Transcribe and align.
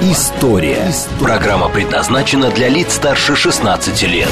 История». 0.00 0.92
Программа 1.20 1.68
предназначена 1.68 2.52
для 2.52 2.68
лиц 2.68 2.94
старше 2.94 3.34
16 3.34 4.02
лет. 4.04 4.28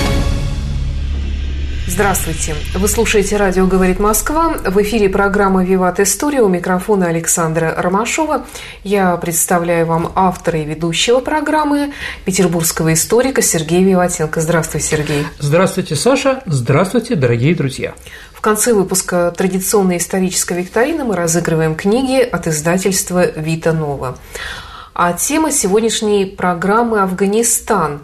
Здравствуйте. 1.88 2.54
Вы 2.74 2.86
слушаете 2.86 3.36
«Радио 3.36 3.66
говорит 3.66 3.98
Москва». 3.98 4.54
В 4.64 4.80
эфире 4.82 5.08
программа 5.08 5.64
«Виват 5.64 5.98
История». 5.98 6.42
У 6.42 6.48
микрофона 6.48 7.06
Александра 7.06 7.74
Ромашова. 7.76 8.44
Я 8.84 9.16
представляю 9.16 9.86
вам 9.86 10.12
автора 10.14 10.60
и 10.60 10.64
ведущего 10.64 11.18
программы, 11.18 11.92
петербургского 12.24 12.92
историка 12.92 13.42
Сергея 13.42 13.82
Виватенко. 13.82 14.40
Здравствуй, 14.40 14.80
Сергей. 14.80 15.26
Здравствуйте, 15.40 15.96
Саша. 15.96 16.42
Здравствуйте, 16.46 17.16
дорогие 17.16 17.56
друзья. 17.56 17.94
В 18.32 18.40
конце 18.40 18.72
выпуска 18.72 19.32
традиционной 19.36 19.96
исторической 19.96 20.58
викторины 20.58 21.02
мы 21.02 21.16
разыгрываем 21.16 21.74
книги 21.74 22.20
от 22.20 22.46
издательства 22.46 23.24
«Вита 23.32 23.72
Нова». 23.72 24.18
А 24.98 25.12
тема 25.12 25.52
сегодняшней 25.52 26.24
программы 26.24 27.02
«Афганистан». 27.02 28.00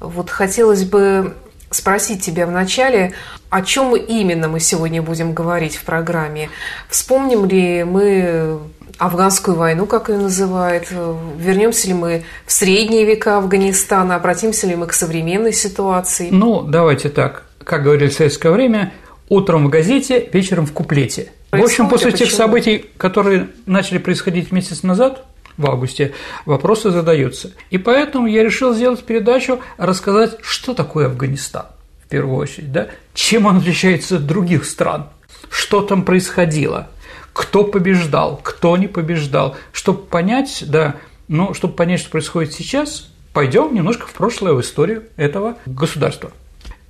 Вот 0.00 0.28
хотелось 0.28 0.82
бы 0.82 1.34
спросить 1.70 2.20
тебя 2.20 2.48
вначале, 2.48 3.12
о 3.48 3.62
чем 3.62 3.94
именно 3.94 4.48
мы 4.48 4.58
сегодня 4.58 5.02
будем 5.02 5.34
говорить 5.34 5.76
в 5.76 5.84
программе. 5.84 6.50
Вспомним 6.88 7.44
ли 7.44 7.84
мы 7.84 8.58
афганскую 8.98 9.56
войну, 9.56 9.86
как 9.86 10.08
ее 10.08 10.16
называют, 10.16 10.88
вернемся 10.90 11.86
ли 11.86 11.94
мы 11.94 12.24
в 12.44 12.50
средние 12.50 13.04
века 13.04 13.36
Афганистана, 13.36 14.16
обратимся 14.16 14.66
ли 14.66 14.74
мы 14.74 14.88
к 14.88 14.94
современной 14.94 15.52
ситуации? 15.52 16.30
Ну, 16.32 16.62
давайте 16.62 17.08
так. 17.08 17.44
Как 17.62 17.84
говорили 17.84 18.08
в 18.08 18.14
советское 18.14 18.50
время, 18.50 18.92
утром 19.28 19.68
в 19.68 19.70
газете, 19.70 20.28
вечером 20.32 20.66
в 20.66 20.72
куплете. 20.72 21.30
Происходит, 21.50 21.78
в 21.78 21.82
общем, 21.82 21.88
после 21.88 22.10
тех 22.10 22.32
событий, 22.32 22.84
которые 22.96 23.50
начали 23.66 23.98
происходить 23.98 24.50
месяц 24.50 24.82
назад, 24.82 25.24
в 25.56 25.66
августе, 25.66 26.12
вопросы 26.44 26.90
задаются. 26.90 27.52
И 27.70 27.78
поэтому 27.78 28.26
я 28.26 28.42
решил 28.42 28.74
сделать 28.74 29.04
передачу, 29.04 29.60
рассказать, 29.78 30.36
что 30.42 30.74
такое 30.74 31.06
Афганистан, 31.06 31.66
в 32.04 32.08
первую 32.08 32.36
очередь, 32.36 32.72
да? 32.72 32.88
чем 33.14 33.46
он 33.46 33.58
отличается 33.58 34.16
от 34.16 34.26
других 34.26 34.64
стран, 34.64 35.08
что 35.50 35.82
там 35.82 36.04
происходило, 36.04 36.88
кто 37.32 37.64
побеждал, 37.64 38.40
кто 38.42 38.76
не 38.76 38.86
побеждал. 38.86 39.56
Чтобы 39.72 40.02
понять, 40.02 40.64
да, 40.66 40.96
ну, 41.28 41.54
чтобы 41.54 41.74
понять, 41.74 42.00
что 42.00 42.10
происходит 42.10 42.52
сейчас, 42.52 43.08
пойдем 43.32 43.74
немножко 43.74 44.06
в 44.06 44.12
прошлое, 44.12 44.54
в 44.54 44.60
историю 44.60 45.04
этого 45.16 45.56
государства. 45.66 46.32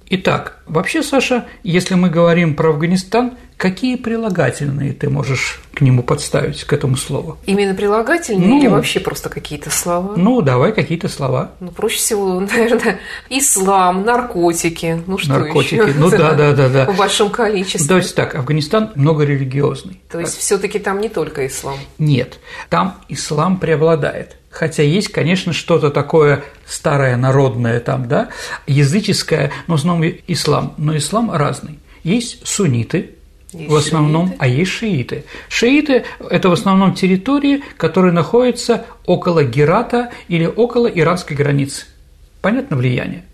Итак, 0.08 0.60
вообще, 0.66 1.02
Саша, 1.02 1.46
если 1.64 1.94
мы 1.94 2.10
говорим 2.10 2.54
про 2.54 2.70
Афганистан, 2.70 3.36
какие 3.56 3.96
прилагательные 3.96 4.92
ты 4.92 5.10
можешь 5.10 5.60
к 5.74 5.80
нему 5.80 6.04
подставить, 6.04 6.62
к 6.62 6.72
этому 6.72 6.96
слову? 6.96 7.38
Именно 7.44 7.74
прилагательные 7.74 8.48
ну, 8.48 8.60
или 8.60 8.68
вообще 8.68 9.00
просто 9.00 9.28
какие-то 9.28 9.70
слова? 9.70 10.14
Ну, 10.16 10.42
давай 10.42 10.72
какие-то 10.72 11.08
слова. 11.08 11.52
Ну, 11.58 11.72
проще 11.72 11.96
всего, 11.96 12.38
наверное, 12.40 13.00
ислам, 13.30 14.04
наркотики. 14.04 15.02
Ну, 15.08 15.18
что 15.18 15.30
Наркотики, 15.30 15.74
еще? 15.74 15.94
ну 15.98 16.08
да, 16.08 16.34
да, 16.34 16.52
да, 16.52 16.68
да. 16.68 16.86
В 16.86 16.96
большом 16.96 17.30
количестве. 17.30 17.88
Давайте 17.88 18.14
так, 18.14 18.36
Афганистан 18.36 18.92
многорелигиозный. 18.94 20.00
То 20.08 20.20
есть 20.20 20.36
все 20.38 20.56
таки 20.56 20.78
там 20.78 21.00
не 21.00 21.08
только 21.08 21.46
ислам? 21.48 21.78
Нет, 21.98 22.38
там 22.68 23.00
ислам 23.08 23.58
преобладает 23.58 24.36
хотя 24.56 24.82
есть, 24.82 25.08
конечно, 25.08 25.52
что-то 25.52 25.90
такое 25.90 26.42
старое, 26.66 27.16
народное 27.16 27.78
там, 27.80 28.08
да, 28.08 28.30
языческое, 28.66 29.52
но 29.66 29.76
в 29.76 29.78
основном 29.78 30.10
ислам, 30.26 30.74
но 30.78 30.96
ислам 30.96 31.30
разный. 31.30 31.78
Есть 32.04 32.46
сунниты, 32.46 33.10
есть 33.52 33.70
в 33.70 33.76
основном, 33.76 34.28
шииты. 34.28 34.36
а 34.40 34.48
есть 34.48 34.70
шииты. 34.70 35.24
Шииты– 35.48 36.04
это 36.30 36.48
в 36.48 36.52
основном 36.52 36.94
территории, 36.94 37.62
которые 37.76 38.12
находятся 38.12 38.86
около 39.04 39.44
Герата 39.44 40.10
или 40.28 40.46
около 40.46 40.86
иранской 40.86 41.36
границы. 41.36 41.84
Понятно 42.40 42.78
влияние? 42.78 43.24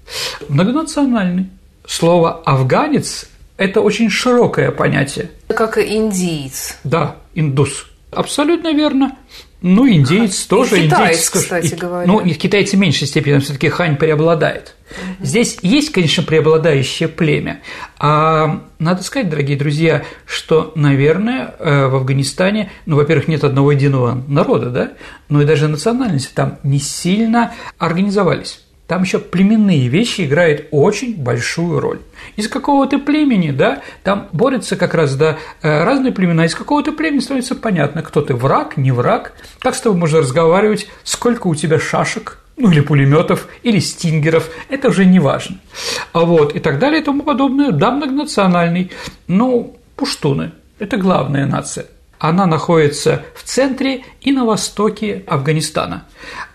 Многонациональный. 0.48 1.46
Слово 1.86 2.42
«афганец»– 2.44 3.26
это 3.56 3.80
очень 3.80 4.10
широкое 4.10 4.72
понятие. 4.72 5.30
Как 5.48 5.78
индиец. 5.78 6.78
Да, 6.82 7.16
индус. 7.34 7.86
Абсолютно 8.10 8.72
верно. 8.72 9.16
Ну, 9.62 9.88
индейец 9.88 10.44
тоже. 10.46 10.80
И 10.80 10.86
китаец, 10.86 11.02
индейец, 11.02 11.30
кстати 11.30 11.74
и, 11.74 11.76
говоря. 11.76 12.06
Ну, 12.06 12.20
и 12.20 12.32
китайцы 12.34 12.76
в 12.76 12.80
меньшей 12.80 13.06
степени, 13.06 13.38
все 13.38 13.52
таки 13.52 13.68
хань 13.68 13.96
преобладает. 13.96 14.74
Угу. 14.90 15.26
Здесь 15.26 15.58
есть, 15.62 15.92
конечно, 15.92 16.22
преобладающее 16.22 17.08
племя. 17.08 17.62
А 17.98 18.62
надо 18.78 19.02
сказать, 19.02 19.30
дорогие 19.30 19.56
друзья, 19.56 20.04
что, 20.26 20.72
наверное, 20.74 21.54
э, 21.58 21.86
в 21.86 21.94
Афганистане, 21.94 22.70
ну, 22.86 22.96
во-первых, 22.96 23.28
нет 23.28 23.44
одного 23.44 23.72
единого 23.72 24.22
народа, 24.26 24.70
да, 24.70 24.92
но 25.28 25.40
и 25.40 25.44
даже 25.44 25.68
национальности 25.68 26.32
там 26.34 26.58
не 26.62 26.78
сильно 26.78 27.54
организовались. 27.78 28.60
Там 28.92 29.04
еще 29.04 29.20
племенные 29.20 29.88
вещи 29.88 30.26
играют 30.26 30.66
очень 30.70 31.16
большую 31.16 31.80
роль. 31.80 32.00
Из 32.36 32.46
какого-то 32.46 32.98
племени, 32.98 33.50
да, 33.50 33.80
там 34.02 34.28
борются 34.32 34.76
как 34.76 34.92
раз, 34.92 35.16
да, 35.16 35.38
э, 35.62 35.84
разные 35.84 36.12
племена, 36.12 36.44
из 36.44 36.54
какого-то 36.54 36.92
племени 36.92 37.20
становится 37.20 37.54
понятно, 37.54 38.02
кто 38.02 38.20
ты 38.20 38.34
враг, 38.34 38.76
не 38.76 38.92
враг, 38.92 39.32
как 39.60 39.76
с 39.76 39.80
тобой 39.80 39.98
можно 39.98 40.18
разговаривать, 40.18 40.88
сколько 41.04 41.46
у 41.46 41.54
тебя 41.54 41.78
шашек, 41.78 42.40
ну 42.58 42.70
или 42.70 42.80
пулеметов, 42.80 43.48
или 43.62 43.78
стингеров, 43.78 44.50
это 44.68 44.88
уже 44.90 45.06
не 45.06 45.20
важно. 45.20 45.56
А 46.12 46.26
вот, 46.26 46.54
и 46.54 46.60
так 46.60 46.78
далее 46.78 47.00
и 47.00 47.02
тому 47.02 47.22
подобное, 47.22 47.70
да, 47.70 47.92
многонациональный, 47.92 48.90
ну, 49.26 49.74
пуштуны, 49.96 50.52
это 50.78 50.98
главная 50.98 51.46
нация– 51.46 51.86
она 52.22 52.46
находится 52.46 53.24
в 53.34 53.42
центре 53.42 54.04
и 54.20 54.30
на 54.30 54.44
востоке 54.44 55.24
Афганистана. 55.26 56.04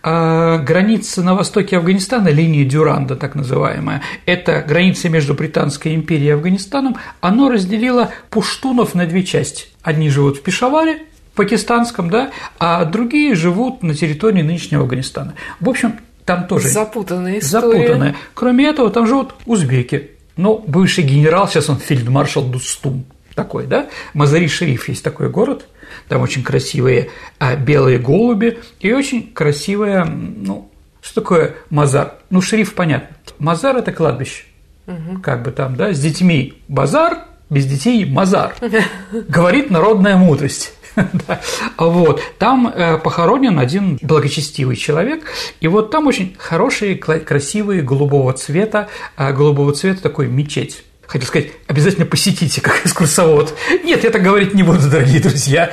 А 0.01 0.59
граница 0.59 1.21
на 1.21 1.35
востоке 1.35 1.75
Афганистана, 1.75 2.29
линия 2.29 2.63
Дюранда 2.63 3.17
так 3.17 3.35
называемая, 3.35 4.01
это 4.25 4.63
граница 4.65 5.09
между 5.09 5.33
Британской 5.33 5.93
империей 5.93 6.29
и 6.29 6.31
Афганистаном, 6.31 6.95
оно 7.19 7.49
разделило 7.49 8.11
пуштунов 8.29 8.95
на 8.95 9.05
две 9.05 9.23
части. 9.23 9.65
Одни 9.83 10.09
живут 10.09 10.37
в 10.37 10.41
Пешаваре, 10.41 10.99
пакистанском, 11.35 12.09
да, 12.09 12.31
а 12.59 12.85
другие 12.85 13.35
живут 13.35 13.83
на 13.83 13.93
территории 13.93 14.43
нынешнего 14.43 14.83
Афганистана. 14.83 15.33
В 15.59 15.69
общем, 15.69 15.95
там 16.23 16.47
тоже 16.47 16.69
запутанная 16.69 17.39
история. 17.39 17.79
Запутанная. 17.79 18.15
Кроме 18.33 18.67
этого, 18.67 18.89
там 18.89 19.05
живут 19.05 19.35
узбеки. 19.45 20.11
Ну, 20.37 20.63
бывший 20.65 21.03
генерал, 21.03 21.49
сейчас 21.49 21.69
он 21.69 21.77
фельдмаршал 21.77 22.43
Дустум 22.43 23.03
такой, 23.37 23.67
да? 23.67 23.87
Мазари-Шериф 24.13 24.89
есть 24.89 25.03
такой 25.03 25.29
город, 25.29 25.67
там 26.09 26.21
очень 26.21 26.43
красивые 26.43 27.11
а, 27.39 27.55
белые 27.55 27.99
голуби 27.99 28.59
и 28.81 28.91
очень 28.91 29.31
красивая, 29.31 30.03
ну, 30.03 30.69
что 31.01 31.21
такое 31.21 31.55
Мазар? 31.69 32.15
Ну, 32.29 32.41
шериф 32.41 32.73
понятно. 32.73 33.15
Мазар– 33.39 33.77
это 33.77 33.93
кладбище, 33.93 34.43
угу. 34.87 35.21
как 35.21 35.43
бы 35.43 35.51
там, 35.51 35.75
да, 35.77 35.93
с 35.93 35.99
детьми 35.99 36.61
базар, 36.67 37.19
без 37.49 37.65
детей 37.65 38.03
мазар, 38.03 38.55
говорит 39.29 39.69
народная 39.69 40.17
мудрость. 40.17 40.73
Вот. 41.77 42.21
Там 42.39 42.67
э, 42.67 42.97
похоронен 42.97 43.59
один 43.59 43.99
благочестивый 44.01 44.75
человек, 44.75 45.25
и 45.61 45.67
вот 45.67 45.91
там 45.91 46.07
очень 46.07 46.35
хорошие, 46.39 46.95
красивые 46.95 47.83
голубого 47.83 48.33
цвета, 48.33 48.87
а, 49.15 49.31
голубого 49.31 49.73
цвета 49.73 50.01
такой 50.01 50.27
мечеть 50.27 50.83
хотел 51.07 51.27
сказать, 51.27 51.51
обязательно 51.67 52.05
посетите 52.05 52.61
как 52.61 52.85
экскурсовод. 52.85 53.57
Нет, 53.83 54.03
я 54.03 54.11
так 54.11 54.21
говорить 54.21 54.53
не 54.53 54.63
буду, 54.63 54.89
дорогие 54.89 55.19
друзья. 55.21 55.71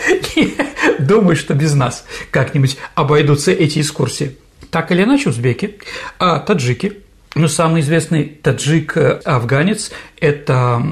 Думаю, 0.99 1.37
что 1.37 1.55
без 1.55 1.75
нас 1.75 2.05
как-нибудь 2.31 2.79
обойдутся 2.95 3.53
эти 3.53 3.81
экскурсии. 3.81 4.39
Так 4.71 4.91
или 4.93 5.03
иначе, 5.03 5.29
узбеки, 5.29 5.79
а 6.19 6.39
таджики, 6.39 7.01
ну, 7.35 7.49
самый 7.49 7.81
известный 7.81 8.25
таджик-афганец– 8.25 9.91
это 10.21 10.83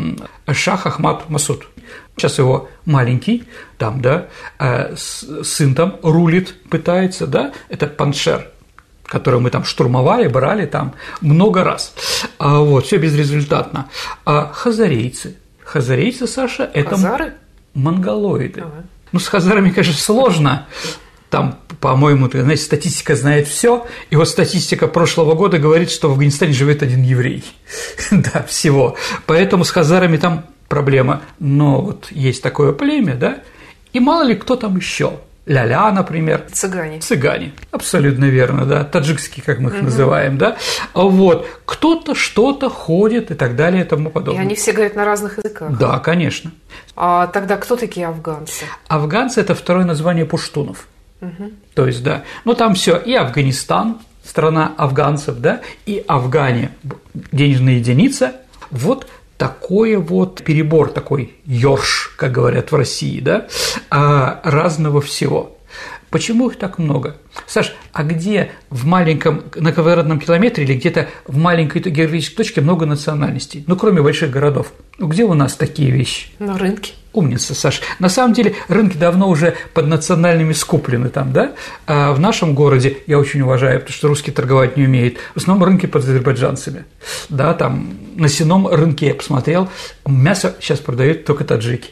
Шах 0.53 0.87
Ахмад 0.87 1.31
Масуд. 1.31 1.69
Сейчас 2.17 2.39
его 2.39 2.69
маленький, 2.85 3.45
там, 3.79 4.03
да, 4.03 4.29
а 4.59 4.95
сын 4.97 5.75
там 5.75 5.99
рулит, 6.03 6.55
пытается, 6.69 7.27
да, 7.27 7.53
это 7.69 7.87
Паншер– 7.87 8.49
которую 9.13 9.43
мы 9.43 9.51
там 9.51 9.63
штурмовали, 9.63 10.27
брали 10.27 10.65
там 10.65 10.95
много 11.21 11.65
раз. 11.65 11.95
А 12.39 12.61
вот, 12.61 12.87
все 12.87 12.97
безрезультатно. 12.97 13.91
А 14.25 14.51
хазарейцы. 14.55 15.37
Хазарейцы, 15.63 16.27
Саша, 16.27 16.71
это 16.73 16.91
Хазары? 16.91 17.35
монголоиды. 17.75 18.63
Ага. 18.63 18.85
Ну, 19.13 19.19
с 19.19 19.29
хазарами, 19.29 19.69
конечно, 19.69 19.93
сложно. 19.93 20.67
Там 21.29 21.59
по-моему, 21.79 22.29
ты 22.29 22.41
знаете, 22.41 22.63
статистика 22.63 23.15
знает 23.17 23.49
все, 23.49 23.87
и 24.09 24.17
вот 24.17 24.29
статистика 24.29 24.87
прошлого 24.87 25.35
года 25.35 25.59
говорит, 25.59 25.91
что 25.91 26.09
в 26.09 26.13
Афганистане 26.13 26.53
живет 26.53 26.83
один 26.83 27.03
еврей. 27.03 27.45
да, 28.11 28.45
всего. 28.49 28.97
Поэтому 29.27 29.65
с 29.65 29.71
хазарами 29.71 30.17
там 30.17 30.47
проблема. 30.69 31.23
Но 31.39 31.83
вот 31.83 32.07
есть 32.13 32.43
такое 32.43 32.73
племя, 32.73 33.15
да, 33.15 33.43
и 33.93 34.01
мало 34.01 34.23
ли 34.23 34.37
кто 34.37 34.57
там 34.57 34.77
еще. 34.77 35.19
Ля-ля, 35.45 35.91
например. 35.91 36.47
Цыгане. 36.53 37.01
Цыгане, 37.01 37.53
абсолютно 37.73 38.27
верно, 38.27 38.65
да, 38.65 38.85
таджикские, 38.85 39.45
как 39.45 39.59
мы 39.59 39.71
их 39.71 39.77
угу. 39.77 39.85
называем, 39.87 40.39
да. 40.39 40.57
Вот, 40.95 41.49
кто-то 41.65 42.15
что-то 42.15 42.71
ходит 42.71 43.31
и 43.33 43.35
так 43.35 43.57
далее 43.57 43.83
и 43.83 43.85
тому 43.85 44.11
подобное. 44.11 44.43
И 44.43 44.47
они 44.47 44.55
все 44.55 44.73
говорят 44.73 44.95
на 44.95 45.05
разных 45.05 45.39
языках. 45.39 45.77
Да, 45.79 45.99
конечно. 45.99 46.53
А 46.95 47.27
тогда 47.27 47.57
кто 47.57 47.77
такие 47.77 48.07
афганцы? 48.07 48.65
Афганцы– 48.87 49.41
это 49.43 49.55
второе 49.55 49.85
название 49.85 50.27
пуштунов. 50.27 50.87
Угу. 51.21 51.53
То 51.75 51.87
есть, 51.87 52.03
да, 52.03 52.23
ну 52.45 52.55
там 52.55 52.75
все 52.75 52.97
и 52.97 53.15
Афганистан, 53.15 53.99
страна 54.25 54.73
афганцев, 54.77 55.39
да, 55.39 55.61
и 55.87 56.05
Афгане, 56.07 56.71
денежная 57.33 57.75
единица, 57.75 58.33
вот 58.71 59.07
такой 59.37 59.97
вот 59.97 60.43
перебор, 60.43 60.91
такой 60.91 61.35
ёрш, 61.45 62.15
как 62.17 62.33
говорят 62.33 62.73
в 62.73 62.77
России, 62.77 63.21
да, 63.21 63.49
а, 63.91 64.41
разного 64.45 65.01
всего. 65.01 65.59
Почему 66.11 66.51
их 66.51 66.59
так 66.59 66.79
много? 66.79 67.17
Саш, 67.47 67.75
а 67.95 68.05
где 68.05 68.51
в 68.69 68.85
маленьком, 68.85 69.45
на 69.57 69.73
квадратном 69.73 70.21
километре 70.21 70.65
или 70.65 70.75
где-то 70.75 71.09
в 71.27 71.39
маленькой 71.39 71.81
географической 71.81 72.37
точке 72.37 72.61
много 72.61 72.85
национальностей? 72.85 73.65
Ну, 73.67 73.77
кроме 73.77 74.03
больших 74.03 74.31
городов. 74.31 74.75
Ну, 74.99 75.07
где 75.09 75.25
у 75.25 75.33
нас 75.33 75.55
такие 75.55 75.91
вещи? 75.91 76.29
На 76.39 76.59
рынке. 76.59 76.93
Умница, 77.13 77.55
Саш. 77.55 77.83
На 77.99 78.09
самом 78.09 78.33
деле 78.33 78.55
рынки 78.69 78.97
давно 78.97 79.29
уже 79.29 79.55
под 79.75 79.87
национальными 79.87 80.53
скуплены 80.53 81.11
там, 81.11 81.33
да? 81.33 81.53
А 81.87 82.13
в 82.13 82.21
нашем 82.21 82.55
городе, 82.55 82.99
я 83.07 83.19
очень 83.19 83.43
уважаю, 83.43 83.81
потому 83.81 83.95
что 83.95 84.09
русский 84.09 84.31
торговать 84.31 84.77
не 84.77 84.85
умеет, 84.85 85.19
в 85.35 85.37
основном 85.37 85.65
рынки 85.65 85.87
под 85.87 86.05
азербайджанцами. 86.05 86.85
Да, 87.29 87.53
там 87.55 87.99
на 88.17 88.29
сеном 88.29 88.67
рынке 88.67 89.09
я 89.09 89.15
посмотрел, 89.15 89.69
мясо 90.07 90.57
сейчас 90.61 90.79
продают 90.79 91.25
только 91.25 91.45
таджики. 91.45 91.91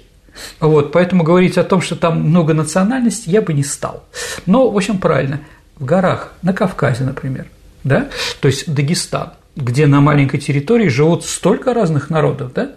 Вот, 0.58 0.92
поэтому 0.92 1.22
говорить 1.22 1.58
о 1.58 1.64
том, 1.64 1.82
что 1.82 1.96
там 1.96 2.22
много 2.22 2.54
национальностей, 2.54 3.32
я 3.32 3.42
бы 3.42 3.52
не 3.52 3.64
стал. 3.64 4.04
Но, 4.46 4.70
в 4.70 4.76
общем, 4.76 4.98
правильно, 4.98 5.40
в 5.78 5.84
горах, 5.84 6.32
на 6.42 6.52
Кавказе, 6.52 7.04
например, 7.04 7.46
да, 7.84 8.08
то 8.40 8.48
есть 8.48 8.72
Дагестан, 8.72 9.32
где 9.56 9.86
на 9.86 10.00
маленькой 10.00 10.38
территории 10.38 10.88
живут 10.88 11.24
столько 11.24 11.74
разных 11.74 12.10
народов, 12.10 12.52
да, 12.54 12.70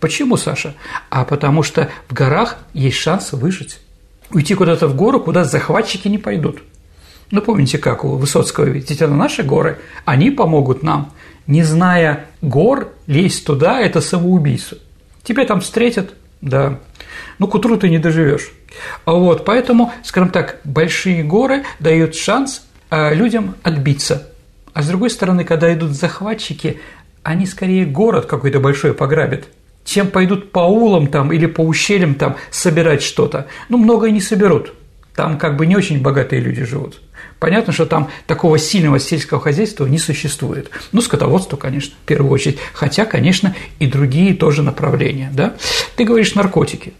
Почему, 0.00 0.36
Саша? 0.36 0.74
А 1.10 1.24
потому 1.24 1.62
что 1.62 1.90
в 2.08 2.14
горах 2.14 2.58
есть 2.74 2.96
шанс 2.96 3.32
выжить. 3.32 3.80
Уйти 4.30 4.54
куда-то 4.54 4.86
в 4.86 4.96
гору, 4.96 5.20
куда 5.20 5.44
захватчики 5.44 6.08
не 6.08 6.18
пойдут. 6.18 6.62
Ну, 7.30 7.42
помните, 7.42 7.78
как 7.78 8.04
у 8.04 8.16
Высоцкого, 8.16 8.64
ведь 8.64 8.90
это 8.90 9.06
наши 9.08 9.42
горы, 9.42 9.78
они 10.04 10.30
помогут 10.30 10.82
нам. 10.82 11.12
Не 11.46 11.62
зная 11.62 12.26
гор, 12.42 12.92
лезть 13.06 13.44
туда– 13.44 13.80
это 13.82 14.00
самоубийство. 14.00 14.78
Тебя 15.24 15.44
там 15.44 15.60
встретят, 15.60 16.14
да, 16.40 16.78
ну, 17.38 17.46
к 17.46 17.54
утру 17.54 17.76
ты 17.76 17.88
не 17.88 17.98
доживешь. 17.98 18.50
Вот, 19.06 19.44
поэтому, 19.44 19.92
скажем 20.02 20.30
так, 20.30 20.60
большие 20.64 21.22
горы 21.22 21.64
дают 21.80 22.14
шанс 22.14 22.62
а, 22.90 23.12
людям 23.12 23.56
отбиться. 23.62 24.28
А 24.72 24.82
с 24.82 24.88
другой 24.88 25.10
стороны, 25.10 25.44
когда 25.44 25.72
идут 25.72 25.92
захватчики, 25.92 26.80
они 27.22 27.46
скорее 27.46 27.86
город 27.86 28.26
какой-то 28.26 28.60
большой 28.60 28.94
пограбят, 28.94 29.48
чем 29.88 30.08
пойдут 30.08 30.52
по 30.52 30.60
улам 30.60 31.06
там 31.06 31.32
или 31.32 31.46
по 31.46 31.62
ущельям 31.62 32.14
там 32.14 32.36
собирать 32.50 33.02
что-то. 33.02 33.46
Ну, 33.70 33.78
многое 33.78 34.10
не 34.10 34.20
соберут. 34.20 34.74
Там 35.14 35.38
как 35.38 35.56
бы 35.56 35.66
не 35.66 35.76
очень 35.76 36.02
богатые 36.02 36.42
люди 36.42 36.64
живут. 36.64 37.00
Понятно, 37.40 37.72
что 37.72 37.86
там 37.86 38.10
такого 38.26 38.58
сильного 38.58 39.00
сельского 39.00 39.40
хозяйства 39.40 39.86
не 39.86 39.98
существует. 39.98 40.70
Ну, 40.92 41.00
скотоводство, 41.00 41.56
конечно, 41.56 41.94
в 42.02 42.06
первую 42.06 42.30
очередь. 42.30 42.58
Хотя, 42.74 43.06
конечно, 43.06 43.54
и 43.78 43.86
другие 43.86 44.34
тоже 44.34 44.62
направления. 44.62 45.30
Да? 45.32 45.54
Ты 45.96 46.04
говоришь 46.04 46.34
наркотики. 46.34 46.92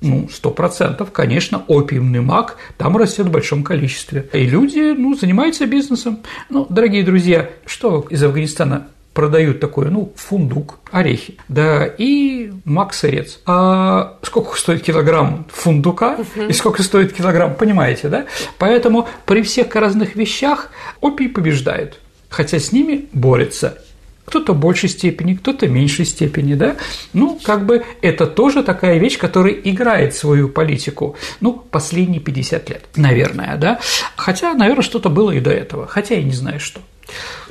Ну, 0.00 0.28
сто 0.32 0.50
процентов, 0.50 1.12
конечно, 1.12 1.62
опиумный 1.68 2.22
мак 2.22 2.56
там 2.76 2.96
растет 2.96 3.26
в 3.26 3.30
большом 3.30 3.62
количестве. 3.62 4.28
И 4.32 4.46
люди, 4.46 4.94
ну, 4.98 5.14
занимаются 5.14 5.66
бизнесом. 5.66 6.18
Ну, 6.50 6.66
дорогие 6.68 7.04
друзья, 7.04 7.50
что 7.66 8.04
из 8.10 8.20
Афганистана 8.20 8.88
продают 9.14 9.60
такой, 9.60 9.90
ну, 9.90 10.12
фундук, 10.16 10.78
орехи, 10.90 11.36
да, 11.48 11.86
и 11.86 12.52
мак-сырец. 12.64 13.40
А 13.46 14.18
сколько 14.22 14.56
стоит 14.56 14.82
килограмм 14.82 15.46
фундука 15.52 16.18
и 16.48 16.52
сколько 16.52 16.82
стоит 16.82 17.12
килограмм, 17.12 17.54
понимаете, 17.54 18.08
да? 18.08 18.26
Поэтому 18.58 19.08
при 19.26 19.42
всех 19.42 19.74
разных 19.74 20.16
вещах 20.16 20.70
опий 21.00 21.28
побеждает, 21.28 21.98
хотя 22.28 22.58
с 22.58 22.72
ними 22.72 23.08
борется 23.12 23.78
кто-то 24.24 24.54
в 24.54 24.58
большей 24.58 24.88
степени, 24.88 25.34
кто-то 25.34 25.66
в 25.66 25.70
меньшей 25.70 26.06
степени, 26.06 26.54
да, 26.54 26.76
ну, 27.12 27.38
как 27.42 27.66
бы 27.66 27.84
это 28.00 28.26
тоже 28.26 28.62
такая 28.62 28.98
вещь, 28.98 29.18
которая 29.18 29.52
играет 29.52 30.14
свою 30.14 30.48
политику, 30.48 31.16
ну, 31.40 31.52
последние 31.52 32.20
50 32.20 32.70
лет, 32.70 32.84
наверное, 32.96 33.56
да, 33.56 33.80
хотя, 34.16 34.54
наверное, 34.54 34.82
что-то 34.82 35.10
было 35.10 35.32
и 35.32 35.40
до 35.40 35.50
этого, 35.50 35.86
хотя 35.86 36.14
я 36.14 36.22
не 36.22 36.32
знаю, 36.32 36.60
что. 36.60 36.80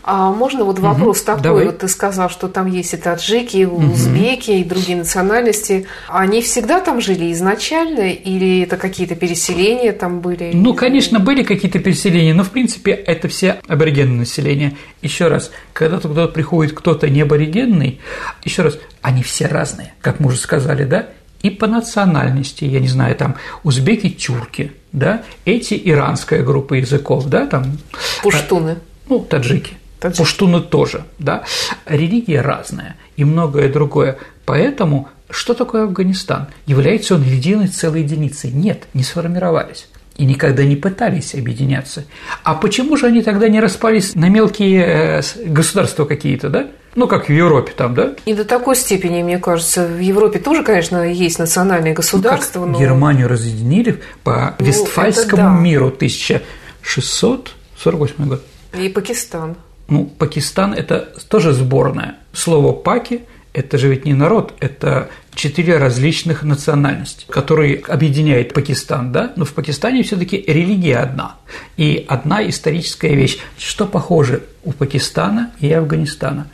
А 0.03 0.31
можно 0.31 0.63
вот 0.63 0.79
вопрос 0.79 1.19
угу, 1.19 1.25
такой? 1.25 1.41
Давай. 1.43 1.65
Вот 1.65 1.79
ты 1.79 1.87
сказал, 1.87 2.29
что 2.29 2.47
там 2.47 2.67
есть 2.67 2.93
и 2.93 2.97
таджики, 2.97 3.57
и 3.57 3.65
узбеки, 3.65 4.51
угу. 4.51 4.59
и 4.59 4.63
другие 4.63 4.97
национальности. 4.97 5.85
Они 6.07 6.41
всегда 6.41 6.79
там 6.79 7.01
жили 7.01 7.31
изначально, 7.31 8.11
или 8.11 8.61
это 8.61 8.77
какие-то 8.77 9.15
переселения 9.15 9.91
там 9.91 10.21
были? 10.21 10.51
Ну, 10.53 10.73
конечно, 10.73 11.19
были 11.19 11.43
какие-то 11.43 11.79
переселения, 11.79 12.33
но 12.33 12.43
в 12.43 12.49
принципе 12.49 12.91
это 12.91 13.27
все 13.27 13.61
аборигенное 13.67 14.19
население. 14.19 14.75
Еще 15.01 15.27
раз, 15.27 15.51
когда 15.73 15.99
туда 15.99 16.27
приходит 16.27 16.73
кто-то 16.73 17.09
не 17.09 17.21
аборигенный, 17.21 17.99
еще 18.43 18.63
раз, 18.63 18.77
они 19.01 19.23
все 19.23 19.47
разные, 19.47 19.93
как 20.01 20.19
мы 20.19 20.27
уже 20.27 20.37
сказали, 20.37 20.83
да? 20.83 21.07
И 21.41 21.49
по 21.49 21.65
национальности, 21.65 22.65
я 22.65 22.79
не 22.79 22.87
знаю, 22.87 23.15
там 23.15 23.35
узбеки, 23.63 24.09
тюрки, 24.09 24.73
да, 24.91 25.23
эти 25.45 25.79
иранская 25.83 26.43
группа 26.43 26.75
языков, 26.75 27.25
да, 27.25 27.47
там. 27.47 27.77
Пуштуны. 28.21 28.77
Ну, 29.09 29.19
таджики. 29.19 29.73
Пуштуны 30.01 30.61
тоже, 30.61 31.05
да. 31.19 31.43
Религия 31.85 32.41
разная 32.41 32.95
и 33.15 33.23
многое 33.23 33.71
другое. 33.71 34.17
Поэтому 34.45 35.09
что 35.29 35.53
такое 35.53 35.83
Афганистан? 35.83 36.47
Является 36.65 37.15
он 37.15 37.23
единой 37.23 37.67
целой 37.67 38.01
единицей? 38.01 38.51
Нет, 38.51 38.87
не 38.93 39.03
сформировались 39.03 39.87
и 40.17 40.25
никогда 40.25 40.63
не 40.63 40.75
пытались 40.75 41.33
объединяться. 41.33 42.05
А 42.43 42.53
почему 42.53 42.97
же 42.97 43.07
они 43.07 43.23
тогда 43.23 43.47
не 43.47 43.59
распались 43.59 44.13
на 44.13 44.29
мелкие 44.29 44.83
э, 44.83 45.21
государства 45.45 46.05
какие-то, 46.05 46.49
да? 46.49 46.67
Ну, 46.95 47.07
как 47.07 47.29
в 47.29 47.31
Европе 47.31 47.71
там, 47.75 47.95
да? 47.95 48.15
Не 48.25 48.33
до 48.33 48.43
такой 48.43 48.75
степени, 48.75 49.23
мне 49.23 49.39
кажется. 49.39 49.87
В 49.87 49.99
Европе 49.99 50.39
тоже, 50.39 50.63
конечно, 50.63 51.09
есть 51.09 51.39
национальные 51.39 51.93
государства, 51.93 52.65
ну, 52.65 52.73
но... 52.73 52.79
Германию 52.79 53.29
разъединили 53.29 54.01
по 54.23 54.55
ну, 54.59 54.65
Вестфальскому 54.65 55.43
да. 55.43 55.57
миру 55.57 55.87
1648 55.87 58.27
год. 58.27 58.43
И 58.77 58.89
Пакистан. 58.89 59.55
Ну, 59.91 60.05
Пакистан– 60.05 60.73
это 60.77 61.09
тоже 61.27 61.51
сборная. 61.51 62.15
Слово 62.31 62.71
«паки»– 62.71 63.23
это 63.53 63.77
же 63.77 63.89
ведь 63.89 64.05
не 64.05 64.13
народ, 64.13 64.53
это 64.61 65.09
четыре 65.35 65.79
различных 65.79 66.43
национальности, 66.43 67.25
которые 67.27 67.83
объединяет 67.85 68.53
Пакистан, 68.53 69.11
да? 69.11 69.33
Но 69.35 69.43
в 69.43 69.51
Пакистане 69.51 70.03
все 70.03 70.15
таки 70.15 70.45
религия 70.47 70.95
одна. 70.95 71.35
И 71.75 72.05
одна 72.07 72.47
историческая 72.47 73.15
вещь. 73.15 73.39
Что 73.57 73.85
похоже 73.85 74.43
у 74.63 74.71
Пакистана 74.71 75.51
и 75.59 75.69
Афганистана? 75.73 76.47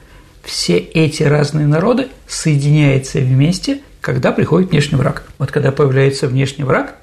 Все 0.44 0.80
эти 0.80 1.22
разные 1.22 1.68
народы 1.68 2.08
соединяются 2.28 3.20
вместе, 3.20 3.82
когда 4.02 4.32
приходит 4.32 4.72
внешний 4.72 4.98
враг. 4.98 5.26
Вот 5.38 5.52
когда 5.52 5.72
появляется 5.72 6.28
внешний 6.28 6.64
враг, 6.64 6.96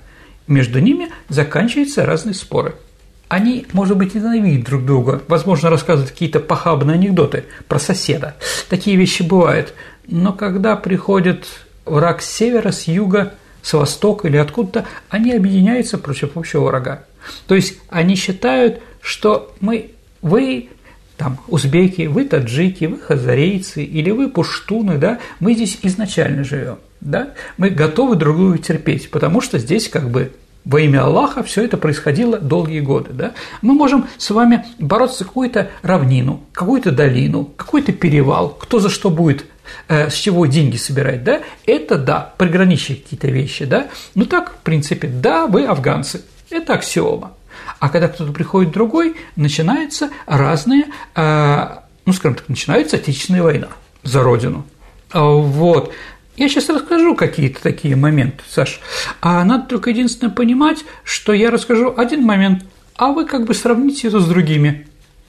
между 0.48 0.80
ними 0.80 1.10
заканчиваются 1.28 2.04
разные 2.04 2.34
споры– 2.34 2.74
они, 3.28 3.66
может 3.72 3.96
быть, 3.96 4.14
ненавидят 4.14 4.66
друг 4.66 4.84
друга, 4.84 5.22
возможно, 5.28 5.70
рассказывают 5.70 6.10
какие-то 6.10 6.40
похабные 6.40 6.94
анекдоты 6.94 7.44
про 7.68 7.78
соседа. 7.78 8.36
Такие 8.68 8.96
вещи 8.96 9.22
бывают. 9.22 9.74
Но 10.06 10.32
когда 10.32 10.76
приходит 10.76 11.46
враг 11.84 12.22
с 12.22 12.30
севера, 12.30 12.70
с 12.70 12.86
юга, 12.86 13.34
с 13.62 13.72
востока 13.72 14.28
или 14.28 14.36
откуда-то, 14.36 14.86
они 15.08 15.32
объединяются 15.32 15.96
против 15.98 16.36
общего 16.36 16.64
врага. 16.64 17.04
То 17.46 17.54
есть 17.54 17.78
они 17.88 18.14
считают, 18.14 18.80
что 19.00 19.54
мы, 19.60 19.92
вы 20.20 20.68
там 21.16 21.38
узбеки, 21.48 22.02
вы 22.02 22.24
таджики, 22.24 22.84
вы 22.84 22.98
хазарейцы 22.98 23.82
или 23.82 24.10
вы 24.10 24.28
пуштуны, 24.28 24.98
да, 24.98 25.18
мы 25.40 25.54
здесь 25.54 25.78
изначально 25.82 26.44
живем, 26.44 26.78
да, 27.00 27.30
мы 27.56 27.70
готовы 27.70 28.16
друг 28.16 28.36
друга 28.36 28.58
терпеть, 28.58 29.10
потому 29.10 29.40
что 29.40 29.58
здесь 29.58 29.88
как 29.88 30.10
бы 30.10 30.32
во 30.64 30.80
имя 30.80 31.04
Аллаха 31.04 31.42
все 31.42 31.64
это 31.64 31.76
происходило 31.76 32.38
долгие 32.38 32.80
годы. 32.80 33.10
Да? 33.12 33.32
Мы 33.62 33.74
можем 33.74 34.08
с 34.16 34.30
вами 34.30 34.64
бороться 34.78 35.18
за 35.18 35.24
какую-то 35.24 35.70
равнину, 35.82 36.40
какую-то 36.52 36.90
долину, 36.90 37.44
какой-то 37.44 37.92
перевал, 37.92 38.50
кто 38.50 38.80
за 38.80 38.88
что 38.88 39.10
будет 39.10 39.46
э, 39.88 40.10
с 40.10 40.14
чего 40.14 40.46
деньги 40.46 40.76
собирать, 40.76 41.24
да, 41.24 41.42
это 41.66 41.98
да, 41.98 42.32
приграничие 42.36 42.96
какие-то 42.96 43.28
вещи, 43.28 43.64
да, 43.64 43.88
ну 44.14 44.24
так, 44.24 44.52
в 44.52 44.56
принципе, 44.58 45.08
да, 45.08 45.46
вы 45.46 45.64
афганцы, 45.64 46.22
это 46.50 46.74
аксиома. 46.74 47.32
А 47.78 47.88
когда 47.88 48.08
кто-то 48.08 48.32
приходит 48.32 48.72
другой, 48.72 49.16
начинается 49.36 50.10
разные, 50.26 50.86
э, 51.14 51.66
ну, 52.06 52.12
скажем 52.12 52.36
так, 52.36 52.48
начинается 52.48 52.96
Отечественная 52.96 53.42
война 53.42 53.68
за 54.02 54.22
Родину. 54.22 54.66
А, 55.10 55.24
вот. 55.24 55.92
Я 56.36 56.48
сейчас 56.48 56.68
расскажу 56.68 57.14
какие-то 57.14 57.62
такие 57.62 57.96
моменты, 57.96 58.42
Саш. 58.48 58.80
А 59.20 59.44
надо 59.44 59.66
только 59.68 59.90
единственное 59.90 60.32
понимать, 60.32 60.84
что 61.04 61.32
я 61.32 61.50
расскажу 61.50 61.94
один 61.96 62.22
момент, 62.24 62.64
а 62.96 63.12
вы 63.12 63.24
как 63.24 63.46
бы 63.46 63.54
сравните 63.54 64.08
это 64.08 64.20
с 64.20 64.26
другими. 64.26 64.88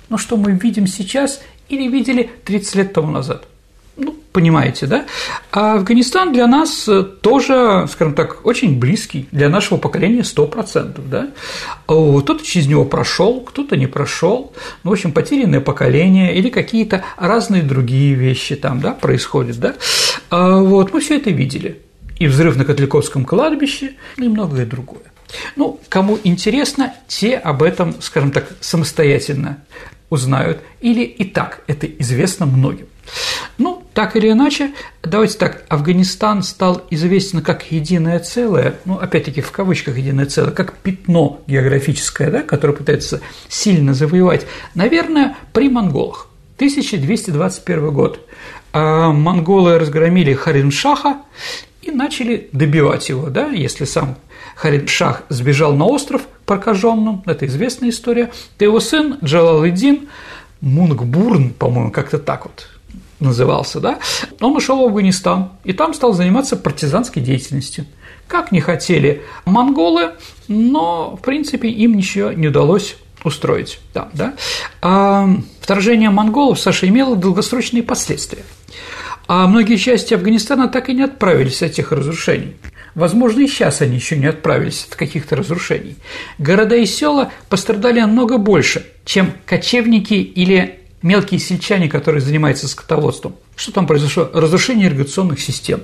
Ну, 0.09 0.17
что 0.17 0.37
мы 0.37 0.51
видим 0.51 0.87
сейчас 0.87 1.41
или 1.69 1.87
видели 1.87 2.29
30 2.45 2.75
лет 2.75 2.93
тому 2.93 3.11
назад– 3.11 3.47
понимаете, 4.35 4.85
да? 4.85 5.05
А 5.51 5.75
Афганистан 5.75 6.33
для 6.33 6.45
нас 6.45 6.89
тоже, 7.21 7.87
скажем 7.89 8.13
так, 8.13 8.45
очень 8.45 8.77
близкий, 8.77 9.29
для 9.31 9.47
нашего 9.47 9.77
поколения 9.77 10.23
100%, 10.23 10.99
да? 11.09 11.29
Кто-то 11.85 12.43
через 12.43 12.67
него 12.67 12.83
прошел, 12.83 13.39
кто-то 13.39 13.77
не 13.77 13.87
прошел, 13.87 14.51
ну, 14.83 14.89
в 14.89 14.93
общем, 14.93 15.13
потерянное 15.13 15.61
поколение 15.61 16.35
или 16.35 16.49
какие-то 16.49 17.05
разные 17.15 17.63
другие 17.63 18.13
вещи 18.13 18.57
там, 18.57 18.81
да, 18.81 18.91
происходят, 18.91 19.57
да? 19.57 19.75
А 20.29 20.57
вот, 20.57 20.91
мы 20.93 20.99
все 20.99 21.15
это 21.15 21.29
видели. 21.29 21.81
И 22.19 22.27
взрыв 22.27 22.57
на 22.57 22.65
Котляковском 22.65 23.23
кладбище, 23.23 23.93
и 24.17 24.27
многое 24.27 24.65
другое. 24.65 25.03
Ну, 25.55 25.79
кому 25.87 26.19
интересно, 26.25 26.93
те 27.07 27.37
об 27.37 27.63
этом, 27.63 27.95
скажем 28.01 28.31
так, 28.31 28.47
самостоятельно 28.59 29.63
узнают, 30.09 30.59
или 30.81 31.03
и 31.03 31.23
так 31.23 31.61
это 31.67 31.87
известно 31.87 32.45
многим. 32.45 32.87
Ну, 33.57 33.84
так 33.95 34.17
или 34.17 34.29
иначе, 34.29 34.73
давайте 35.03 35.37
так, 35.37 35.63
Афганистан 35.69 36.43
стал 36.43 36.83
известен 36.89 37.41
как 37.41 37.71
единое 37.71 38.19
целое, 38.19 38.75
ну, 38.83 38.95
опять-таки, 38.95 39.39
в 39.39 39.51
кавычках 39.51 39.97
единое 39.97 40.25
целое, 40.25 40.51
как 40.51 40.73
пятно 40.73 41.41
географическое, 41.47 42.29
да, 42.29 42.41
которое 42.41 42.73
пытается 42.73 43.21
сильно 43.47 43.93
завоевать, 43.93 44.45
наверное, 44.75 45.37
при 45.53 45.69
монголах. 45.69 46.27
1221 46.57 47.91
год. 47.91 48.19
А 48.73 49.11
монголы 49.11 49.79
разгромили 49.79 50.33
Хариншаха 50.33 51.21
и 51.81 51.91
начали 51.91 52.49
добивать 52.51 53.07
его, 53.07 53.29
да, 53.29 53.47
если 53.47 53.85
сам 53.85 54.17
Хариншах 54.57 55.23
сбежал 55.29 55.73
на 55.73 55.85
остров 55.85 56.23
прокаженным, 56.45 57.23
это 57.25 57.45
известная 57.45 57.89
история, 57.91 58.29
то 58.57 58.65
его 58.65 58.81
сын 58.81 59.19
Джалал-Эдин 59.23 60.09
Мунгбурн, 60.59 61.51
по-моему, 61.51 61.91
как-то 61.91 62.19
так 62.19 62.45
вот 62.45 62.67
назывался, 63.19 63.79
да, 63.79 63.99
он 64.41 64.55
ушел 64.55 64.81
в 64.81 64.85
Афганистан 64.85 65.51
и 65.63 65.73
там 65.73 65.93
стал 65.93 66.13
заниматься 66.13 66.57
партизанской 66.57 67.21
деятельностью. 67.21 67.85
Как 68.27 68.51
не 68.51 68.59
хотели 68.59 69.21
монголы, 69.45 70.11
но, 70.47 71.15
в 71.15 71.21
принципе, 71.21 71.69
им 71.69 71.95
ничего 71.95 72.31
не 72.31 72.47
удалось 72.47 72.97
устроить 73.23 73.79
там, 73.93 74.09
да. 74.13 74.33
А 74.81 75.27
вторжение 75.61 76.09
монголов, 76.09 76.59
Саша, 76.59 76.87
имело 76.87 77.15
долгосрочные 77.15 77.83
последствия. 77.83 78.43
А 79.27 79.47
многие 79.47 79.77
части 79.77 80.13
Афганистана 80.13 80.67
так 80.67 80.89
и 80.89 80.93
не 80.93 81.03
отправились 81.03 81.63
от 81.63 81.71
этих 81.71 81.91
разрушений. 81.91 82.55
Возможно, 82.93 83.41
и 83.41 83.47
сейчас 83.47 83.81
они 83.81 83.95
еще 83.95 84.15
не 84.15 84.27
отправились 84.27 84.87
от 84.89 84.95
каких-то 84.95 85.35
разрушений. 85.35 85.97
Города 86.37 86.75
и 86.75 86.85
села 86.85 87.31
пострадали 87.49 87.99
намного 87.99 88.37
больше, 88.37 88.85
чем 89.03 89.33
кочевники 89.45 90.13
или 90.13 90.79
мелкие 91.05 91.39
сельчане, 91.39 91.87
которые 91.87 92.19
занимаются 92.19 92.67
скотоводством. 92.67 93.35
Что 93.55 93.71
там 93.71 93.85
произошло? 93.85 94.29
Разрушение 94.33 94.87
ирригационных 94.87 95.39
систем. 95.39 95.81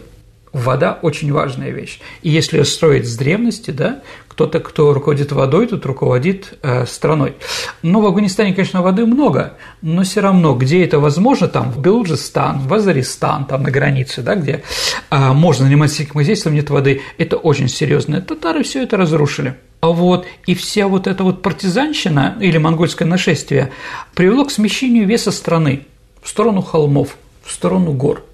Вода– 0.54 1.00
очень 1.02 1.32
важная 1.32 1.70
вещь. 1.70 2.02
И 2.24 2.30
если 2.30 2.62
строить 2.64 3.08
с 3.08 3.16
древности, 3.16 3.72
да, 3.72 4.02
кто-то, 4.28 4.60
кто 4.60 4.94
руководит 4.94 5.32
водой, 5.32 5.68
тут 5.68 5.86
руководит 5.86 6.58
э, 6.62 6.86
страной. 6.86 7.36
Но 7.84 8.02
в 8.02 8.06
Афганистане, 8.06 8.54
конечно, 8.54 8.82
воды 8.82 9.06
много, 9.06 9.54
но 9.82 10.04
все 10.04 10.20
равно, 10.20 10.54
где 10.56 10.84
это 10.84 11.00
возможно, 11.00 11.48
там, 11.48 11.72
в 11.72 11.80
Белуджистан, 11.80 12.60
в 12.60 12.74
Азаристан, 12.74 13.46
там 13.46 13.64
на 13.64 13.72
границе, 13.72 14.22
да, 14.22 14.36
где 14.36 14.64
э, 15.10 15.32
можно 15.32 15.66
заниматься 15.66 15.98
сельским 15.98 16.20
хозяйством, 16.20 16.54
нет 16.54 16.70
воды, 16.70 17.02
это 17.18 17.38
очень 17.38 17.70
серьезно. 17.70 18.20
Татары 18.20 18.64
все 18.64 18.84
это 18.84 18.98
разрушили. 18.98 19.56
А 19.80 19.88
вот 19.88 20.28
и 20.46 20.54
вся 20.54 20.88
вот 20.88 21.08
эта 21.08 21.24
вот 21.24 21.42
партизанщина 21.42 22.38
или 22.42 22.58
монгольское 22.58 23.08
нашествие 23.08 23.72
привело 24.16 24.44
к 24.44 24.52
смещению 24.52 25.08
веса 25.08 25.32
страны 25.32 25.88
в 26.22 26.28
сторону 26.28 26.62
холмов, 26.62 27.16
в 27.44 27.52
сторону 27.52 27.94
гор. 27.94 28.26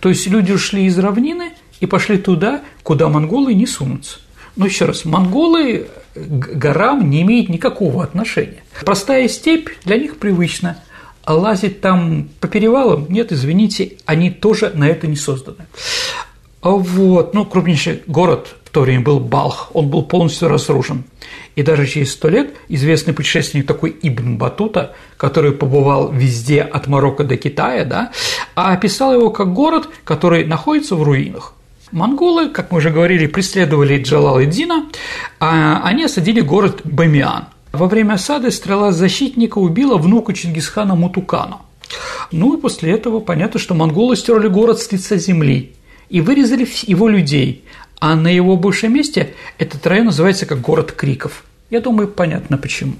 То 0.00 0.08
есть 0.08 0.26
люди 0.26 0.52
ушли 0.52 0.84
из 0.84 0.98
равнины 0.98 1.52
и 1.84 1.86
пошли 1.86 2.16
туда, 2.16 2.62
куда 2.82 3.08
монголы 3.08 3.52
не 3.52 3.66
сунутся. 3.66 4.18
Но 4.56 4.66
еще 4.66 4.86
раз, 4.86 5.04
монголы 5.04 5.88
к 6.14 6.18
горам 6.18 7.10
не 7.10 7.22
имеют 7.22 7.50
никакого 7.50 8.02
отношения. 8.02 8.62
Простая 8.84 9.28
степь 9.28 9.68
для 9.84 9.98
них 9.98 10.16
привычна, 10.16 10.78
а 11.24 11.34
лазить 11.34 11.80
там 11.82 12.30
по 12.40 12.48
перевалам, 12.48 13.06
нет, 13.10 13.32
извините, 13.32 13.98
они 14.06 14.30
тоже 14.30 14.72
на 14.74 14.88
это 14.88 15.06
не 15.06 15.16
созданы. 15.16 15.66
А 16.62 16.70
вот, 16.70 17.34
ну, 17.34 17.44
крупнейший 17.44 18.02
город 18.06 18.54
в 18.64 18.70
то 18.70 18.80
время 18.80 19.02
был 19.02 19.20
Балх, 19.20 19.70
он 19.74 19.88
был 19.88 20.02
полностью 20.04 20.48
разрушен. 20.48 21.04
И 21.56 21.62
даже 21.62 21.86
через 21.86 22.12
сто 22.12 22.28
лет 22.28 22.54
известный 22.68 23.12
путешественник 23.12 23.66
такой 23.66 23.94
Ибн 24.02 24.36
Батута, 24.38 24.94
который 25.16 25.52
побывал 25.52 26.10
везде 26.10 26.62
от 26.62 26.86
Марокко 26.86 27.24
до 27.24 27.36
Китая, 27.36 27.84
да, 27.84 28.12
описал 28.54 29.12
его 29.12 29.30
как 29.30 29.52
город, 29.52 29.88
который 30.04 30.44
находится 30.44 30.96
в 30.96 31.02
руинах. 31.02 31.53
Монголы, 31.94 32.48
как 32.48 32.72
мы 32.72 32.78
уже 32.78 32.90
говорили, 32.90 33.28
преследовали 33.28 34.02
Джалал-Эддина, 34.02 34.86
а 35.38 35.80
они 35.84 36.02
осадили 36.02 36.40
город 36.40 36.80
Бамиан. 36.82 37.44
Во 37.70 37.86
время 37.86 38.14
осады 38.14 38.50
стрела 38.50 38.90
защитника 38.90 39.58
убила 39.58 39.96
внука 39.96 40.32
Чингисхана 40.34 40.96
Мутукана. 40.96 41.58
Ну 42.32 42.56
и 42.56 42.60
после 42.60 42.90
этого 42.90 43.20
понятно, 43.20 43.60
что 43.60 43.74
монголы 43.74 44.16
стерли 44.16 44.48
город 44.48 44.80
с 44.80 44.90
лица 44.90 45.18
земли 45.18 45.76
и 46.08 46.20
вырезали 46.20 46.66
его 46.82 47.08
людей, 47.08 47.64
а 48.00 48.16
на 48.16 48.26
его 48.26 48.56
бывшем 48.56 48.92
месте 48.92 49.32
этот 49.58 49.86
район 49.86 50.06
называется 50.06 50.46
как 50.46 50.60
город 50.60 50.90
Криков. 50.90 51.44
Я 51.70 51.80
думаю, 51.80 52.08
понятно 52.08 52.58
почему. 52.58 52.94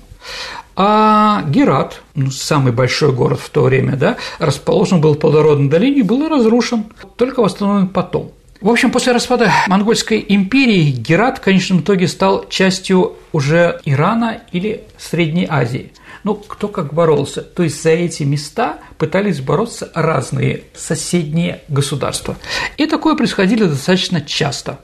А 0.77 1.43
Герат, 1.49 2.01
ну, 2.15 2.31
самый 2.31 2.73
большой 2.73 3.13
город 3.13 3.41
в 3.41 3.51
то 3.51 3.63
время, 3.63 3.97
да, 3.97 4.19
расположен 4.39 5.01
был 5.01 5.15
в 5.15 5.19
плодородной 5.19 5.69
долине 5.69 5.99
и 5.99 6.03
был 6.03 6.29
разрушен, 6.29 6.85
только 7.17 7.43
восстановлен 7.43 7.89
потом. 7.89 8.31
В 8.65 8.71
общем, 8.71 8.91
после 8.91 9.13
распада 9.13 9.53
Монгольской 9.67 10.25
империи 10.27 10.91
Герат 10.91 11.37
в 11.37 11.43
конечном 11.43 11.81
итоге 11.81 12.09
стал 12.09 12.49
частью 12.49 13.17
уже 13.31 13.79
Ирана 13.85 14.41
или 14.53 14.85
Средней 14.97 15.47
Азии– 15.49 15.93
ну, 16.25 16.35
кто 16.35 16.69
как 16.69 16.95
боролся. 16.95 17.43
То 17.43 17.63
есть 17.63 17.83
за 17.83 17.91
эти 17.91 18.23
места 18.23 18.79
пытались 18.97 19.41
бороться 19.41 19.93
разные 19.95 20.65
соседние 20.75 21.61
государства. 21.69 22.37
И 22.79 22.87
такое 22.87 23.15
происходило 23.15 23.69
достаточно 23.69 24.23
часто. 24.23 24.81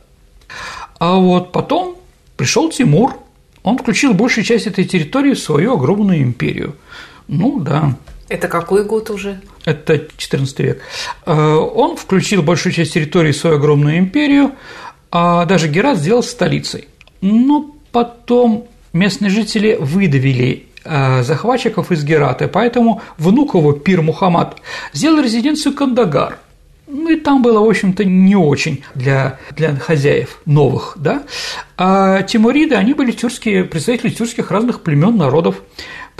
А 0.98 1.14
вот 1.14 1.50
потом 1.50 1.96
пришел 2.36 2.68
Тимур, 2.68 3.16
он 3.62 3.78
включил 3.78 4.12
большую 4.12 4.44
часть 4.44 4.66
этой 4.66 4.84
территории 4.84 5.32
в 5.32 5.38
свою 5.38 5.72
огромную 5.72 6.22
империю. 6.22 6.76
Ну 7.26 7.58
да. 7.58 7.96
Это 8.28 8.46
какой 8.46 8.84
год 8.84 9.08
уже? 9.08 9.40
Это 9.64 10.06
14 10.16 10.58
век. 10.60 10.82
А, 11.24 11.56
он 11.56 11.96
включил 11.96 12.42
большую 12.42 12.72
часть 12.72 12.94
территории 12.94 13.32
в 13.32 13.36
свою 13.36 13.56
огромную 13.56 13.98
империю, 13.98 14.52
а 15.10 15.44
даже 15.44 15.68
Герат 15.68 15.98
сделал 15.98 16.22
столицей. 16.22 16.88
Но 17.20 17.74
потом 17.92 18.68
местные 18.92 19.30
жители 19.30 19.76
выдавили 19.78 20.70
Э, 20.82 21.22
захватчиков 21.22 21.92
из 21.92 22.04
Гераты, 22.04 22.48
поэтому 22.48 23.02
внук 23.18 23.54
его, 23.54 23.72
Пир 23.72 24.00
Мухаммад, 24.00 24.56
сделал 24.94 25.20
резиденцию 25.22 25.74
Кандагар. 25.74 26.38
Ну 26.86 27.10
и 27.10 27.16
там 27.16 27.42
было, 27.42 27.60
в 27.60 27.68
общем-то, 27.68 28.02
не 28.04 28.34
очень 28.34 28.82
для, 28.94 29.38
для 29.54 29.76
хозяев 29.76 30.40
новых, 30.46 30.94
да. 30.96 31.24
А 31.76 32.22
тимуриды, 32.22 32.76
они 32.76 32.94
были 32.94 33.12
тюркские, 33.12 33.64
представители 33.64 34.08
тюркских 34.10 34.50
разных 34.50 34.80
племен, 34.80 35.18
народов. 35.18 35.62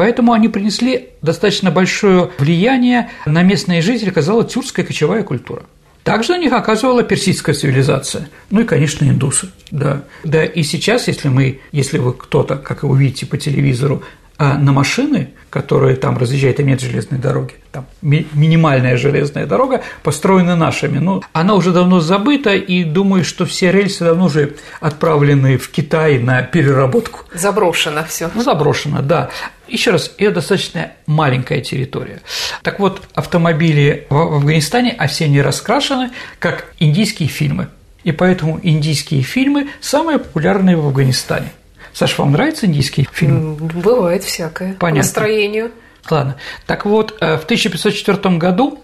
Поэтому 0.01 0.33
они 0.33 0.49
принесли 0.49 1.11
достаточно 1.21 1.71
большое 1.71 2.31
влияние 2.39 3.11
на 3.27 3.43
местные 3.43 3.83
жители, 3.83 4.09
оказала 4.09 4.45
тюркская 4.45 4.83
кочевая 4.83 5.23
культура. 5.23 5.65
Также 6.05 6.33
на 6.33 6.39
них 6.39 6.55
оказывала 6.55 7.03
персидская 7.03 7.55
цивилизация, 7.55 8.31
ну 8.49 8.63
и, 8.63 8.65
конечно, 8.65 9.05
индусы, 9.05 9.51
да. 9.71 10.01
Да, 10.25 10.43
и 10.43 10.63
сейчас, 10.63 11.07
если 11.07 11.29
мы, 11.29 11.61
если 11.71 11.99
вы 11.99 12.15
кто-то, 12.15 12.57
как 12.57 12.83
вы 12.83 12.99
видите 12.99 13.27
по 13.27 13.37
телевизору, 13.37 14.03
а 14.39 14.57
на 14.57 14.73
машины, 14.73 15.29
которые 15.51 15.97
там 15.97 16.17
разъезжают, 16.17 16.61
и 16.61 16.65
нет 16.65 16.81
железной 16.81 17.21
дороги, 17.21 17.53
там 17.71 17.85
ми- 18.01 18.27
минимальная 18.33 18.97
железная 18.97 19.45
дорога, 19.45 19.83
построена 20.03 20.57
нашими. 20.57 20.97
Ну, 20.97 21.23
она 21.35 21.53
уже 21.55 21.73
давно 21.73 22.01
забыта, 22.01 22.55
и 22.55 22.85
думаю, 22.85 23.23
что 23.23 23.45
все 23.45 23.71
рельсы 23.71 24.03
давно 24.03 24.25
уже 24.25 24.55
отправлены 24.81 25.59
в 25.59 25.69
Китай 25.71 26.19
на 26.19 26.41
переработку. 26.41 27.19
Заброшено 27.35 28.03
все. 28.09 28.31
Ну, 28.35 28.43
заброшено, 28.43 29.03
да. 29.03 29.29
Еще 29.71 29.93
раз, 29.93 30.13
это 30.19 30.37
достаточно 30.37 30.93
маленькая 31.07 31.61
территория. 31.61 32.21
Так 32.63 32.81
вот, 32.81 33.03
автомобили 33.15 34.07
в 34.11 34.17
Афганистане, 34.17 34.95
а 34.99 35.07
все 35.07 35.27
они 35.27 35.41
раскрашены, 35.41 36.11
как 36.39 36.73
индийские 36.79 37.29
фильмы. 37.29 37.69
И 38.03 38.13
поэтому 38.13 38.59
индийские 38.63 39.23
фильмы 39.23 39.69
самые 39.81 40.19
популярные 40.19 40.77
в 40.77 40.87
Афганистане. 40.87 41.53
Саш, 41.93 42.19
вам 42.19 42.33
нравится 42.33 42.67
индийский 42.67 43.07
фильм? 43.13 43.55
Бывает 43.55 44.25
всякое. 44.25 44.75
Понятно. 44.75 44.79
По 44.79 44.91
настроению. 44.97 45.71
Ладно. 46.09 46.37
Так 46.67 46.87
вот, 46.87 47.17
э, 47.21 47.37
в 47.37 47.45
1504 47.45 48.39
году 48.39 48.83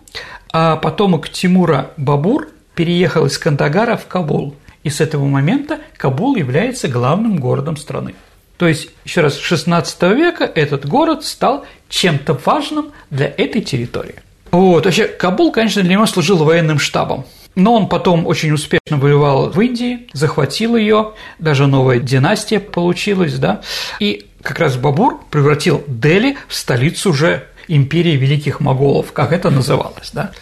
а, 0.53 0.77
потомок 0.77 1.29
Тимура 1.29 1.91
Бабур 1.97 2.49
переехал 2.75 3.27
из 3.27 3.39
Кандагара 3.39 3.97
в 3.97 4.07
Кабул. 4.07 4.55
И 4.83 4.91
с 4.91 5.01
этого 5.01 5.27
момента 5.27 5.81
Кабул 5.97 6.37
является 6.37 6.89
главным 6.89 7.39
городом 7.39 7.77
страны. 7.77 8.15
То 8.59 8.67
есть, 8.67 8.89
еще 9.05 9.21
раз, 9.21 9.35
с 9.35 9.41
16 9.41 10.03
века 10.03 10.45
этот 10.45 10.87
город 10.87 11.25
стал 11.25 11.67
чем-то 11.89 12.39
важным 12.45 12.93
для 13.11 13.27
этой 13.27 13.61
территории. 13.61 14.17
Вот, 14.51 14.85
вообще, 14.85 15.07
Кабул, 15.07 15.53
конечно, 15.53 15.83
для 15.83 15.93
него 15.93 16.07
служил 16.07 16.39
военным 16.39 16.79
штабом. 16.79 17.27
Но 17.55 17.75
он 17.75 17.89
потом 17.89 18.27
очень 18.27 18.53
успешно 18.53 18.99
воевал 18.99 19.51
в 19.51 19.61
Индии, 19.61 20.09
захватил 20.13 20.77
ее, 20.77 21.15
даже 21.39 21.67
новая 21.67 21.99
династия 21.99 22.61
получилась, 22.61 23.35
да. 23.39 23.63
И 23.99 24.27
как 24.43 24.59
раз 24.59 24.77
Бабур 24.77 25.21
превратил 25.31 25.83
Дели 25.87 26.37
в 26.49 26.55
столицу 26.55 27.11
уже 27.11 27.47
империи 27.69 28.17
великих 28.17 28.61
моголов, 28.61 29.13
как 29.13 29.33
это 29.33 29.51
называлось, 29.51 30.11
да. 30.13 30.33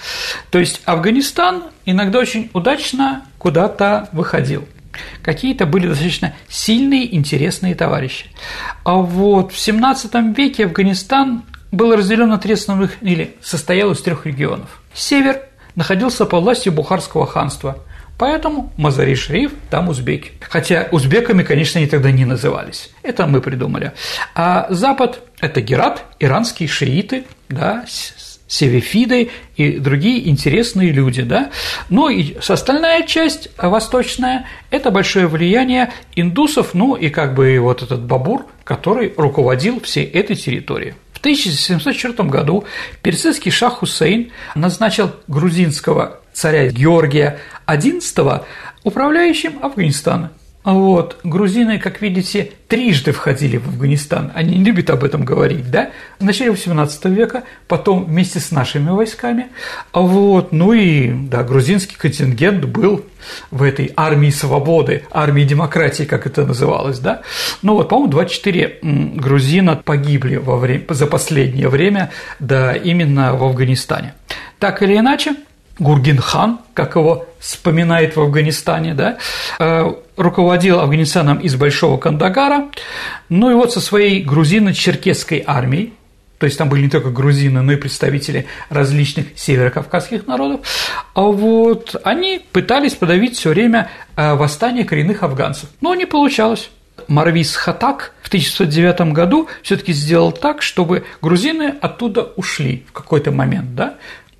То 0.50 0.59
есть 0.59 0.83
Афганистан 0.85 1.64
иногда 1.87 2.18
очень 2.18 2.50
удачно 2.52 3.25
куда-то 3.38 4.09
выходил. 4.12 4.66
Какие-то 5.22 5.66
были 5.66 5.86
достаточно 5.86 6.34
сильные, 6.48 7.14
интересные 7.14 7.74
товарищи. 7.74 8.26
А 8.84 8.94
вот 8.94 9.52
в 9.52 9.58
17 9.58 10.36
веке 10.36 10.66
Афганистан 10.66 11.44
был 11.72 11.94
разделен 11.94 12.28
на 12.28 12.38
три 12.38 12.54
основных, 12.54 13.02
или 13.02 13.36
состоял 13.42 13.90
из 13.90 14.00
трех 14.00 14.26
регионов. 14.26 14.80
Север 14.94 15.42
находился 15.74 16.24
под 16.24 16.42
властью 16.42 16.72
Бухарского 16.72 17.26
ханства, 17.26 17.78
поэтому 18.16 18.72
Мазари-Шериф 18.76 19.52
там 19.70 19.88
узбеки. 19.88 20.32
Хотя 20.40 20.88
узбеками, 20.92 21.42
конечно, 21.42 21.80
они 21.80 21.88
тогда 21.88 22.12
не 22.12 22.24
назывались. 22.24 22.90
Это 23.02 23.26
мы 23.26 23.40
придумали. 23.40 23.92
А 24.34 24.66
Запад– 24.70 25.20
это 25.40 25.60
Герат, 25.60 26.04
иранские 26.20 26.68
шииты, 26.68 27.24
да, 27.48 27.84
севефиды 28.54 29.30
и 29.56 29.78
другие 29.78 30.28
интересные 30.28 30.92
люди, 30.92 31.23
да. 31.23 31.50
Ну 31.88 32.08
и 32.08 32.37
остальная 32.46 33.02
часть, 33.02 33.50
восточная, 33.58 34.46
это 34.70 34.90
большое 34.90 35.26
влияние 35.26 35.92
индусов, 36.14 36.75
ну 36.75 36.94
и 36.94 37.08
как 37.08 37.34
бы 37.34 37.58
вот 37.58 37.82
этот 37.82 38.02
Бабур, 38.02 38.46
который 38.64 39.12
руководил 39.16 39.80
всей 39.80 40.04
этой 40.04 40.37
территорией. 40.37 40.94
1704 41.25 42.28
году 42.28 42.64
персидский 43.00 43.50
шах 43.50 43.78
Хусейн 43.78 44.30
назначил 44.54 45.11
грузинского 45.26 46.20
царя 46.34 46.68
Георгия 46.68 47.38
XI 47.66 48.44
управляющим 48.82 49.58
Афганистана. 49.62 50.32
Вот, 50.64 51.18
грузины, 51.25 51.78
как 51.78 52.00
видите, 52.00 52.52
трижды 52.68 53.12
входили 53.12 53.59
в 53.59 53.68
Афганистан. 53.68 54.33
Они 54.35 54.56
не 54.56 54.64
любят 54.64 54.88
об 54.88 55.04
этом 55.04 55.25
говорить, 55.25 55.71
да? 55.71 55.90
В 56.18 56.25
начале 56.25 56.52
XVIII 56.52 57.14
века, 57.14 57.44
потом 57.68 58.06
вместе 58.06 58.40
с 58.40 58.50
нашими 58.50 58.88
войсками. 58.88 59.49
Вот, 59.92 60.52
ну 60.52 60.73
и, 60.73 61.12
да, 61.12 61.42
грузинский 61.42 61.97
контингент 61.97 62.64
был 62.64 63.04
в 63.50 63.62
этой 63.62 63.92
армии 63.94 64.30
свободы, 64.30 65.04
армии 65.11 65.44
демократии, 65.44 66.04
как 66.04 66.26
это 66.26 66.47
называлось, 66.47 66.99
да? 66.99 67.21
Ну 67.61 67.75
вот, 67.75 67.90
по-моему, 67.90 68.11
24 68.11 68.78
грузина 69.16 69.76
погибли 69.76 70.37
во 70.37 70.56
время, 70.56 70.85
за 70.88 71.06
последнее 71.06 71.68
время, 71.68 72.11
да, 72.38 72.73
именно 72.73 73.35
в 73.35 73.44
Афганистане. 73.44 74.14
Так 74.59 74.83
или 74.83 74.97
иначе, 74.97 75.37
Гургин-хан, 75.78 76.61
как 76.73 76.97
его 76.97 77.26
вспоминает 77.40 78.16
в 78.16 78.21
Афганистане, 78.21 78.95
да, 78.95 79.19
э, 79.59 79.93
руководил 80.16 80.81
Афганистаном 80.81 81.38
из 81.38 81.57
Большого 81.57 81.99
Кандагара, 81.99 82.69
ну 83.28 83.50
и 83.50 83.54
вот 83.54 83.73
со 83.73 83.81
своей 83.81 84.23
грузино-черкесской 84.23 85.43
армией, 85.47 85.95
то 86.38 86.47
есть 86.47 86.59
там 86.59 86.69
были 86.69 86.83
не 86.83 86.90
только 86.90 87.11
грузины, 87.11 87.62
но 87.62 87.73
и 87.73 87.76
представители 87.76 88.47
различных 88.69 89.28
северокавказских 89.37 90.26
народов, 90.26 90.61
а 91.14 91.23
вот 91.23 91.97
они 92.04 92.40
пытались 92.52 92.95
подавить 92.95 93.37
все 93.37 93.51
время 93.51 93.90
э, 94.16 94.35
восстание 94.35 94.85
коренных 94.85 95.22
афганцев, 95.22 95.68
но 95.81 95.94
не 95.94 96.07
получалось. 96.07 96.70
Марвис 97.09 97.57
Хатак 97.57 98.12
в 98.22 98.29
1909 98.29 99.12
году 99.12 99.48
все-таки 99.62 99.92
сделал 99.92 100.33
так, 100.33 100.62
чтобы 100.62 101.05
грузины 101.20 101.75
оттуда 101.81 102.22
ушли 102.22 102.85
в 102.88 102.92
какой-то 102.92 103.33
момент, 103.33 103.75
да, 103.75 103.94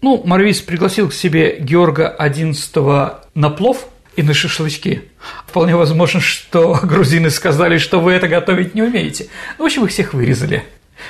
ну, 0.05 0.23
Марвис 0.23 0.61
пригласил 0.61 1.09
к 1.09 1.15
себе 1.15 1.57
Георга 1.59 2.15
XI 2.21 3.15
на 3.35 3.49
плов 3.49 3.89
и 4.17 4.23
на 4.23 4.35
шашлычки. 4.35 5.05
Вполне 5.47 5.75
возможно, 5.77 6.21
что 6.21 6.79
грузины 6.83 7.31
сказали, 7.31 7.79
что 7.79 8.01
вы 8.01 8.13
это 8.13 8.29
готовить 8.29 8.75
не 8.75 8.83
умеете. 8.83 9.29
Ну, 9.57 9.65
в 9.65 9.67
общем, 9.67 9.87
их 9.87 9.91
всех 9.91 10.13
вырезали. 10.13 10.63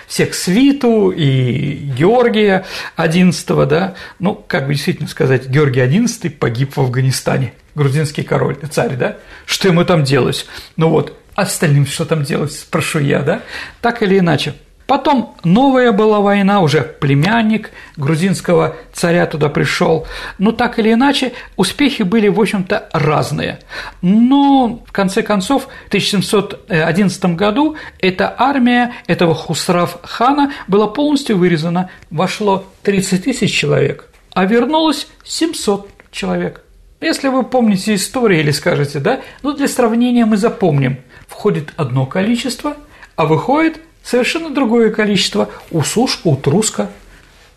Всех 0.06 0.32
свиту 0.32 1.10
и 1.10 1.72
Георгия 1.98 2.66
XI, 2.96 3.66
да. 3.66 3.96
Ну, 4.20 4.34
как 4.46 4.68
бы 4.68 4.74
действительно 4.74 5.08
сказать, 5.08 5.48
Георгий 5.48 5.80
XI 5.80 6.30
погиб 6.30 6.76
в 6.76 6.80
Афганистане. 6.80 7.52
Грузинский 7.74 8.22
король, 8.22 8.56
царь, 8.70 8.94
да? 8.94 9.16
Что 9.44 9.66
ему 9.66 9.84
там 9.84 10.04
делать? 10.04 10.46
Ну 10.76 10.88
вот, 10.88 11.18
остальным 11.34 11.84
что 11.84 12.04
там 12.04 12.22
делать, 12.22 12.52
спрошу 12.52 13.00
я, 13.00 13.22
да? 13.22 13.42
Так 13.80 14.04
или 14.04 14.20
иначе. 14.20 14.54
Потом 14.86 15.34
новая 15.44 15.92
была 15.92 16.20
война, 16.20 16.60
уже 16.60 16.82
племянник 16.82 17.70
грузинского 17.96 18.76
царя 18.92 19.26
туда 19.26 19.48
пришел. 19.48 20.06
Но 20.38 20.52
так 20.52 20.78
или 20.78 20.92
иначе, 20.92 21.32
успехи 21.56 22.02
были, 22.02 22.28
в 22.28 22.38
общем-то, 22.38 22.88
разные. 22.92 23.60
Но, 24.02 24.82
в 24.86 24.92
конце 24.92 25.22
концов, 25.22 25.64
в 25.64 25.88
1711 25.88 27.24
году 27.36 27.76
эта 27.98 28.34
армия 28.36 28.92
этого 29.06 29.34
Хусрав-хана 29.34 30.52
была 30.68 30.86
полностью 30.86 31.38
вырезана. 31.38 31.90
Вошло 32.10 32.64
30 32.82 33.24
тысяч 33.24 33.52
человек, 33.52 34.10
а 34.34 34.44
вернулось 34.44 35.06
700 35.24 35.88
человек. 36.10 36.60
Если 37.00 37.28
вы 37.28 37.42
помните 37.42 37.94
историю 37.94 38.40
или 38.40 38.50
скажете, 38.50 38.98
да, 38.98 39.20
ну 39.42 39.52
для 39.52 39.68
сравнения 39.68 40.26
мы 40.26 40.36
запомним. 40.36 40.98
Входит 41.26 41.72
одно 41.76 42.06
количество, 42.06 42.76
а 43.16 43.26
выходит 43.26 43.80
совершенно 44.04 44.50
другое 44.50 44.90
количество 44.90 45.48
у 45.70 45.82
суш, 45.82 46.20
у 46.24 46.36
труска, 46.36 46.90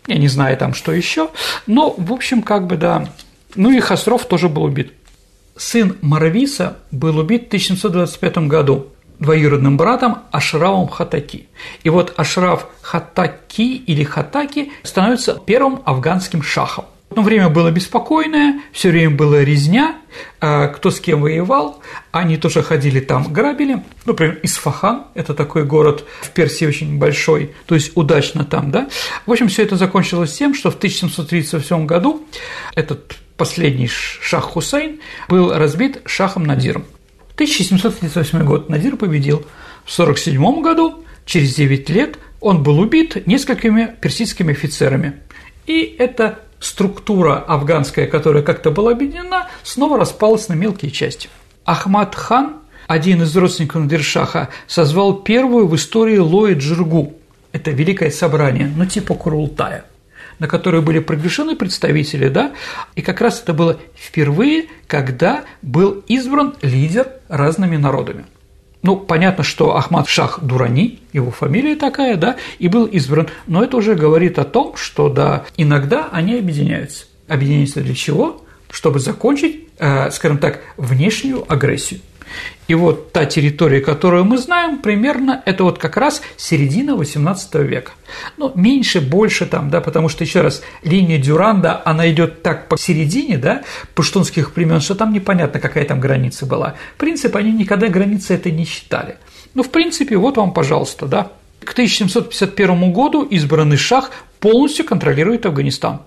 я 0.06 0.16
не 0.16 0.28
знаю 0.28 0.56
там 0.56 0.74
что 0.74 0.92
еще, 0.92 1.30
но, 1.66 1.94
в 1.96 2.12
общем, 2.12 2.42
как 2.42 2.66
бы, 2.66 2.76
да, 2.76 3.08
ну 3.54 3.70
и 3.70 3.78
Хасров 3.78 4.24
тоже 4.26 4.48
был 4.48 4.64
убит. 4.64 4.92
Сын 5.56 5.96
Марависа 6.00 6.78
был 6.90 7.18
убит 7.18 7.44
в 7.44 7.46
1725 7.48 8.38
году 8.48 8.88
двоюродным 9.18 9.76
братом 9.76 10.18
Ашравом 10.30 10.88
Хатаки. 10.88 11.48
И 11.82 11.90
вот 11.90 12.14
Ашраф 12.16 12.68
Хатаки 12.80 13.76
или 13.76 14.04
Хатаки 14.04 14.72
становится 14.82 15.34
первым 15.44 15.82
афганским 15.84 16.42
шахом. 16.42 16.84
Но 17.10 17.22
время 17.22 17.48
было 17.48 17.70
беспокойное, 17.70 18.60
все 18.72 18.90
время 18.90 19.16
была 19.16 19.42
резня, 19.42 19.96
а, 20.40 20.68
кто 20.68 20.90
с 20.90 21.00
кем 21.00 21.22
воевал, 21.22 21.82
они 22.10 22.36
тоже 22.36 22.62
ходили 22.62 23.00
там, 23.00 23.32
грабили. 23.32 23.82
Например, 24.04 24.38
Исфахан– 24.42 25.06
это 25.14 25.32
такой 25.32 25.64
город 25.64 26.04
в 26.20 26.30
Персии 26.30 26.66
очень 26.66 26.98
большой, 26.98 27.54
то 27.66 27.74
есть 27.74 27.92
удачно 27.96 28.44
там, 28.44 28.70
да. 28.70 28.88
В 29.24 29.32
общем, 29.32 29.48
все 29.48 29.62
это 29.62 29.76
закончилось 29.76 30.36
тем, 30.36 30.54
что 30.54 30.70
в 30.70 30.76
1737 30.76 31.86
году 31.86 32.26
этот 32.74 33.16
последний 33.38 33.88
шах 33.88 34.44
Хусейн 34.44 35.00
был 35.28 35.52
разбит 35.52 36.02
шахом 36.04 36.44
Надиром. 36.44 36.84
1738 37.38 38.44
год 38.44 38.68
Надир 38.68 38.96
победил. 38.96 39.46
В 39.84 40.00
1947 40.00 40.60
году, 40.60 41.04
через 41.24 41.54
9 41.54 41.88
лет, 41.88 42.18
он 42.40 42.62
был 42.64 42.80
убит 42.80 43.26
несколькими 43.26 43.94
персидскими 44.00 44.52
офицерами. 44.52 45.20
И 45.66 45.96
это 45.98 46.40
структура 46.60 47.36
афганская, 47.36 48.06
которая 48.06 48.42
как-то 48.42 48.70
была 48.70 48.92
объединена, 48.92 49.48
снова 49.62 49.98
распалась 49.98 50.48
на 50.48 50.54
мелкие 50.54 50.90
части. 50.90 51.28
Ахмад 51.64 52.14
хан, 52.14 52.56
один 52.86 53.22
из 53.22 53.36
родственников 53.36 53.82
Надиршаха, 53.82 54.48
созвал 54.66 55.14
первую 55.14 55.68
в 55.68 55.76
истории 55.76 56.18
Лои 56.18 56.54
Джиргу. 56.54 57.14
Это 57.52 57.70
великое 57.70 58.10
собрание, 58.10 58.72
ну 58.74 58.86
типа 58.86 59.14
Курултая 59.14 59.84
на 60.38 60.46
которое 60.46 60.80
были 60.82 61.00
приглашены 61.00 61.56
представители, 61.56 62.28
да, 62.28 62.52
и 62.94 63.02
как 63.02 63.20
раз 63.20 63.40
это 63.42 63.52
было 63.52 63.78
впервые, 63.96 64.66
когда 64.86 65.44
был 65.62 66.04
избран 66.06 66.54
лидер 66.62 67.08
разными 67.28 67.76
народами. 67.76 68.24
Ну, 68.82 68.96
понятно, 68.96 69.42
что 69.42 69.76
Ахмад 69.76 70.08
Шах 70.08 70.40
Дурани, 70.40 71.00
его 71.12 71.30
фамилия 71.30 71.74
такая, 71.74 72.16
да, 72.16 72.36
и 72.58 72.68
был 72.68 72.86
избран, 72.86 73.28
но 73.46 73.64
это 73.64 73.76
уже 73.76 73.94
говорит 73.94 74.38
о 74.38 74.44
том, 74.44 74.76
что, 74.76 75.08
да, 75.08 75.44
иногда 75.56 76.08
они 76.12 76.34
объединяются. 76.36 77.06
Объединяются 77.26 77.80
для 77.80 77.94
чего? 77.94 78.44
Чтобы 78.70 79.00
закончить, 79.00 79.68
э, 79.78 80.10
скажем 80.10 80.38
так, 80.38 80.60
внешнюю 80.76 81.44
агрессию. 81.52 82.00
И 82.68 82.74
вот 82.74 83.12
та 83.12 83.24
территория, 83.24 83.80
которую 83.80 84.26
мы 84.26 84.36
знаем, 84.36 84.78
примерно 84.78 85.42
это 85.46 85.64
вот 85.64 85.78
как 85.78 85.96
раз 85.96 86.20
середина 86.36 86.90
XVIII 86.90 87.64
века. 87.64 87.92
Ну, 88.36 88.52
меньше, 88.54 89.00
больше 89.00 89.46
там, 89.46 89.70
да, 89.70 89.80
потому 89.80 90.10
что, 90.10 90.22
еще 90.22 90.42
раз, 90.42 90.62
линия 90.82 91.18
Дюранда, 91.18 91.80
она 91.86 92.10
идет 92.10 92.42
так 92.42 92.68
посередине, 92.68 93.38
да, 93.38 93.62
пуштунских 93.94 94.52
племен, 94.52 94.80
что 94.80 94.94
там 94.94 95.14
непонятно, 95.14 95.60
какая 95.60 95.86
там 95.86 95.98
граница 95.98 96.44
была. 96.44 96.74
В 96.94 97.00
принципе, 97.00 97.38
они 97.38 97.52
никогда 97.52 97.88
границы 97.88 98.34
это 98.34 98.50
не 98.50 98.66
считали. 98.66 99.16
Ну, 99.54 99.62
в 99.62 99.70
принципе, 99.70 100.18
вот 100.18 100.36
вам, 100.36 100.52
пожалуйста, 100.52 101.06
да. 101.06 101.32
К 101.64 101.72
1751 101.72 102.92
году 102.92 103.22
избранный 103.22 103.78
шах 103.78 104.10
полностью 104.40 104.84
контролирует 104.84 105.46
Афганистан. 105.46 106.02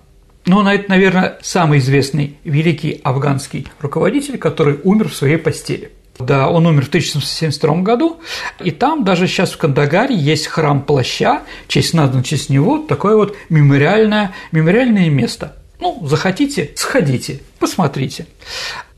Ну, 0.45 0.65
это, 0.67 0.89
наверное, 0.89 1.37
самый 1.41 1.79
известный 1.79 2.37
великий 2.43 3.01
афганский 3.03 3.67
руководитель, 3.79 4.37
который 4.37 4.79
умер 4.83 5.09
в 5.09 5.15
своей 5.15 5.37
постели– 5.37 5.91
да, 6.19 6.49
он 6.49 6.67
умер 6.67 6.85
в 6.85 6.87
1772 6.89 7.81
году, 7.81 8.19
и 8.59 8.71
там 8.71 9.03
даже 9.03 9.27
сейчас 9.27 9.51
в 9.51 9.57
Кандагаре 9.57 10.15
есть 10.15 10.47
храм 10.47 10.81
плаща, 10.81 11.41
честь 11.67 11.93
назван 11.93 12.23
в 12.23 12.27
честь 12.27 12.49
него, 12.49 12.79
такое 12.79 13.15
вот 13.15 13.35
мемориальное, 13.49 14.33
мемориальное 14.51 15.09
место. 15.09 15.55
Ну, 15.79 16.05
захотите, 16.05 16.71
сходите, 16.75 17.41
посмотрите. 17.59 18.27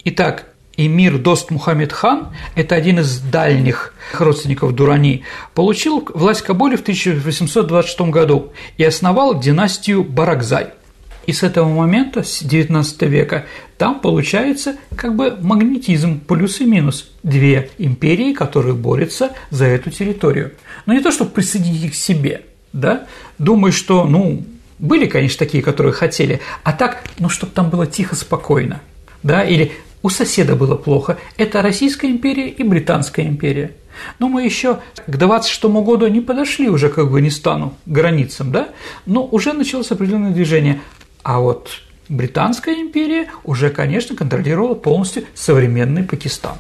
Итак, 0.04 0.50
Эмир 0.76 1.18
Дост 1.18 1.50
Мухаммед 1.52 1.94
хан, 1.94 2.36
это 2.56 2.76
один 2.76 3.00
из 3.00 3.20
дальних 3.20 3.94
родственников 4.18 4.74
Дурани, 4.74 5.24
получил 5.54 6.04
власть 6.14 6.42
в 6.42 6.46
Кабуле 6.46 6.78
в 6.78 6.82
1826 6.82 8.02
году 8.02 8.52
и 8.78 8.84
основал 8.84 9.40
династию 9.40 10.04
Баракзай– 10.04 10.70
и 11.26 11.34
с 11.34 11.44
этого 11.44 11.68
момента, 11.68 12.24
с 12.24 12.42
XIX 12.42 13.08
века, 13.08 13.46
там 13.78 14.00
получается 14.00 14.76
как 14.96 15.16
бы 15.16 15.38
магнетизм, 15.40 16.20
плюс 16.20 16.62
и 16.62 16.66
минус. 16.66 17.12
Две 17.24 17.70
империи, 17.78 18.34
которые 18.34 18.76
борются 18.76 19.32
за 19.50 19.66
эту 19.66 19.90
территорию. 19.90 20.54
Но 20.86 20.94
не 20.94 21.00
то, 21.00 21.12
чтобы 21.12 21.32
присоединить 21.32 21.84
их 21.86 21.92
к 21.92 21.96
себе, 21.96 22.44
да, 22.74 23.06
думаю, 23.38 23.72
что, 23.72 24.06
ну, 24.06 24.44
были, 24.80 25.06
конечно, 25.06 25.40
такие, 25.40 25.64
которые 25.64 25.94
хотели, 25.94 26.42
а 26.64 26.74
так, 26.74 27.04
ну, 27.20 27.30
чтобы 27.30 27.54
там 27.54 27.70
было 27.70 27.88
тихо, 27.88 28.16
спокойно, 28.16 28.82
да, 29.22 29.44
или 29.44 29.72
у 30.02 30.10
соседа 30.10 30.56
было 30.56 30.76
плохо. 30.76 31.18
Это 31.38 31.62
Российская 31.62 32.08
империя 32.08 32.50
и 32.50 32.64
Британская 32.64 33.26
империя. 33.26 33.72
Но 34.20 34.28
мы 34.28 34.44
еще 34.44 34.80
к 35.06 35.18
26 35.18 35.64
году 35.66 36.08
не 36.08 36.20
подошли 36.20 36.68
уже 36.68 36.90
к 36.90 36.98
Афганистану, 36.98 37.76
к 37.86 37.90
границам, 37.90 38.52
да, 38.52 38.70
но 39.06 39.26
уже 39.26 39.54
началось 39.54 39.92
определенное 39.92 40.32
движение. 40.32 40.82
А 41.24 41.40
вот 41.40 41.70
Британская 42.10 42.76
империя 42.76 43.30
уже, 43.44 43.70
конечно, 43.70 44.16
контролировала 44.16 44.76
полностью 44.76 45.24
современный 45.34 46.04
Пакистан. 46.04 46.58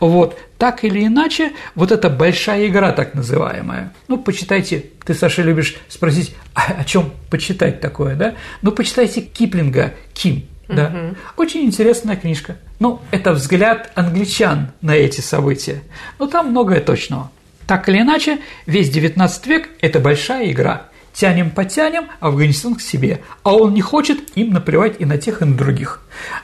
Вот, 0.00 0.38
так 0.58 0.84
или 0.84 1.06
иначе, 1.06 1.52
вот 1.74 1.92
эта 1.92 2.10
большая 2.10 2.68
игра 2.68 2.92
так 2.92 3.14
называемая. 3.14 3.92
Ну, 4.08 4.18
почитайте, 4.18 4.84
ты, 5.04 5.14
Саша, 5.14 5.42
любишь 5.42 5.76
спросить, 5.88 6.34
а 6.54 6.72
о 6.80 6.84
чем 6.84 7.10
почитать 7.30 7.80
такое, 7.80 8.14
да? 8.14 8.34
Ну, 8.60 8.70
почитайте 8.70 9.22
Киплинга, 9.22 9.94
Ким, 10.12 10.44
да. 10.68 10.86
Угу. 10.86 11.16
Очень 11.42 11.64
интересная 11.64 12.16
книжка. 12.16 12.56
Ну, 12.78 13.00
это 13.10 13.32
взгляд 13.32 13.90
англичан 13.94 14.72
на 14.82 14.94
эти 14.94 15.20
события. 15.20 15.82
Но 16.18 16.26
там 16.26 16.50
многое 16.50 16.80
точного. 16.80 17.30
Так 17.66 17.88
или 17.88 18.00
иначе, 18.00 18.38
весь 18.66 18.94
XIX 18.94 19.30
век– 19.46 19.68
это 19.80 20.00
большая 20.00 20.50
игра– 20.50 20.86
тянем-потянем 21.12 22.08
Афганистан 22.20 22.74
к 22.74 22.80
себе, 22.80 23.22
а 23.42 23.54
он 23.54 23.74
не 23.74 23.80
хочет 23.80 24.36
им 24.36 24.52
наплевать 24.52 25.00
и 25.00 25.04
на 25.04 25.18
тех, 25.18 25.42
и 25.42 25.44
на 25.44 25.56
других. 25.56 26.00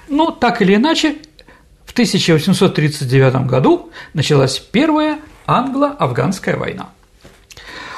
Но 0.08 0.30
так 0.30 0.62
или 0.62 0.74
иначе, 0.74 1.16
в 1.84 1.92
1839 1.92 3.46
году 3.46 3.90
началась 4.14 4.58
первая 4.58 5.18
англо-афганская 5.46 6.56
война. 6.56 6.90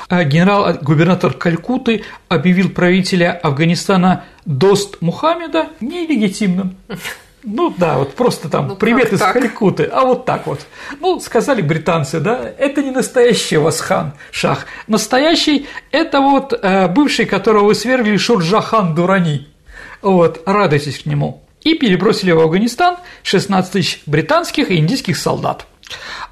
А 0.08 0.24
генерал-губернатор 0.24 1.32
Калькуты 1.32 2.02
объявил 2.28 2.70
правителя 2.70 3.32
Афганистана 3.32 4.24
Дост 4.44 5.00
Мухаммеда 5.00 5.68
нелегитимным. 5.80 6.76
Ну 7.42 7.74
да, 7.76 7.96
вот 7.96 8.14
просто 8.14 8.50
там 8.50 8.68
ну, 8.68 8.76
привет 8.76 9.12
из 9.12 9.18
так? 9.18 9.32
Калькуты, 9.32 9.84
а 9.84 10.04
вот 10.04 10.26
так 10.26 10.46
вот. 10.46 10.60
Ну, 11.00 11.18
сказали 11.20 11.62
британцы, 11.62 12.20
да, 12.20 12.52
это 12.58 12.82
не 12.82 12.90
настоящий 12.90 13.56
Васхан 13.56 14.12
Шах. 14.30 14.66
Настоящий– 14.86 15.66
это 15.90 16.20
вот 16.20 16.52
э, 16.52 16.88
бывший, 16.88 17.24
которого 17.24 17.66
вы 17.66 17.74
свергли, 17.74 18.16
Шурджахан 18.18 18.94
Дурани. 18.94 19.48
Вот, 20.02 20.42
радуйтесь 20.44 20.98
к 20.98 21.06
нему. 21.06 21.42
И 21.62 21.74
перебросили 21.74 22.32
в 22.32 22.40
Афганистан 22.40 22.96
16 23.22 23.72
тысяч 23.72 24.02
британских 24.04 24.70
и 24.70 24.76
индийских 24.76 25.16
солдат. 25.16 25.66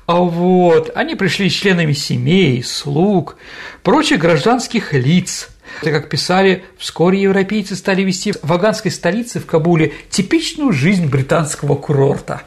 А 0.06 0.16
вот, 0.16 0.90
они 0.94 1.14
пришли 1.14 1.50
членами 1.50 1.92
семей, 1.92 2.62
слуг, 2.62 3.36
прочих 3.82 4.18
гражданских 4.18 4.92
лиц– 4.92 5.48
это, 5.80 5.92
как 5.92 6.08
писали, 6.08 6.64
вскоре 6.78 7.20
европейцы 7.20 7.76
стали 7.76 8.02
вести 8.02 8.32
в 8.32 8.52
афганской 8.52 8.90
столице, 8.90 9.40
в 9.40 9.46
Кабуле, 9.46 9.92
типичную 10.10 10.72
жизнь 10.72 11.06
британского 11.06 11.74
курорта. 11.74 12.42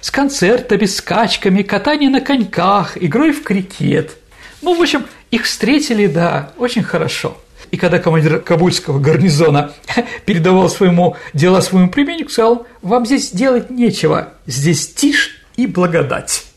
С 0.00 0.10
концертами, 0.10 0.84
скачками, 0.84 1.62
катанием 1.62 2.12
на 2.12 2.20
коньках, 2.20 2.96
игрой 2.96 3.32
в 3.32 3.42
крикет. 3.42 4.16
Ну, 4.62 4.74
в 4.74 4.80
общем, 4.80 5.06
их 5.30 5.44
встретили, 5.44 6.06
да, 6.06 6.52
очень 6.56 6.82
хорошо. 6.82 7.36
И 7.70 7.76
когда 7.76 7.98
командир 7.98 8.40
кабульского 8.40 8.98
гарнизона 8.98 9.72
передавал 10.24 10.70
своему 10.70 11.16
дела 11.34 11.60
своему 11.60 11.90
племяннику, 11.90 12.30
сказал, 12.30 12.66
вам 12.82 13.04
здесь 13.04 13.30
делать 13.30 13.70
нечего, 13.70 14.32
здесь 14.46 14.92
тишь 14.94 15.42
и 15.56 15.66
благодать. 15.66 16.47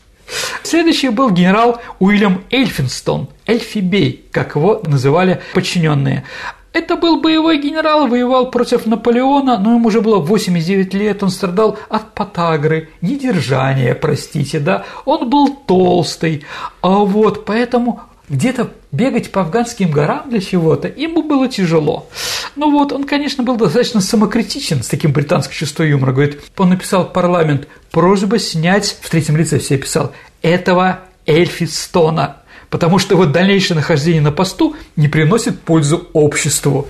Следующий 0.62 1.10
был 1.10 1.30
генерал 1.30 1.80
Уильям 1.98 2.44
Эльфинстон, 2.50 3.28
Эльфибей, 3.46 4.24
как 4.30 4.56
его 4.56 4.82
называли 4.86 5.40
подчиненные. 5.54 6.24
Это 6.72 6.96
был 6.96 7.20
боевой 7.20 7.58
генерал, 7.58 8.06
воевал 8.06 8.50
против 8.50 8.86
Наполеона, 8.86 9.58
но 9.58 9.74
ему 9.74 9.88
уже 9.88 10.00
было 10.00 10.18
89 10.18 10.94
лет, 10.94 11.22
он 11.22 11.28
страдал 11.28 11.78
от 11.90 12.14
потагры, 12.14 12.88
недержания, 13.02 13.94
простите, 13.94 14.58
да, 14.58 14.84
он 15.04 15.28
был 15.28 15.48
толстый, 15.54 16.46
а 16.80 17.00
вот 17.00 17.44
поэтому 17.44 18.00
где-то 18.32 18.72
бегать 18.90 19.30
по 19.30 19.42
афганским 19.42 19.90
горам 19.90 20.30
для 20.30 20.40
чего-то 20.40 20.88
ему 20.88 21.22
было 21.22 21.48
тяжело. 21.48 22.08
Ну 22.56 22.70
вот, 22.70 22.90
он, 22.90 23.04
конечно, 23.04 23.44
был 23.44 23.56
достаточно 23.56 24.00
самокритичен 24.00 24.82
с 24.82 24.88
таким 24.88 25.12
британским 25.12 25.52
чувством 25.52 25.86
юмора. 25.86 26.12
Говорит, 26.12 26.40
он 26.56 26.70
написал 26.70 27.06
парламент 27.12 27.68
просьба 27.90 28.38
снять, 28.38 28.96
в 29.02 29.10
третьем 29.10 29.36
лице 29.36 29.58
все 29.58 29.76
писал, 29.76 30.12
этого 30.40 31.00
Эльфистона, 31.26 32.38
потому 32.70 32.98
что 32.98 33.14
его 33.14 33.26
дальнейшее 33.26 33.76
нахождение 33.76 34.22
на 34.22 34.32
посту 34.32 34.76
не 34.96 35.08
приносит 35.08 35.60
пользу 35.60 36.08
обществу. 36.14 36.88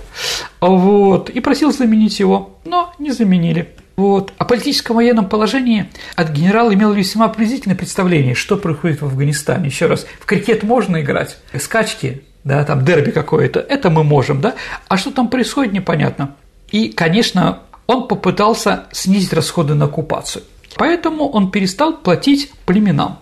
Вот, 0.60 1.28
и 1.28 1.40
просил 1.40 1.72
заменить 1.72 2.20
его, 2.20 2.56
но 2.64 2.94
не 3.00 3.10
заменили. 3.10 3.74
Вот. 3.96 4.32
О 4.38 4.44
политическом 4.44 4.96
военном 4.96 5.28
положении 5.28 5.90
от 6.16 6.30
генерала 6.30 6.72
имел 6.72 6.92
весьма 6.92 7.28
приблизительное 7.28 7.76
представление, 7.76 8.34
что 8.34 8.56
происходит 8.56 9.02
в 9.02 9.04
Афганистане. 9.04 9.66
Еще 9.66 9.86
раз, 9.86 10.06
в 10.20 10.24
крикет 10.24 10.62
можно 10.62 11.02
играть, 11.02 11.38
скачки, 11.58 12.22
да, 12.44 12.64
там 12.64 12.84
дерби 12.84 13.10
какое-то, 13.10 13.60
это 13.60 13.90
мы 13.90 14.02
можем, 14.04 14.40
да, 14.40 14.54
а 14.88 14.96
что 14.96 15.10
там 15.10 15.28
происходит, 15.28 15.72
непонятно. 15.72 16.34
И, 16.70 16.88
конечно, 16.88 17.60
он 17.86 18.08
попытался 18.08 18.86
снизить 18.92 19.32
расходы 19.32 19.74
на 19.74 19.84
оккупацию. 19.84 20.44
Поэтому 20.76 21.28
он 21.28 21.50
перестал 21.50 21.96
платить 21.98 22.50
племенам. 22.64 23.18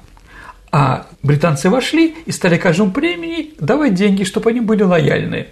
А 0.72 1.06
британцы 1.24 1.68
вошли 1.68 2.14
и 2.24 2.30
стали 2.30 2.56
каждому 2.56 2.92
племени 2.92 3.54
давать 3.58 3.94
деньги, 3.94 4.22
чтобы 4.22 4.50
они 4.50 4.60
были 4.60 4.84
лояльны. 4.84 5.48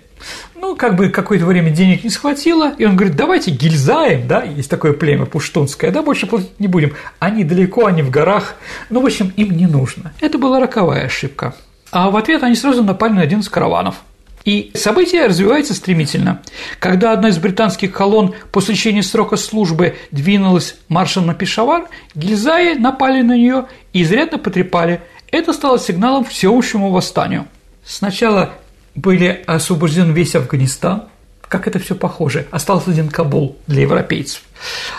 Ну, 0.61 0.75
как 0.75 0.97
бы 0.97 1.09
какое-то 1.09 1.47
время 1.47 1.71
денег 1.71 2.03
не 2.03 2.11
схватило, 2.11 2.75
и 2.77 2.85
он 2.85 2.97
говорит, 2.97 3.17
давайте 3.17 3.53
гильзаем, 3.53 4.27
да, 4.27 4.43
есть 4.43 4.69
такое 4.69 4.93
племя 4.93 5.25
пуштунское, 5.25 5.93
да, 5.93 6.03
больше 6.03 6.27
платить 6.27 6.59
не 6.59 6.67
будем. 6.67 6.95
Они 7.21 7.45
далеко, 7.45 7.87
они 7.87 8.03
в 8.03 8.11
горах, 8.11 8.57
ну, 8.91 9.01
в 9.01 9.07
общем, 9.07 9.33
им 9.37 9.53
не 9.53 9.67
нужно. 9.67 10.13
Это 10.21 10.37
была 10.37 10.59
роковая 10.59 11.07
ошибка. 11.07 11.55
А 11.93 12.11
в 12.11 12.17
ответ 12.17 12.43
они 12.43 12.57
сразу 12.57 12.83
напали 12.83 13.13
на 13.13 13.23
один 13.23 13.39
из 13.39 13.49
караванов. 13.49 13.97
И 14.45 14.73
события 14.75 15.27
развиваются 15.27 15.75
стремительно. 15.75 16.43
Когда 16.81 17.13
одна 17.13 17.29
из 17.29 17.39
британских 17.39 17.93
колонн 17.93 18.35
после 18.51 18.75
лечения 18.75 19.05
срока 19.05 19.37
службы 19.37 19.97
двинулась 20.11 20.77
маршем 20.89 21.27
на 21.27 21.35
Пешавар, 21.35 21.87
гильзаи 22.17 22.75
напали 22.75 23.23
на 23.23 23.37
нее 23.37 23.67
и 23.93 24.03
изрядно 24.03 24.39
потрепали. 24.39 25.03
Это 25.31 25.53
стало 25.53 25.79
сигналом 25.79 26.25
всеобщему 26.25 26.91
восстанию. 26.91 27.47
Сначала 27.85 28.55
были 28.99 29.45
освобожден 29.47 30.13
весь 30.13 30.35
Афганистан, 30.35 31.05
как 31.43 31.67
это 31.67 31.79
все 31.79 31.95
похоже. 31.95 32.47
Остался 32.51 32.91
один 32.91 33.09
Кабул 33.09 33.57
для 33.67 33.83
европейцев. 33.83 34.43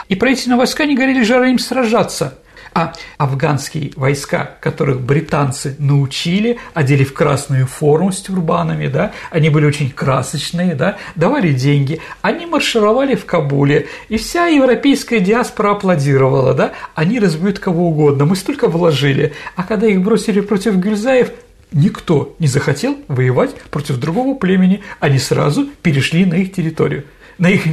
И 0.07 0.15
правительственные 0.15 0.57
войска 0.57 0.85
не 0.85 0.95
горели 0.95 1.23
желанием 1.23 1.59
сражаться. 1.59 2.35
А 2.71 2.93
афганские 3.17 3.91
войска, 3.95 4.57
которых 4.61 5.01
британцы 5.01 5.75
научили, 5.79 6.59
одели 6.75 7.03
в 7.03 7.13
красную 7.13 7.65
форму 7.65 8.11
с 8.11 8.21
тюрбанами, 8.21 8.87
да, 8.87 9.11
они 9.31 9.49
были 9.49 9.65
очень 9.65 9.89
красочные, 9.89 10.75
да, 10.75 10.97
давали 11.15 11.51
деньги, 11.51 11.99
они 12.21 12.45
маршировали 12.45 13.15
в 13.15 13.25
Кабуле, 13.25 13.87
и 14.07 14.17
вся 14.17 14.45
европейская 14.45 15.19
диаспора 15.19 15.71
аплодировала, 15.71 16.53
да, 16.53 16.73
они 16.93 17.19
разбьют 17.19 17.57
кого 17.57 17.87
угодно, 17.87 18.25
мы 18.25 18.35
столько 18.35 18.67
вложили, 18.67 19.33
а 19.55 19.63
когда 19.63 19.87
их 19.87 20.03
бросили 20.03 20.39
против 20.39 20.75
Гюльзаев, 20.75 21.31
никто 21.71 22.35
не 22.39 22.47
захотел 22.47 22.97
воевать 23.07 23.55
против 23.71 23.97
другого 23.97 24.35
племени, 24.35 24.81
они 24.99 25.19
сразу 25.19 25.67
перешли 25.81 26.25
на 26.25 26.35
их 26.35 26.53
территорию. 26.53 27.05
На 27.37 27.49
их... 27.49 27.63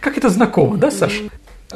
Как 0.00 0.16
это 0.16 0.30
знакомо, 0.30 0.76
да, 0.76 0.90
Саша? 0.90 1.24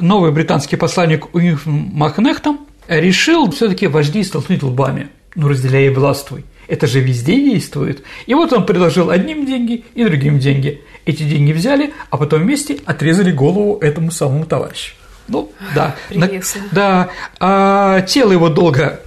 Новый 0.01 0.33
британский 0.33 0.77
посланник 0.77 1.35
Уильям 1.35 1.90
Макнехтом 1.92 2.66
решил 2.87 3.51
все 3.51 3.68
таки 3.68 3.87
вождей 3.87 4.25
столкнуть 4.25 4.62
лбами. 4.62 5.09
Ну, 5.35 5.49
разделяй 5.49 5.87
и 5.87 5.90
властвуй. 5.90 6.44
Это 6.68 6.87
же 6.87 7.01
везде 7.01 7.35
действует. 7.37 8.03
И 8.27 8.35
вот 8.35 8.53
он 8.53 8.66
предложил 8.66 9.11
одним 9.11 9.47
деньги 9.47 9.85
и 9.94 10.05
другим 10.05 10.38
деньги. 10.38 10.83
Эти 11.07 11.23
деньги 11.23 11.53
взяли, 11.53 11.94
а 12.11 12.18
потом 12.18 12.42
вместе 12.42 12.79
отрезали 12.85 13.33
голову 13.33 13.79
этому 13.81 14.11
самому 14.11 14.44
товарищу. 14.44 14.92
Ну, 15.29 15.53
да. 15.75 15.97
Прелестно. 16.09 16.62
Да. 16.73 17.09
А 17.40 18.03
тело 18.03 18.33
его 18.33 18.49
долго 18.49 19.01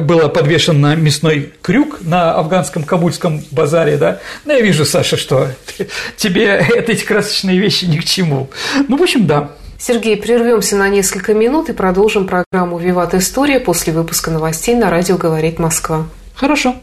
было 0.00 0.28
подвешено 0.28 0.78
на 0.78 0.94
мясной 0.96 1.52
крюк 1.62 1.98
на 2.00 2.34
афганском 2.34 2.82
кабульском 2.82 3.44
базаре, 3.50 3.96
да? 3.96 4.20
Ну, 4.44 4.52
я 4.52 4.60
вижу, 4.60 4.84
Саша, 4.84 5.16
что 5.16 5.48
тебе 6.16 6.66
эти 6.74 7.04
красочные 7.04 7.58
вещи 7.58 7.84
ни 7.84 7.98
к 7.98 8.04
чему. 8.04 8.50
Ну, 8.88 8.96
в 8.96 9.02
общем, 9.02 9.26
да. 9.26 9.52
Сергей, 9.78 10.16
прервемся 10.16 10.76
на 10.76 10.88
несколько 10.88 11.34
минут 11.34 11.68
и 11.68 11.72
продолжим 11.72 12.26
программу 12.26 12.78
«Виват 12.78 13.14
История» 13.14 13.60
после 13.60 13.92
выпуска 13.92 14.30
новостей 14.30 14.74
на 14.74 14.90
радио 14.90 15.16
«Говорит 15.16 15.58
Москва». 15.58 16.06
Хорошо. 16.34 16.76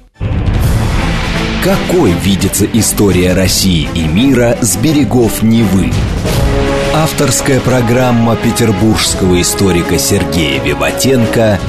Какой 1.64 2.12
видится 2.12 2.66
история 2.74 3.34
России 3.34 3.88
и 3.94 4.08
мира 4.08 4.58
с 4.62 4.78
берегов 4.78 5.44
Невы? 5.44 5.92
Авторская 6.94 7.60
программа 7.60 8.36
петербургского 8.36 9.40
историка 9.42 9.98
Сергея 9.98 10.62
Виватенко 10.62 11.60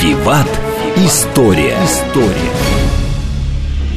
«Виват. 0.00 0.48
История». 0.96 1.76
История. 1.84 2.50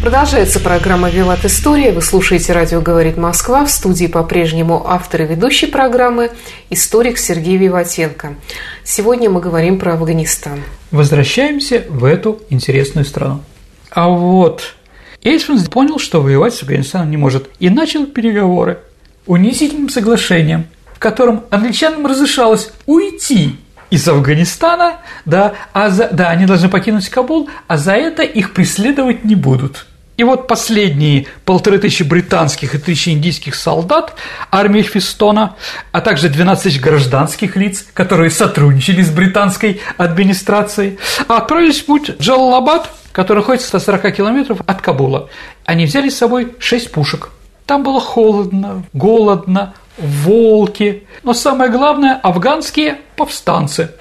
Продолжается 0.02 0.60
программа 0.60 1.10
«Виват 1.10 1.44
История». 1.44 1.92
Вы 1.92 2.02
слушаете 2.02 2.54
«Радио 2.54 2.82
говорит 2.82 3.18
Москва». 3.18 3.66
В 3.66 3.72
студии 3.72 4.06
по-прежнему 4.06 4.86
автор 4.88 5.24
и 5.24 5.26
ведущий 5.26 5.66
программы– 5.66 6.32
историк 6.70 7.18
Сергей 7.18 7.58
Виватенко. 7.58 8.36
Сегодня 8.84 9.30
мы 9.30 9.42
говорим 9.42 9.80
про 9.80 9.94
Афганистан. 9.94 10.60
Возвращаемся 10.92 11.84
в 11.90 12.06
эту 12.06 12.42
интересную 12.50 13.06
страну. 13.06 13.42
А 13.90 14.08
вот 14.08 14.76
Эйчман 15.24 15.64
понял, 15.66 16.00
что 16.00 16.22
воевать 16.22 16.54
с 16.54 16.62
Афганистаном 16.62 17.10
не 17.10 17.18
может, 17.18 17.50
и 17.60 17.70
начал 17.70 18.06
переговоры 18.06 18.80
унизительным 19.26 19.90
соглашением, 19.90 20.68
в 20.94 21.00
котором 21.00 21.44
англичанам 21.50 22.06
разрешалось 22.06 22.72
уйти 22.86 23.58
из 23.94 24.08
Афганистана, 24.08 25.02
да, 25.24 25.54
а 25.72 25.92
за, 25.92 26.10
да, 26.12 26.30
они 26.30 26.48
должны 26.48 26.68
покинуть 26.68 27.10
Кабул, 27.10 27.48
а 27.68 27.78
за 27.78 27.94
это 27.94 28.24
их 28.24 28.54
преследовать 28.54 29.24
не 29.24 29.36
будут. 29.36 29.86
И 30.18 30.24
вот 30.24 30.48
последние 30.48 31.28
полторы 31.46 31.78
тысячи 31.78 32.02
британских 32.02 32.74
и 32.74 32.80
тысячи 32.80 33.10
индийских 33.10 33.54
солдат 33.54 34.16
армии 34.50 34.82
Фистона, 34.82 35.58
а 35.92 36.02
также 36.02 36.30
12 36.30 36.64
тысяч 36.64 36.82
гражданских 36.82 37.56
лиц, 37.56 37.86
которые 37.94 38.32
сотрудничали 38.32 39.04
с 39.04 39.12
британской 39.12 39.80
администрацией, 39.98 40.98
отправились 41.28 41.82
в 41.82 41.86
путь 41.86 42.20
Джалалабад, 42.20 42.90
который 43.12 43.40
находится 43.40 43.68
в 43.68 43.82
140 43.82 44.16
километров 44.16 44.62
от 44.66 44.82
Кабула. 44.82 45.30
Они 45.66 45.86
взяли 45.86 46.10
с 46.10 46.18
собой 46.18 46.56
6 46.58 46.92
пушек. 46.92 47.30
Там 47.68 47.84
было 47.84 48.02
холодно, 48.02 48.84
голодно, 48.94 49.76
волки, 49.98 51.04
но 51.24 51.34
самое 51.34 51.72
главное– 51.72 52.16
афганские 52.24 52.98
повстанцы. 53.16 53.92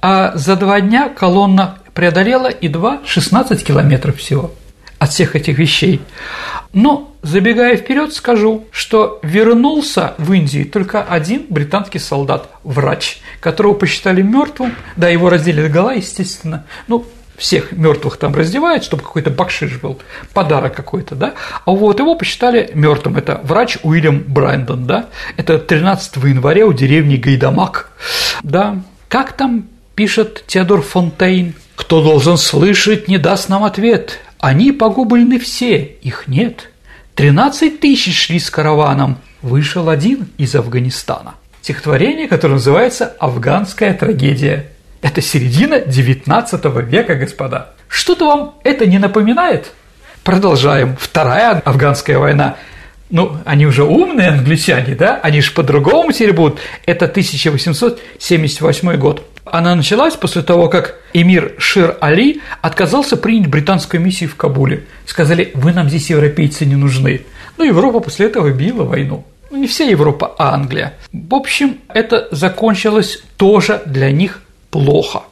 А 0.00 0.32
за 0.34 0.56
два 0.56 0.80
дня 0.80 1.08
колонна 1.08 1.78
преодолела 1.94 2.50
едва 2.60 3.00
16 3.04 3.64
километров 3.64 4.18
всего 4.18 4.52
от 4.98 5.10
всех 5.10 5.34
этих 5.34 5.58
вещей. 5.58 6.00
Но, 6.72 7.12
забегая 7.22 7.76
вперед, 7.76 8.14
скажу, 8.14 8.64
что 8.70 9.18
вернулся 9.22 10.14
в 10.16 10.32
Индию 10.32 10.66
только 10.66 11.02
один 11.02 11.46
британский 11.48 11.98
солдат, 11.98 12.48
врач, 12.62 13.20
которого 13.40 13.74
посчитали 13.74 14.22
мертвым, 14.22 14.74
да, 14.96 15.08
его 15.08 15.28
раздели 15.28 15.66
гола, 15.68 15.94
естественно, 15.94 16.66
ну, 16.86 17.04
всех 17.42 17.72
мертвых 17.72 18.18
там 18.18 18.34
раздевают, 18.34 18.84
чтобы 18.84 19.02
какой-то 19.02 19.30
бакшиш 19.30 19.80
был, 19.80 20.00
подарок 20.32 20.76
какой-то, 20.76 21.16
да, 21.16 21.34
а 21.66 21.72
вот 21.72 21.98
его 21.98 22.14
посчитали 22.14 22.70
мертвым, 22.72 23.16
это 23.16 23.40
врач 23.42 23.78
Уильям 23.82 24.20
Брайндон, 24.20 24.86
да, 24.86 25.08
это 25.36 25.58
13 25.58 26.16
января 26.16 26.66
у 26.66 26.72
деревни 26.72 27.16
Гайдамак, 27.16 27.90
да, 28.44 28.76
как 29.08 29.32
там 29.32 29.66
пишет 29.96 30.44
Теодор 30.46 30.82
Фонтейн, 30.82 31.54
кто 31.74 32.00
должен 32.00 32.36
слышать, 32.36 33.08
не 33.08 33.18
даст 33.18 33.48
нам 33.48 33.64
ответ, 33.64 34.20
они 34.38 34.70
погублены 34.70 35.40
все, 35.40 35.78
их 35.82 36.28
нет, 36.28 36.70
13 37.16 37.80
тысяч 37.80 38.16
шли 38.16 38.38
с 38.38 38.50
караваном, 38.50 39.18
вышел 39.42 39.88
один 39.88 40.28
из 40.38 40.54
Афганистана. 40.54 41.34
Стихотворение, 41.60 42.28
которое 42.28 42.54
называется 42.54 43.16
«Афганская 43.18 43.94
трагедия». 43.94 44.68
Это 45.02 45.20
середина 45.20 45.74
XIX 45.74 46.88
века, 46.88 47.16
господа. 47.16 47.70
Что-то 47.88 48.26
вам 48.26 48.54
это 48.62 48.86
не 48.86 48.98
напоминает? 48.98 49.72
Продолжаем. 50.22 50.96
Вторая 50.98 51.60
афганская 51.64 52.18
война. 52.18 52.56
Ну, 53.10 53.36
они 53.44 53.66
уже 53.66 53.82
умные 53.84 54.28
англичане, 54.28 54.94
да? 54.94 55.18
Они 55.22 55.40
же 55.42 55.50
по-другому 55.50 56.12
теперь 56.12 56.32
будут. 56.32 56.60
Это 56.86 57.06
1878 57.06 58.96
год. 58.96 59.26
Она 59.44 59.74
началась 59.74 60.14
после 60.14 60.42
того, 60.42 60.68
как 60.68 61.00
эмир 61.12 61.54
Шир 61.58 61.98
Али 62.00 62.40
отказался 62.62 63.16
принять 63.16 63.50
британскую 63.50 64.00
миссию 64.00 64.30
в 64.30 64.36
Кабуле. 64.36 64.84
Сказали, 65.04 65.50
вы 65.54 65.72
нам 65.72 65.88
здесь, 65.88 66.10
европейцы, 66.10 66.64
не 66.64 66.76
нужны. 66.76 67.22
Ну, 67.58 67.64
Европа 67.64 68.00
после 68.00 68.26
этого 68.26 68.50
била 68.50 68.84
войну. 68.84 69.26
Ну, 69.50 69.58
не 69.58 69.66
вся 69.66 69.84
Европа, 69.84 70.34
а 70.38 70.54
Англия. 70.54 70.94
В 71.12 71.34
общем, 71.34 71.78
это 71.92 72.28
закончилось 72.30 73.22
тоже 73.36 73.82
для 73.84 74.10
них 74.12 74.40
плохо. 74.72 75.22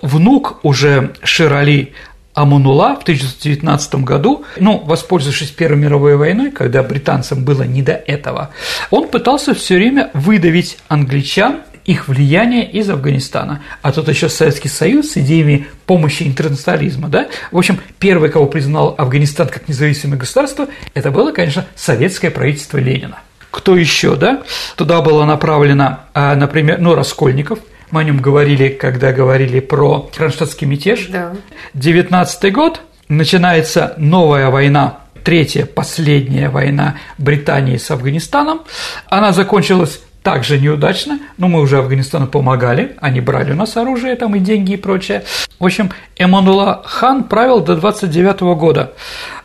Внук 0.00 0.60
уже 0.62 1.12
Ширали 1.22 1.92
Амунула 2.34 2.96
в 2.96 3.02
1919 3.02 3.96
году, 3.96 4.44
ну, 4.58 4.78
воспользовавшись 4.78 5.50
Первой 5.50 5.76
мировой 5.76 6.16
войной, 6.16 6.50
когда 6.50 6.82
британцам 6.82 7.44
было 7.44 7.62
не 7.64 7.82
до 7.82 7.92
этого, 7.92 8.50
он 8.90 9.08
пытался 9.08 9.52
все 9.52 9.76
время 9.76 10.10
выдавить 10.14 10.78
англичан 10.88 11.60
их 11.84 12.08
влияние 12.08 12.70
из 12.70 12.88
Афганистана. 12.88 13.60
А 13.82 13.92
тут 13.92 14.08
еще 14.08 14.28
Советский 14.28 14.68
Союз 14.68 15.10
с 15.10 15.16
идеями 15.18 15.66
помощи 15.84 16.22
интернационализма, 16.22 17.08
да? 17.08 17.26
В 17.50 17.58
общем, 17.58 17.80
первый, 17.98 18.30
кого 18.30 18.46
признал 18.46 18.94
Афганистан 18.96 19.48
как 19.48 19.68
независимое 19.68 20.18
государство, 20.18 20.68
это 20.94 21.10
было, 21.10 21.32
конечно, 21.32 21.66
советское 21.74 22.30
правительство 22.30 22.78
Ленина. 22.78 23.18
Кто 23.50 23.76
еще, 23.76 24.16
да? 24.16 24.42
Туда 24.76 25.02
было 25.02 25.24
направлено, 25.24 26.00
а, 26.14 26.34
например, 26.36 26.78
ну, 26.80 26.94
Раскольников, 26.94 27.58
мы 27.92 28.00
о 28.00 28.04
нем 28.04 28.20
говорили, 28.20 28.68
когда 28.68 29.12
говорили 29.12 29.60
про 29.60 30.10
кронштадтский 30.14 30.66
мятеж. 30.66 31.08
Да. 31.10 31.34
19 31.74 32.52
год, 32.52 32.80
начинается 33.08 33.94
новая 33.98 34.50
война 34.50 35.00
третья, 35.22 35.66
последняя 35.66 36.48
война 36.48 36.96
Британии 37.18 37.76
с 37.76 37.90
Афганистаном. 37.90 38.62
Она 39.08 39.32
закончилась 39.32 40.00
также 40.22 40.58
неудачно, 40.58 41.20
но 41.36 41.48
мы 41.48 41.60
уже 41.60 41.78
Афганистану 41.78 42.26
помогали, 42.28 42.96
они 43.00 43.20
брали 43.20 43.52
у 43.52 43.56
нас 43.56 43.76
оружие 43.76 44.16
там 44.16 44.34
и 44.36 44.40
деньги 44.40 44.72
и 44.72 44.76
прочее. 44.76 45.24
В 45.58 45.64
общем, 45.64 45.90
Эмманула 46.16 46.82
хан 46.86 47.24
правил 47.24 47.60
до 47.60 47.76
29 47.76 48.40
года, 48.56 48.94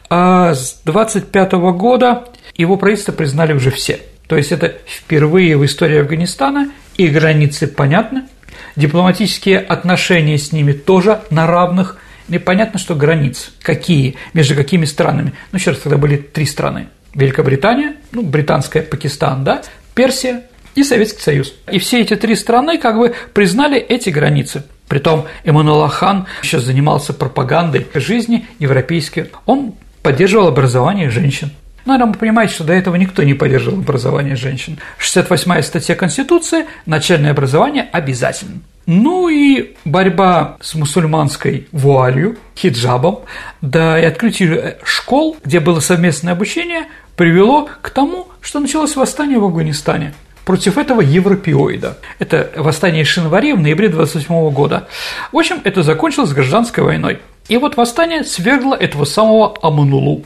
а 0.09 0.53
с 0.53 0.81
25 0.85 1.51
года 1.75 2.25
его 2.55 2.77
правительство 2.77 3.11
признали 3.11 3.53
уже 3.53 3.71
все. 3.71 3.99
То 4.27 4.37
есть 4.37 4.51
это 4.51 4.75
впервые 4.85 5.57
в 5.57 5.65
истории 5.65 5.99
Афганистана, 5.99 6.71
и 6.97 7.07
границы 7.07 7.67
понятны, 7.67 8.23
дипломатические 8.77 9.59
отношения 9.59 10.37
с 10.37 10.53
ними 10.53 10.71
тоже 10.71 11.21
на 11.29 11.47
равных. 11.47 11.97
Непонятно, 12.29 12.79
что 12.79 12.95
границ, 12.95 13.51
какие, 13.61 14.15
между 14.33 14.55
какими 14.55 14.85
странами. 14.85 15.33
Ну, 15.51 15.57
еще 15.57 15.71
раз, 15.71 15.79
тогда 15.79 15.97
были 15.97 16.17
три 16.17 16.45
страны. 16.45 16.87
Великобритания, 17.13 17.95
ну, 18.11 18.21
британская, 18.21 18.83
Пакистан, 18.83 19.43
да, 19.43 19.63
Персия 19.95 20.43
и 20.75 20.83
Советский 20.83 21.21
Союз. 21.21 21.53
И 21.71 21.79
все 21.79 22.01
эти 22.01 22.15
три 22.15 22.35
страны 22.35 22.77
как 22.77 22.97
бы 22.97 23.15
признали 23.33 23.79
эти 23.79 24.09
границы. 24.09 24.63
Притом 24.87 25.25
Эммануэл 25.43 25.87
Хан 25.87 26.27
еще 26.43 26.59
занимался 26.59 27.13
пропагандой 27.13 27.87
жизни 27.93 28.45
европейской. 28.59 29.31
Он 29.45 29.73
поддерживал 30.01 30.47
образование 30.47 31.09
женщин. 31.09 31.51
Но, 31.87 31.93
наверное, 31.93 32.13
вы 32.15 32.19
понимаете, 32.19 32.53
что 32.53 32.63
до 32.65 32.73
этого 32.73 32.97
никто 32.97 33.23
не 33.23 33.33
поддерживал 33.33 33.79
образование 33.79 34.35
женщин. 34.35 34.77
68-я 34.99 35.63
статья 35.63 35.95
Конституции– 35.95 36.65
начальное 36.85 37.31
образование 37.31 37.87
обязательно. 37.93 38.59
Ну 38.85 39.29
и 39.29 39.73
борьба 39.85 40.57
с 40.59 40.75
мусульманской 40.75 41.69
вуалью, 41.71 42.35
хиджабом, 42.57 43.19
да 43.61 43.97
и 44.01 44.03
открытие 44.03 44.79
школ, 44.83 45.37
где 45.45 45.61
было 45.61 45.79
совместное 45.79 46.33
обучение, 46.33 46.87
привело 47.15 47.69
к 47.81 47.89
тому, 47.89 48.27
что 48.41 48.59
началось 48.59 48.97
восстание 48.97 49.39
в 49.39 49.45
Афганистане 49.45 50.13
против 50.43 50.77
этого 50.77 50.99
европеоида. 50.99 51.99
Это 52.19 52.51
восстание 52.57 53.05
Шинвари 53.05 53.53
в 53.53 53.61
ноябре 53.61 53.87
28 53.87 54.49
года. 54.51 54.89
В 55.31 55.37
общем, 55.37 55.61
это 55.63 55.83
закончилось 55.83 56.33
гражданской 56.33 56.83
войной. 56.83 57.19
И 57.47 57.55
вот 57.55 57.77
восстание 57.77 58.25
свергло 58.25 58.75
этого 58.75 59.05
самого 59.05 59.55
Аманулу. 59.61 60.25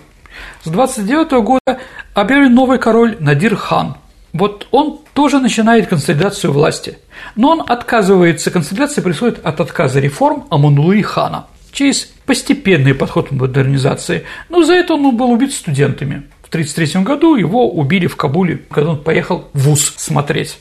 С 0.63 0.69
29 0.69 1.31
года 1.43 1.79
объявлен 2.13 2.53
новый 2.53 2.79
король 2.79 3.17
Надир 3.19 3.55
хан. 3.55 3.95
Вот 4.33 4.67
он 4.71 4.99
тоже 5.13 5.39
начинает 5.39 5.87
консолидацию 5.87 6.53
власти. 6.53 6.97
Но 7.35 7.49
он 7.51 7.63
отказывается, 7.67 8.51
консолидация 8.51 9.01
происходит 9.01 9.45
от 9.45 9.59
отказа 9.59 9.99
реформ 9.99 10.45
Аманулы 10.49 11.03
хана 11.03 11.47
через 11.71 12.05
постепенный 12.25 12.93
подход 12.93 13.29
к 13.29 13.31
модернизации. 13.31 14.25
Но 14.49 14.63
за 14.63 14.73
это 14.73 14.93
он 14.93 15.15
был 15.15 15.31
убит 15.31 15.53
студентами. 15.53 16.23
1933 16.51 17.03
году 17.03 17.35
его 17.35 17.71
убили 17.71 18.07
в 18.07 18.17
Кабуле, 18.17 18.59
когда 18.69 18.91
он 18.91 19.01
поехал 19.01 19.49
в 19.53 19.59
ВУЗ 19.69 19.93
смотреть. 19.95 20.57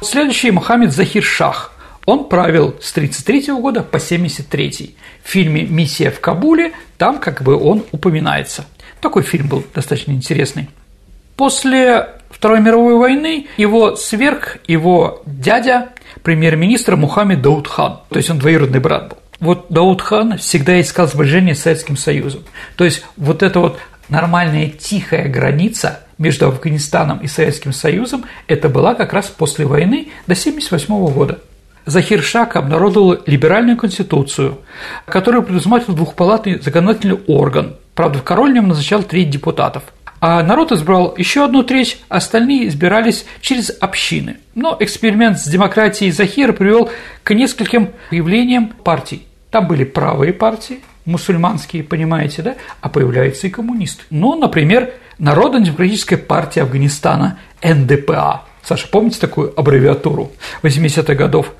Следующий 0.00 0.50
Мохаммед 0.50 0.92
Захир 0.92 1.22
Шах. 1.22 1.72
Он 2.06 2.24
правил 2.24 2.76
с 2.80 2.90
1933 2.92 3.52
года 3.52 3.82
по 3.82 3.98
1973. 3.98 4.96
В 5.22 5.28
фильме 5.28 5.64
«Миссия 5.64 6.10
в 6.10 6.20
Кабуле» 6.20 6.72
там 6.96 7.18
как 7.18 7.42
бы 7.42 7.54
он 7.54 7.84
упоминается. 7.92 8.64
Такой 9.00 9.22
фильм 9.22 9.48
был 9.48 9.64
достаточно 9.74 10.12
интересный. 10.12 10.68
После 11.36 12.08
Второй 12.30 12.60
мировой 12.60 12.96
войны 12.96 13.46
его 13.56 13.96
сверх, 13.96 14.58
его 14.66 15.22
дядя, 15.26 15.90
премьер-министр 16.22 16.96
Мухаммед 16.96 17.40
Дауд 17.42 17.68
хан, 17.68 18.00
то 18.08 18.16
есть 18.16 18.30
он 18.30 18.38
двоюродный 18.38 18.80
брат 18.80 19.08
был. 19.08 19.18
Вот 19.40 19.66
Дауд 19.68 20.00
хан 20.02 20.38
всегда 20.38 20.80
искал 20.80 21.08
сближение 21.08 21.54
с 21.54 21.62
Советским 21.62 21.96
Союзом. 21.96 22.42
То 22.76 22.84
есть 22.84 23.04
вот 23.16 23.42
это 23.42 23.60
вот 23.60 23.78
нормальная 24.08 24.68
тихая 24.68 25.28
граница 25.28 26.00
между 26.18 26.46
Афганистаном 26.46 27.18
и 27.18 27.26
Советским 27.26 27.72
Союзом 27.72 28.24
это 28.48 28.68
была 28.68 28.94
как 28.94 29.12
раз 29.12 29.26
после 29.26 29.66
войны 29.66 30.08
до 30.26 30.32
1978 30.32 31.14
года. 31.14 31.38
Захир 31.84 32.22
Шак 32.22 32.56
обнародовал 32.56 33.18
либеральную 33.26 33.76
конституцию, 33.76 34.58
которая 35.06 35.42
предусматривала 35.42 35.96
двухпалатный 35.96 36.58
законодательный 36.60 37.20
орган. 37.28 37.76
Правда, 37.96 38.20
король 38.20 38.52
в 38.52 38.54
нем 38.54 38.68
назначал 38.68 39.02
треть 39.02 39.30
депутатов. 39.30 39.82
А 40.20 40.42
народ 40.42 40.70
избрал 40.70 41.14
еще 41.16 41.44
одну 41.44 41.62
треть, 41.62 42.00
остальные 42.08 42.68
избирались 42.68 43.26
через 43.40 43.70
общины. 43.80 44.36
Но 44.54 44.76
эксперимент 44.78 45.38
с 45.38 45.48
демократией 45.48 46.12
Захира 46.12 46.52
привел 46.52 46.90
к 47.24 47.34
нескольким 47.34 47.90
появлениям 48.10 48.68
партий. 48.84 49.26
Там 49.50 49.66
были 49.66 49.84
правые 49.84 50.32
партии, 50.32 50.80
мусульманские, 51.06 51.82
понимаете, 51.84 52.42
да? 52.42 52.54
А 52.80 52.88
появляются 52.88 53.46
и 53.46 53.50
коммунисты. 53.50 54.04
Ну, 54.10 54.36
например, 54.38 54.92
Народно-демократическая 55.18 56.18
партия 56.18 56.62
Афганистана, 56.62 57.38
НДПА. 57.62 58.42
Саша, 58.66 58.88
помните 58.88 59.20
такую 59.20 59.52
аббревиатуру 59.56 60.32
80-х 60.64 61.14
годов? 61.14 61.52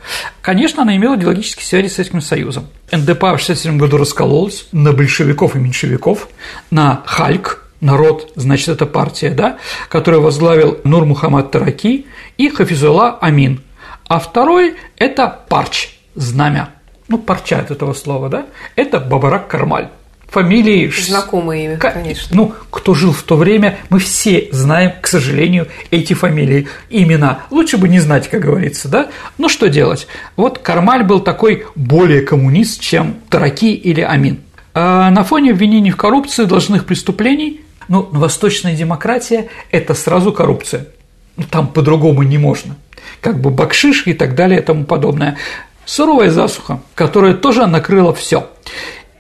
Конечно, 0.43 0.83
она 0.83 0.97
имела 0.97 1.15
идеологические 1.15 1.65
связи 1.65 1.87
с 1.87 1.95
Советским 1.95 2.21
Союзом. 2.21 2.67
НДПА 2.91 3.37
в 3.37 3.43
1967 3.43 3.79
году 3.79 3.97
раскололась 3.97 4.67
на 4.73 4.93
большевиков 4.93 5.55
и 5.55 5.61
меньшевиков, 5.61 6.29
на 6.73 7.05
Хальк, 7.07 7.65
народ, 7.81 8.33
значит, 8.35 8.71
это 8.71 8.87
партия, 8.87 9.31
да, 9.31 9.59
которую 9.89 10.23
возглавил 10.23 10.79
Нур 10.83 11.05
Мухаммад 11.05 11.53
Тараки 11.53 12.07
и 12.39 12.49
Хафизулла 12.49 13.19
Амин. 13.21 13.63
А 14.09 14.19
второй– 14.19 14.75
это 14.97 15.29
Парч, 15.49 15.91
знамя 16.17 16.71
ну, 17.09 17.19
парча 17.19 17.59
от 17.59 17.71
этого 17.71 17.93
слова, 17.93 18.29
да, 18.29 18.47
это 18.75 19.01
Бабарак 19.01 19.49
Кармаль. 19.49 19.89
Фамилии... 20.29 20.91
Знакомые 20.91 21.65
имя, 21.65 21.77
конечно. 21.77 22.37
Ну, 22.37 22.53
кто 22.71 22.95
жил 22.95 23.13
в 23.13 23.23
то 23.23 23.37
время, 23.37 23.79
мы 23.89 23.99
все 23.99 24.49
знаем, 24.51 24.93
к 25.01 25.07
сожалению, 25.07 25.69
эти 25.91 26.15
фамилии, 26.15 26.69
имена. 26.91 27.41
Лучше 27.51 27.79
бы 27.79 27.89
не 27.89 28.01
знать, 28.01 28.29
как 28.29 28.41
говорится, 28.41 28.89
да? 28.89 29.11
Ну, 29.39 29.49
что 29.49 29.69
делать? 29.69 30.07
Вот 30.37 30.59
Кармаль 30.59 31.05
был 31.05 31.21
такой 31.21 31.67
более 31.75 32.23
коммунист, 32.23 32.81
чем 32.81 33.17
Тараки 33.31 33.73
или 33.73 34.01
Амин. 34.01 34.41
А 34.75 35.11
на 35.11 35.25
фоне 35.25 35.53
обвинений 35.53 35.91
в 35.91 35.97
коррупции, 35.97 36.45
должных 36.45 36.85
преступлений, 36.85 37.63
ну, 37.89 38.07
восточная 38.11 38.77
демократия– 38.77 39.49
это 39.71 39.95
сразу 39.95 40.33
коррупция. 40.33 40.89
Ну, 41.37 41.45
там 41.51 41.69
по-другому 41.69 42.23
не 42.23 42.39
можно 42.39 42.77
как 43.21 43.41
бы 43.41 43.51
бакшиш 43.51 44.07
и 44.07 44.15
так 44.15 44.35
далее 44.35 44.61
и 44.61 44.63
тому 44.63 44.85
подобное 44.85 45.37
суровая 45.85 46.31
засуха, 46.31 46.81
которая 46.95 47.35
тоже 47.35 47.67
накрыла 47.67 48.13
все. 48.13 48.51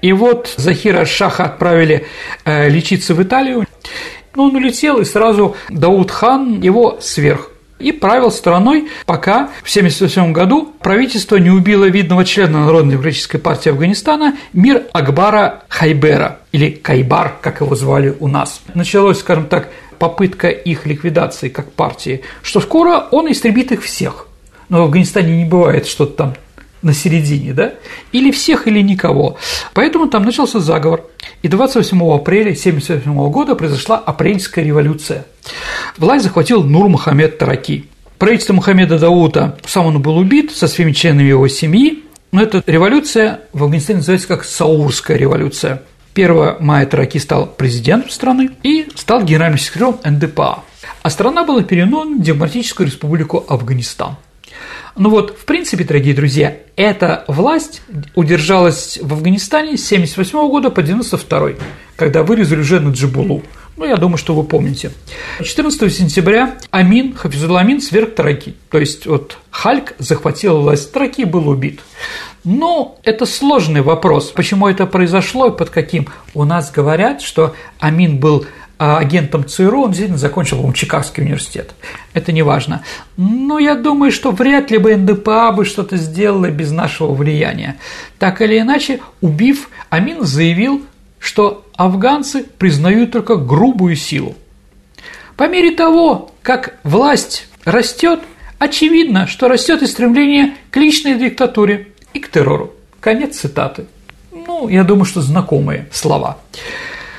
И 0.02 0.12
вот 0.12 0.52
Захира 0.56 1.04
Шаха 1.04 1.44
отправили 1.44 2.06
э, 2.44 2.68
лечиться 2.68 3.14
в 3.14 3.22
Италию. 3.22 3.66
Но 4.34 4.44
он 4.44 4.56
улетел, 4.56 4.98
и 4.98 5.04
сразу 5.04 5.56
Дауд 5.70 6.10
хан 6.10 6.60
его 6.60 6.98
сверх 7.00 7.50
и 7.78 7.92
правил 7.92 8.30
страной, 8.30 8.88
пока 9.04 9.48
в 9.62 9.70
1977 9.70 10.32
году 10.32 10.72
правительство 10.80 11.36
не 11.36 11.50
убило 11.50 11.84
видного 11.84 12.24
члена 12.24 12.64
Народно-демократической 12.64 13.38
партии 13.38 13.70
Афганистана 13.70 14.36
Мир 14.52 14.84
Акбара 14.92 15.64
Хайбера, 15.68 16.38
или 16.52 16.70
Кайбар, 16.70 17.36
как 17.40 17.60
его 17.60 17.74
звали 17.74 18.14
у 18.18 18.28
нас. 18.28 18.62
Началось, 18.74 19.20
скажем 19.20 19.46
так, 19.46 19.68
попытка 19.98 20.48
их 20.48 20.86
ликвидации 20.86 21.48
как 21.48 21.72
партии, 21.72 22.22
что 22.42 22.60
скоро 22.60 23.06
он 23.10 23.30
истребит 23.30 23.72
их 23.72 23.82
всех. 23.82 24.28
Но 24.68 24.80
в 24.80 24.82
Афганистане 24.84 25.36
не 25.36 25.44
бывает 25.44 25.86
что-то 25.86 26.12
там 26.12 26.34
на 26.82 26.92
середине, 26.92 27.52
да? 27.52 27.74
Или 28.12 28.30
всех, 28.30 28.66
или 28.68 28.80
никого. 28.80 29.36
Поэтому 29.74 30.08
там 30.08 30.24
начался 30.24 30.60
заговор. 30.60 31.04
И 31.42 31.48
28 31.48 31.96
апреля 32.14 32.50
1978 32.50 33.30
года 33.30 33.54
произошла 33.54 33.98
апрельская 33.98 34.64
революция. 34.64 35.26
Власть 35.96 36.24
захватил 36.24 36.62
Нур 36.62 36.88
Мухаммед 36.88 37.38
Тараки. 37.38 37.86
Правительство 38.18 38.54
Мухаммеда 38.54 38.98
Даута, 38.98 39.58
сам 39.66 39.86
он 39.86 40.00
был 40.00 40.16
убит 40.16 40.50
со 40.50 40.66
всеми 40.66 40.92
членами 40.92 41.28
его 41.28 41.48
семьи, 41.48 42.02
но 42.32 42.42
эта 42.42 42.62
революция 42.66 43.40
в 43.52 43.64
Афганистане 43.64 43.98
называется 43.98 44.28
как 44.28 44.44
Саурская 44.44 45.16
революция. 45.16 45.82
1 46.14 46.56
мая 46.60 46.86
Тараки 46.86 47.18
стал 47.18 47.46
президентом 47.46 48.10
страны 48.10 48.50
и 48.62 48.88
стал 48.94 49.22
генеральным 49.22 49.58
секретарем 49.58 49.98
НДПА. 50.02 50.62
А 51.02 51.10
страна 51.10 51.44
была 51.44 51.62
переименована 51.62 52.16
в 52.16 52.22
Демократическую 52.22 52.86
республику 52.86 53.44
Афганистан. 53.48 54.16
Ну 54.96 55.10
вот, 55.10 55.36
в 55.38 55.44
принципе, 55.44 55.84
дорогие 55.84 56.14
друзья, 56.14 56.56
эта 56.74 57.24
власть 57.28 57.82
удержалась 58.14 58.98
в 59.00 59.12
Афганистане 59.12 59.76
с 59.76 59.92
1978 59.92 60.48
года 60.48 60.70
по 60.70 60.82
92 60.82 61.50
когда 61.96 62.22
вырезали 62.22 62.60
уже 62.60 62.80
Наджибулу. 62.80 63.42
Ну, 63.76 63.84
я 63.84 63.96
думаю, 63.96 64.16
что 64.16 64.34
вы 64.34 64.44
помните. 64.44 64.90
14 65.42 65.94
сентября 65.94 66.56
Амин, 66.70 67.14
Хафизулла 67.14 67.60
Амин 67.60 67.80
сверг 67.80 68.14
Тараки. 68.14 68.54
То 68.70 68.78
есть, 68.78 69.06
вот 69.06 69.36
Хальк 69.50 69.94
захватил 69.98 70.62
власть, 70.62 70.92
Тараки 70.92 71.24
был 71.24 71.48
убит. 71.48 71.80
Но 72.44 72.98
это 73.02 73.26
сложный 73.26 73.82
вопрос. 73.82 74.30
Почему 74.30 74.68
это 74.68 74.86
произошло 74.86 75.48
и 75.48 75.56
под 75.56 75.70
каким? 75.70 76.08
У 76.32 76.44
нас 76.44 76.70
говорят, 76.70 77.20
что 77.20 77.54
Амин 77.78 78.18
был 78.18 78.46
а 78.78 78.98
агентом 78.98 79.46
ЦРУ, 79.46 79.84
он 79.84 79.88
действительно 79.90 80.18
закончил, 80.18 80.62
по 80.62 80.72
Чикагский 80.72 81.22
университет. 81.22 81.74
Это 82.12 82.32
не 82.32 82.42
важно. 82.42 82.82
Но 83.16 83.58
я 83.58 83.74
думаю, 83.74 84.12
что 84.12 84.32
вряд 84.32 84.70
ли 84.70 84.78
бы 84.78 84.94
НДПА 84.94 85.52
бы 85.52 85.64
что-то 85.64 85.96
сделала 85.96 86.50
без 86.50 86.70
нашего 86.70 87.14
влияния. 87.14 87.76
Так 88.18 88.42
или 88.42 88.58
иначе, 88.58 89.00
убив, 89.22 89.70
Амин 89.88 90.24
заявил, 90.24 90.84
что 91.18 91.64
афганцы 91.76 92.44
признают 92.44 93.12
только 93.12 93.36
грубую 93.36 93.96
силу. 93.96 94.34
По 95.36 95.48
мере 95.48 95.70
того, 95.70 96.32
как 96.42 96.78
власть 96.82 97.48
растет, 97.64 98.20
очевидно, 98.58 99.26
что 99.26 99.48
растет 99.48 99.82
и 99.82 99.86
стремление 99.86 100.54
к 100.70 100.76
личной 100.76 101.18
диктатуре 101.18 101.88
и 102.12 102.20
к 102.20 102.30
террору. 102.30 102.74
Конец 103.00 103.38
цитаты. 103.38 103.86
Ну, 104.32 104.68
я 104.68 104.84
думаю, 104.84 105.04
что 105.04 105.22
знакомые 105.22 105.86
слова. 105.92 106.38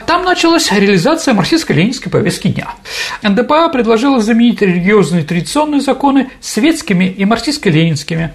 Там 0.08 0.24
началась 0.24 0.72
реализация 0.72 1.34
марксистско-ленинской 1.34 2.10
повестки 2.10 2.48
дня. 2.48 2.70
НДПА 3.24 3.68
предложила 3.68 4.22
заменить 4.22 4.62
религиозные 4.62 5.24
традиционные 5.24 5.82
законы 5.82 6.30
светскими 6.40 7.04
и 7.04 7.26
марксистско-ленинскими. 7.26 8.30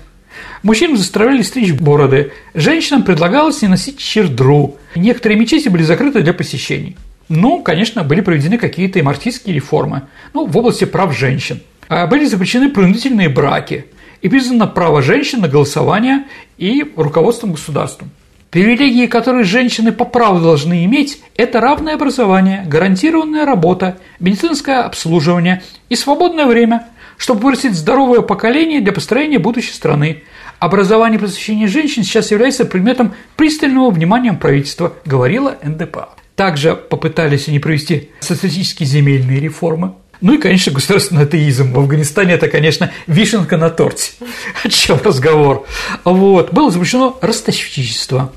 Мужчин 0.62 0.98
заставляли 0.98 1.40
стричь 1.40 1.72
бороды, 1.72 2.32
женщинам 2.52 3.04
предлагалось 3.04 3.62
не 3.62 3.68
носить 3.68 3.98
чердру, 3.98 4.76
некоторые 4.94 5.38
мечети 5.40 5.70
были 5.70 5.82
закрыты 5.82 6.20
для 6.20 6.34
посещений. 6.34 6.94
Ну, 7.30 7.62
конечно, 7.62 8.04
были 8.04 8.20
проведены 8.20 8.58
какие-то 8.58 8.98
и 8.98 9.02
марксистские 9.02 9.54
реформы, 9.54 10.02
ну, 10.34 10.44
в 10.44 10.54
области 10.54 10.84
прав 10.84 11.16
женщин. 11.16 11.62
А 11.88 12.06
были 12.06 12.26
запрещены 12.26 12.68
принудительные 12.68 13.30
браки 13.30 13.86
и 14.20 14.28
признано 14.28 14.66
право 14.66 15.00
женщин 15.00 15.40
на 15.40 15.48
голосование 15.48 16.24
и 16.58 16.84
руководством 16.96 17.52
государством. 17.52 18.10
Привилегии, 18.52 19.06
которые 19.06 19.44
женщины 19.44 19.92
по 19.92 20.04
праву 20.04 20.38
должны 20.38 20.84
иметь, 20.84 21.22
это 21.38 21.58
равное 21.58 21.94
образование, 21.94 22.64
гарантированная 22.66 23.46
работа, 23.46 23.96
медицинское 24.20 24.82
обслуживание 24.82 25.62
и 25.88 25.96
свободное 25.96 26.44
время, 26.44 26.88
чтобы 27.16 27.44
вырастить 27.44 27.72
здоровое 27.72 28.20
поколение 28.20 28.82
для 28.82 28.92
построения 28.92 29.38
будущей 29.38 29.72
страны. 29.72 30.24
Образование 30.58 31.16
и 31.16 31.18
просвещение 31.18 31.66
женщин 31.66 32.04
сейчас 32.04 32.30
является 32.30 32.66
предметом 32.66 33.14
пристального 33.36 33.88
внимания 33.88 34.34
правительства, 34.34 34.92
говорила 35.06 35.56
НДПА. 35.62 36.10
Также 36.36 36.76
попытались 36.76 37.48
они 37.48 37.58
провести 37.58 38.10
социалистические 38.20 38.86
земельные 38.86 39.40
реформы, 39.40 39.94
ну 40.20 40.34
и, 40.34 40.38
конечно, 40.38 40.72
государственный 40.72 41.22
атеизм. 41.22 41.72
В 41.72 41.78
Афганистане 41.78 42.34
это, 42.34 42.48
конечно, 42.48 42.92
вишенка 43.06 43.56
на 43.56 43.70
торте. 43.70 44.12
О 44.62 44.68
чем 44.68 45.00
разговор? 45.02 45.66
Вот. 46.04 46.52
Было 46.52 46.70
запрещено 46.70 47.18
ростовщичество. 47.22 48.30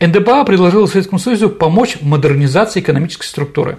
НДПА 0.00 0.44
предложила 0.44 0.86
Советскому 0.86 1.18
Союзу 1.18 1.50
помочь 1.50 1.96
в 1.96 2.04
модернизации 2.04 2.80
экономической 2.80 3.26
структуры. 3.26 3.78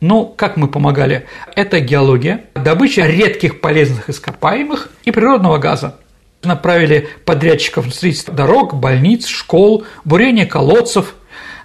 Но 0.00 0.24
как 0.24 0.56
мы 0.56 0.68
помогали? 0.68 1.26
Это 1.56 1.80
геология, 1.80 2.44
добыча 2.54 3.06
редких 3.06 3.60
полезных 3.60 4.08
ископаемых 4.08 4.90
и 5.04 5.10
природного 5.10 5.58
газа. 5.58 5.96
Направили 6.44 7.08
подрядчиков 7.24 7.86
на 7.86 7.92
строительство 7.92 8.32
дорог, 8.32 8.74
больниц, 8.74 9.26
школ, 9.26 9.84
бурение 10.04 10.46
колодцев. 10.46 11.14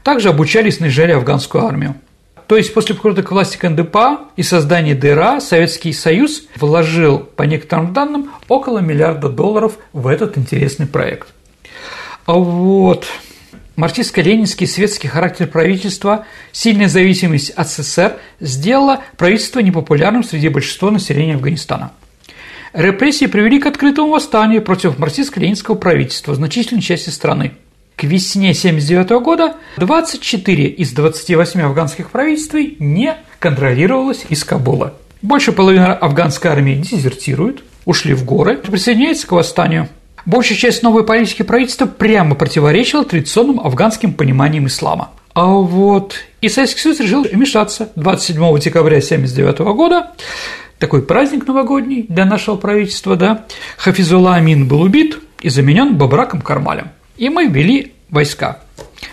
Также 0.04 0.30
обучали 0.30 0.70
и 0.70 0.72
снаряжали 0.72 1.12
афганскую 1.12 1.64
армию. 1.64 1.96
То 2.48 2.58
есть 2.58 2.74
после 2.74 2.96
прихода 2.96 3.24
к 3.24 3.32
власти 3.32 3.58
КНДПА 3.58 4.20
и 4.36 4.44
создания 4.44 4.96
ДРА 4.96 5.40
Советский 5.40 5.94
Союз 5.94 6.44
вложил, 6.56 7.20
по 7.20 7.44
некоторым 7.44 7.94
данным, 7.94 8.32
около 8.48 8.80
миллиарда 8.80 9.30
долларов 9.30 9.78
в 9.94 10.08
этот 10.08 10.38
интересный 10.38 10.88
проект. 10.88 11.28
Вот. 12.26 13.06
Марксистско-ленинский 13.76 14.68
светский 14.68 15.08
характер 15.08 15.48
правительства, 15.48 16.26
сильная 16.52 16.88
зависимость 16.88 17.50
от 17.52 17.68
СССР 17.70 18.18
сделала 18.40 19.02
правительство 19.18 19.62
непопулярным 19.62 20.24
среди 20.24 20.50
большинства 20.50 20.92
населения 20.92 21.34
Афганистана. 21.34 21.92
Репрессии 22.74 23.26
привели 23.26 23.60
к 23.60 23.66
открытому 23.66 24.10
восстанию 24.10 24.62
против 24.62 25.00
марксистско-ленинского 25.00 25.76
правительства 25.76 26.34
в 26.34 26.36
значительной 26.36 26.84
части 26.84 27.10
страны. 27.10 27.54
К 27.96 28.04
весне 28.04 28.50
1979 28.50 29.24
года 29.24 29.56
24 29.78 30.68
из 30.68 30.92
28 30.92 31.62
афганских 31.62 32.12
правительствий 32.12 32.76
не 32.80 33.16
контролировалось 33.40 34.26
из 34.30 34.44
Кабула. 34.44 34.94
Больше 35.24 35.52
половины 35.52 35.84
афганской 35.84 36.52
армии 36.52 36.76
дезертируют, 36.76 37.64
ушли 37.86 38.14
в 38.14 38.24
горы, 38.24 38.58
присоединяются 38.58 39.26
к 39.26 39.32
восстанию– 39.32 39.90
Большая 40.26 40.58
часть 40.58 40.84
новой 40.84 41.06
политики 41.06 41.42
правительства 41.42 41.86
прямо 41.86 42.36
противоречила 42.36 43.04
традиционным 43.04 43.60
афганским 43.60 44.14
пониманиям 44.14 44.68
ислама. 44.68 45.12
А 45.34 45.46
вот 45.46 46.16
и 46.40 46.48
Советский 46.48 46.82
Союз 46.82 47.00
решил 47.02 47.24
вмешаться 47.24 47.90
27 47.96 48.60
декабря 48.60 48.98
1979 48.98 49.60
года. 49.76 50.12
Такой 50.80 51.02
праздник 51.02 51.46
новогодний 51.48 52.06
для 52.08 52.26
нашего 52.26 52.56
правительства, 52.56 53.16
да. 53.16 53.46
Хафизулла 53.78 54.36
Амин 54.36 54.68
был 54.68 54.82
убит 54.82 55.20
и 55.42 55.50
заменен 55.50 55.98
Бабраком 55.98 56.42
Кармалем. 56.42 56.90
И 57.18 57.30
мы 57.30 57.48
ввели 57.48 57.94
войска. 58.10 58.60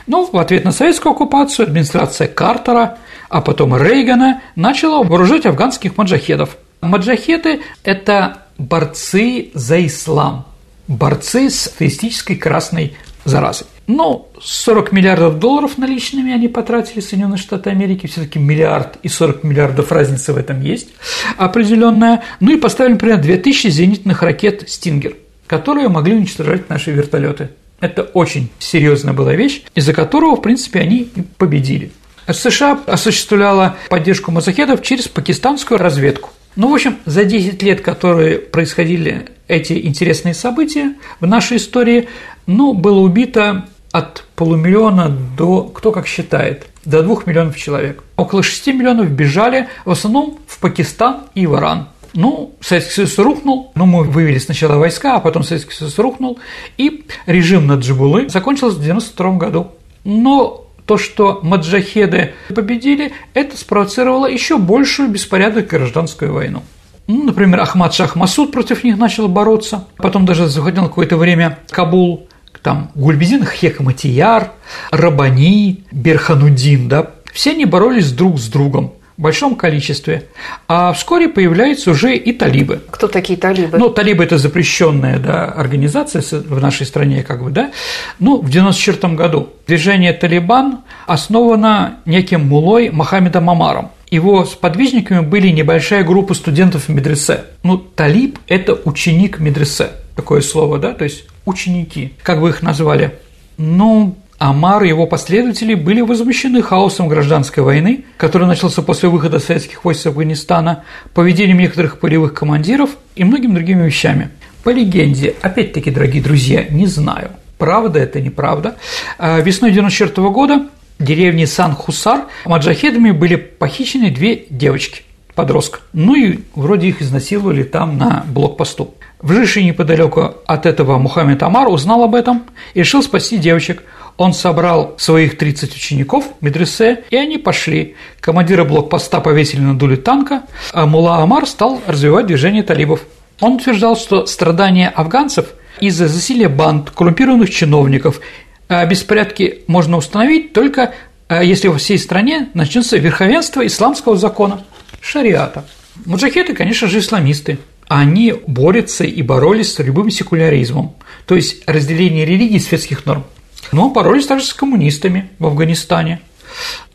Но 0.07 0.25
в 0.27 0.37
ответ 0.37 0.65
на 0.65 0.73
советскую 0.73 1.13
оккупацию 1.13 1.67
администрация 1.67 2.29
Картера, 2.29 2.99
а 3.29 3.41
потом 3.41 3.77
Рейгана 3.77 4.43
начала 4.55 5.03
вооружать 5.03 5.47
афганских 5.47 5.97
маджахедов. 5.97 6.57
Маджахеды– 6.81 7.63
это 7.85 8.47
борцы 8.59 9.51
за 9.55 9.85
ислам– 9.85 10.47
борцы 10.91 11.49
с 11.49 11.69
атеистической 11.69 12.37
красной 12.37 12.97
заразой. 13.25 13.67
Но 13.87 14.29
40 14.41 14.93
миллиардов 14.93 15.39
долларов 15.39 15.79
наличными 15.79 16.33
они 16.33 16.49
потратили 16.49 17.01
Соединенные 17.01 17.39
Штаты 17.39 17.71
Америки, 17.71 18.07
все-таки 18.07 18.39
миллиард 18.39 18.99
и 19.03 19.09
40 19.09 19.45
миллиардов 19.45 19.93
разница 19.93 20.33
в 20.33 20.37
этом 20.37 20.61
есть 20.63 20.89
определенная. 21.37 22.23
Ну 22.41 22.53
и 22.53 22.57
поставили, 22.57 22.93
например, 22.93 23.21
2000 23.21 23.69
зенитных 23.69 24.23
ракет 24.23 24.69
«Стингер», 24.69 25.17
которые 25.47 25.89
могли 25.89 26.15
уничтожать 26.15 26.69
наши 26.69 26.91
вертолеты. 26.91 27.51
Это 27.81 28.03
очень 28.03 28.51
серьезная 28.59 29.15
была 29.15 29.35
вещь, 29.35 29.63
из-за 29.75 29.93
которого, 29.93 30.37
в 30.37 30.43
принципе, 30.43 30.81
они 30.81 31.11
и 31.15 31.23
победили. 31.23 31.93
США 32.31 32.79
осуществляла 32.87 33.77
поддержку 33.89 34.31
мазахедов 34.31 34.83
через 34.83 35.09
пакистанскую 35.09 35.79
разведку. 35.79 36.31
Ну, 36.61 36.69
в 36.69 36.75
общем, 36.75 36.99
за 37.07 37.25
10 37.25 37.63
лет, 37.63 37.81
которые 37.81 38.39
происходили 38.39 39.29
эти 39.49 39.87
интересные 39.87 40.35
события 40.35 40.93
в 41.19 41.27
нашей 41.27 41.57
истории, 41.57 42.11
ну, 42.45 42.75
было 42.75 42.99
убито 42.99 43.65
от 43.93 44.27
полумиллиона 44.37 45.09
до, 45.39 45.63
кто 45.63 45.91
как 45.91 46.07
считает, 46.07 46.67
до 46.85 47.03
двух 47.03 47.27
миллионов 47.27 47.57
человек. 47.57 48.05
Около 48.19 48.43
6 48.43 48.67
миллионов 48.75 49.11
бежали 49.11 49.69
в 49.87 49.91
основном 49.91 50.39
в 50.47 50.59
Пакистан 50.59 51.23
и 51.35 51.47
в 51.47 51.57
Иран. 51.57 51.89
Ну, 52.13 52.55
Советский 52.61 52.93
Союз 52.93 53.17
рухнул, 53.17 53.73
ну, 53.75 53.87
мы 53.87 54.05
вывели 54.05 54.37
сначала 54.37 54.77
войска, 54.77 55.17
а 55.17 55.21
потом 55.21 55.45
Советский 55.45 55.73
Союз 55.73 55.99
рухнул, 55.99 56.41
и 56.77 57.07
режим 57.25 57.69
на 57.69 57.77
Джибулы 57.77 58.29
закончился 58.29 58.77
в 58.77 58.81
1992 58.81 59.37
году. 59.39 59.71
Но 60.05 60.67
то, 60.91 60.99
что 60.99 61.39
маджахеды 61.45 62.33
победили, 62.53 63.13
это 63.33 63.57
спровоцировало 63.57 64.27
еще 64.27 64.59
большую 64.59 65.09
беспорядок 65.09 65.73
и 65.73 65.77
гражданскую 65.77 66.33
войну. 66.33 66.65
Ну, 67.07 67.23
например, 67.23 67.61
Ахмад 67.61 67.95
Шах 67.95 68.17
Масуд 68.17 68.51
против 68.51 68.83
них 68.83 68.99
начал 68.99 69.29
бороться, 69.29 69.87
потом 69.99 70.27
даже 70.27 70.49
заходил 70.49 70.83
какое-то 70.87 71.17
время 71.17 71.61
Кабул, 71.71 72.27
там 72.61 72.91
Гульбизин 72.97 73.47
Хекматияр, 73.47 74.51
Рабани, 74.91 75.85
Берханудин, 75.93 76.89
да, 76.89 77.13
все 77.33 77.53
они 77.53 77.67
боролись 77.67 78.11
друг 78.11 78.41
с 78.41 78.49
другом 78.49 78.95
большом 79.21 79.55
количестве. 79.57 80.25
А 80.69 80.93
вскоре 80.93 81.29
появляются 81.29 81.91
уже 81.91 82.17
и 82.17 82.33
талибы. 82.33 82.81
Кто 82.91 83.09
такие 83.09 83.39
талибы? 83.39 83.79
Ну, 83.79 83.91
талибы– 83.91 84.25
это 84.25 84.39
запрещенная 84.39 85.19
да, 85.19 85.45
организация 85.47 86.23
в 86.31 86.61
нашей 86.61 86.87
стране, 86.87 87.23
как 87.23 87.43
бы, 87.43 87.51
да. 87.51 87.71
Ну, 88.19 88.37
в 88.37 88.49
1994 88.49 89.15
году 89.15 89.51
движение 89.67 90.13
«Талибан» 90.13 90.81
основано 91.07 91.99
неким 92.05 92.47
мулой 92.47 92.91
Мохаммедом 92.91 93.49
Амаром– 93.51 93.91
его 94.11 94.45
сподвижниками 94.45 95.21
были 95.21 95.49
небольшая 95.49 96.03
группа 96.03 96.35
студентов 96.35 96.89
медресе. 96.89 97.45
Ну, 97.63 97.79
талиб– 97.79 98.39
это 98.49 98.75
ученик 98.85 99.39
медресе, 99.39 99.91
такое 100.17 100.41
слово, 100.41 100.79
да, 100.79 100.93
то 100.95 101.05
есть 101.05 101.27
ученики, 101.45 102.15
как 102.23 102.41
вы 102.41 102.51
их 102.51 102.61
назвали. 102.61 103.19
Ну, 103.57 104.17
Амар 104.41 104.85
и 104.85 104.89
его 104.89 105.07
последователи 105.07 105.75
были 105.75 106.01
возмущены 106.01 106.63
хаосом 106.63 107.09
гражданской 107.09 107.63
войны, 107.63 108.07
который 108.17 108.47
начался 108.47 108.81
после 108.81 109.11
выхода 109.11 109.39
советских 109.39 109.85
войск 109.85 110.01
из 110.01 110.07
Афганистана, 110.07 110.85
поведением 111.13 111.59
некоторых 111.59 112.01
полевых 112.01 112.33
командиров 112.33 112.89
и 113.17 113.25
многими 113.25 113.53
другими 113.53 113.85
вещами. 113.85 114.31
По 114.65 114.71
легенде, 114.71 115.35
опять-таки, 115.43 115.91
дорогие 115.91 116.23
друзья, 116.23 116.65
не 116.71 116.87
знаю, 116.87 117.33
правда 117.59 117.99
это, 117.99 118.19
неправда, 118.23 118.77
а 119.19 119.41
весной 119.41 119.73
1994 119.73 120.31
года 120.31 120.69
деревни 120.99 121.45
Сан-Хусар 121.45 122.25
маджахедами 122.47 123.11
были 123.11 123.37
похищены 123.37 124.11
две 124.11 124.47
девочки, 124.49 125.03
подростка. 125.41 125.79
Ну 125.95 126.15
и 126.15 126.41
вроде 126.55 126.89
их 126.89 127.01
изнасиловали 127.01 127.63
там 127.63 127.97
на 127.97 128.25
блокпосту. 128.29 128.93
Вживший 129.23 129.65
неподалеку 129.65 130.35
от 130.47 130.67
этого 130.67 130.99
Мухаммед 130.99 131.43
Амар 131.43 131.69
узнал 131.69 132.03
об 132.03 132.15
этом 132.15 132.43
и 132.75 132.81
решил 132.81 133.03
спасти 133.03 133.39
девочек. 133.39 133.83
Он 134.19 134.35
собрал 134.35 134.97
своих 134.99 135.39
30 135.39 135.75
учеников 135.75 136.27
медресе, 136.43 137.05
и 137.09 137.17
они 137.17 137.39
пошли. 137.39 137.97
Командира 138.21 138.65
блокпоста 138.65 139.21
повесили 139.21 139.63
на 139.63 139.79
дуле 139.79 139.97
танка, 139.97 140.43
а 140.75 140.85
Мула 140.85 141.23
Амар 141.23 141.47
стал 141.47 141.81
развивать 141.87 142.27
движение 142.27 142.63
талибов. 142.63 143.01
Он 143.41 143.55
утверждал, 143.55 143.97
что 143.97 144.27
страдания 144.27 144.91
афганцев 144.91 145.47
из-за 145.81 146.07
засилия 146.07 146.51
банд, 146.51 146.91
коррумпированных 146.91 147.49
чиновников 147.49 148.21
а 148.69 148.85
беспорядки 148.87 149.65
можно 149.67 149.97
установить 149.97 150.53
только 150.53 150.93
а, 151.31 151.45
если 151.45 151.69
во 151.69 151.79
всей 151.79 151.97
стране 151.97 152.49
начнется 152.55 152.97
верховенство 152.97 153.65
исламского 153.65 154.17
закона, 154.17 154.65
шариата. 155.01 155.65
Муджахеды, 156.07 156.55
конечно 156.55 156.89
же, 156.89 156.99
исламисты. 156.99 157.59
Они 157.89 158.35
борются 158.47 159.05
и 159.05 159.21
боролись 159.23 159.75
с 159.75 159.79
любым 159.81 160.11
секуляризмом, 160.11 160.95
то 161.27 161.35
есть 161.35 161.63
разделение 161.67 162.25
религии 162.25 162.57
и 162.57 162.61
светских 162.61 163.05
норм. 163.05 163.25
Но 163.73 163.91
боролись 163.91 164.27
также 164.27 164.47
с 164.47 164.55
коммунистами 164.55 165.31
в 165.39 165.47
Афганистане. 165.47 166.21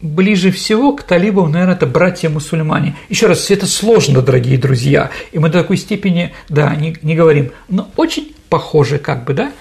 Ближе 0.01 0.51
всего 0.51 0.93
к 0.93 1.03
талибам, 1.03 1.51
наверное, 1.51 1.75
это 1.75 1.85
братья-мусульмане. 1.85 2.95
Еще 3.09 3.27
раз, 3.27 3.49
это 3.51 3.67
сложно, 3.67 4.21
дорогие 4.21 4.57
друзья, 4.57 5.11
и 5.31 5.39
мы 5.39 5.49
до 5.49 5.61
такой 5.61 5.77
степени, 5.77 6.33
да, 6.49 6.73
не, 6.75 6.97
не 7.01 7.15
говорим, 7.15 7.51
но 7.67 7.89
очень 7.95 8.35
похожи 8.49 8.97
как 8.97 9.25
бы, 9.25 9.33
да. 9.33 9.51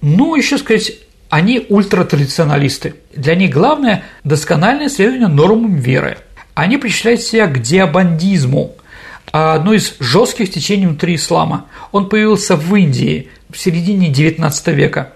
Ну, 0.00 0.34
еще 0.34 0.58
сказать, 0.58 0.92
они 1.28 1.64
ультратрадиционалисты. 1.68 2.94
Для 3.14 3.34
них 3.34 3.50
главное– 3.50 4.04
доскональное 4.24 4.88
следование 4.88 5.28
нормам 5.28 5.76
веры. 5.76 6.18
Они 6.54 6.76
причисляют 6.76 7.22
себя 7.22 7.46
к 7.46 7.60
диабандизму, 7.60 8.74
одно 9.30 9.72
из 9.72 9.96
жестких 10.00 10.50
течений 10.50 10.86
внутри 10.86 11.14
ислама. 11.14 11.66
Он 11.90 12.08
появился 12.08 12.56
в 12.56 12.74
Индии 12.74 13.30
в 13.50 13.58
середине 13.58 14.10
XIX 14.10 14.72
века. 14.72 15.12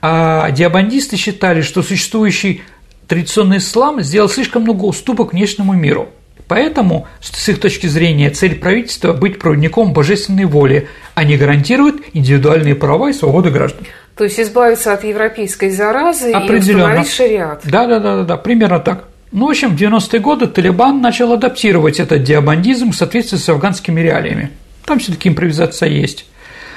А 0.00 0.50
диабандисты 0.50 1.16
считали, 1.16 1.62
что 1.62 1.82
существующий 1.82 2.62
традиционный 3.08 3.58
ислам 3.58 4.00
сделал 4.00 4.28
слишком 4.28 4.62
много 4.62 4.84
уступок 4.84 5.32
внешнему 5.32 5.72
миру. 5.72 6.08
Поэтому, 6.48 7.08
с 7.20 7.48
их 7.48 7.60
точки 7.60 7.88
зрения, 7.88 8.30
цель 8.30 8.54
правительства– 8.54 9.12
быть 9.14 9.40
проводником 9.40 9.92
божественной 9.92 10.44
воли, 10.44 10.88
а 11.14 11.24
не 11.24 11.36
гарантирует 11.36 11.96
индивидуальные 12.12 12.76
права 12.76 13.10
и 13.10 13.12
свободы 13.12 13.50
граждан. 13.50 13.84
То 14.16 14.24
есть 14.24 14.38
избавиться 14.38 14.92
от 14.92 15.02
европейской 15.02 15.70
заразы 15.70 16.30
и 16.30 16.34
установить 16.34 17.10
шариат. 17.10 17.62
Да, 17.64 17.86
да, 17.86 17.98
да, 17.98 18.16
да, 18.18 18.22
да, 18.22 18.36
примерно 18.36 18.78
так. 18.78 19.08
Ну, 19.32 19.46
в 19.46 19.50
общем, 19.50 19.76
в 19.76 19.80
90-е 19.80 20.20
годы 20.20 20.46
Талибан 20.46 21.00
начал 21.00 21.32
адаптировать 21.32 21.98
этот 22.00 22.22
диабандизм 22.22 22.92
в 22.92 22.96
соответствии 22.96 23.38
с 23.38 23.48
афганскими 23.48 24.00
реалиями. 24.00 24.50
Там 24.84 24.98
все 24.98 25.12
таки 25.12 25.28
импровизация 25.28 25.88
есть. 25.88 26.26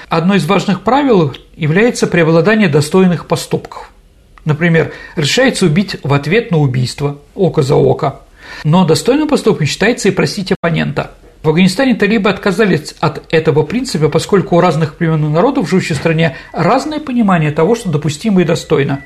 Одно 0.10 0.36
из 0.36 0.46
важных 0.46 0.82
правил 0.82 1.36
является 1.56 2.08
преобладание 2.08 2.68
достойных 2.68 3.28
поступков. 3.28 3.92
Например, 4.46 4.92
решается 5.16 5.68
убить 5.68 5.98
в 6.04 6.12
ответ 6.14 6.50
на 6.50 6.58
убийство, 6.58 7.20
око 7.36 7.62
за 7.62 7.76
око. 7.76 8.22
Но 8.64 8.86
достойным 8.86 9.28
поступком 9.28 9.68
считается 9.68 10.08
и 10.08 10.12
простить 10.12 10.52
оппонента. 10.52 11.12
В 11.42 11.48
Афганистане 11.48 11.96
талибы 11.96 12.30
отказались 12.30 12.96
от 13.00 13.24
этого 13.34 13.64
принципа, 13.64 14.10
поскольку 14.10 14.58
у 14.58 14.60
разных 14.60 14.96
племен 14.96 15.26
и 15.26 15.30
народов, 15.30 15.70
живущих 15.70 15.96
в 15.96 16.00
стране, 16.00 16.36
разное 16.52 17.00
понимание 17.00 17.52
того, 17.52 17.76
что 17.76 17.90
допустимо 17.90 18.42
и 18.42 18.44
достойно. 18.44 19.06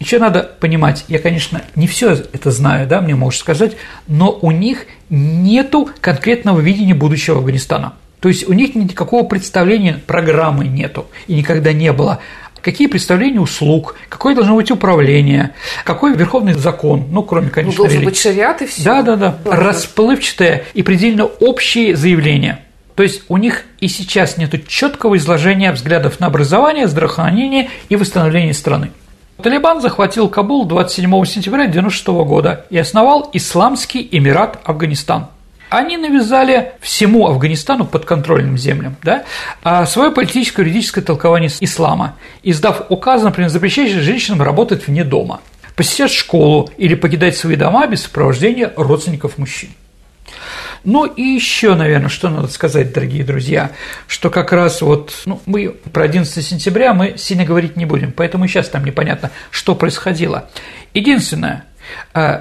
Еще 0.00 0.18
надо 0.18 0.42
понимать, 0.58 1.04
я, 1.06 1.20
конечно, 1.20 1.62
не 1.76 1.86
все 1.86 2.14
это 2.32 2.50
знаю, 2.50 2.88
да, 2.88 3.00
мне 3.00 3.14
можешь 3.14 3.38
сказать, 3.38 3.76
но 4.08 4.36
у 4.42 4.50
них 4.50 4.86
нету 5.08 5.88
конкретного 6.00 6.58
видения 6.58 6.94
будущего 6.94 7.38
Афганистана. 7.38 7.94
То 8.18 8.28
есть 8.28 8.48
у 8.48 8.52
них 8.52 8.74
никакого 8.74 9.24
представления, 9.24 10.02
программы 10.04 10.66
нету 10.66 11.06
и 11.28 11.34
никогда 11.34 11.72
не 11.72 11.92
было 11.92 12.18
какие 12.62 12.86
представления 12.86 13.40
услуг, 13.40 13.96
какое 14.08 14.34
должно 14.34 14.56
быть 14.56 14.70
управление, 14.70 15.54
какой 15.84 16.14
верховный 16.14 16.54
закон, 16.54 17.06
ну, 17.10 17.22
кроме, 17.22 17.50
конечно, 17.50 17.72
ну, 17.72 17.76
должен 17.76 18.00
религии. 18.00 18.10
быть 18.10 18.18
шариат 18.18 18.62
и 18.62 18.66
все. 18.66 18.84
Да, 18.84 19.02
да, 19.02 19.16
да. 19.16 19.38
Ладно. 19.44 19.64
Расплывчатое 19.64 20.64
и 20.74 20.82
предельно 20.82 21.24
общие 21.24 21.96
заявления. 21.96 22.60
То 22.94 23.02
есть 23.02 23.22
у 23.28 23.36
них 23.36 23.64
и 23.80 23.88
сейчас 23.88 24.36
нет 24.36 24.66
четкого 24.66 25.16
изложения 25.16 25.72
взглядов 25.72 26.18
на 26.18 26.26
образование, 26.26 26.88
здравоохранение 26.88 27.70
и 27.88 27.96
восстановление 27.96 28.54
страны. 28.54 28.90
Талибан 29.40 29.80
захватил 29.80 30.28
Кабул 30.28 30.64
27 30.64 31.04
сентября 31.24 31.64
1996 31.64 32.08
года 32.28 32.66
и 32.70 32.78
основал 32.78 33.30
Исламский 33.32 34.08
Эмират 34.10 34.58
Афганистан– 34.64 35.28
они 35.70 35.96
навязали 35.96 36.72
всему 36.80 37.26
Афганистану 37.26 37.84
подконтрольным 37.84 38.56
землям 38.56 38.96
да, 39.02 39.24
а 39.62 39.86
свое 39.86 40.10
политическое 40.10 40.62
юридическое 40.62 41.04
толкование 41.04 41.50
ислама, 41.60 42.16
издав 42.42 42.82
указ, 42.90 43.22
например, 43.22 43.50
запрещающий 43.50 44.00
женщинам 44.00 44.42
работать 44.42 44.86
вне 44.86 45.04
дома, 45.04 45.40
посещать 45.76 46.10
школу 46.10 46.70
или 46.76 46.94
покидать 46.94 47.36
свои 47.36 47.56
дома 47.56 47.86
без 47.86 48.02
сопровождения 48.02 48.72
родственников 48.76 49.38
мужчин. 49.38 49.70
Ну 50.84 51.06
и 51.06 51.22
еще, 51.22 51.74
наверное, 51.74 52.08
что 52.08 52.28
надо 52.28 52.48
сказать, 52.48 52.92
дорогие 52.92 53.24
друзья, 53.24 53.72
что 54.06 54.30
как 54.30 54.52
раз 54.52 54.80
вот, 54.80 55.12
ну, 55.26 55.40
мы 55.44 55.70
про 55.92 56.04
11 56.04 56.44
сентября 56.44 56.94
мы 56.94 57.14
сильно 57.18 57.44
говорить 57.44 57.76
не 57.76 57.84
будем, 57.84 58.12
поэтому 58.12 58.46
сейчас 58.46 58.68
там 58.68 58.84
непонятно, 58.84 59.30
что 59.50 59.74
происходило. 59.74 60.48
Единственное, 60.94 61.64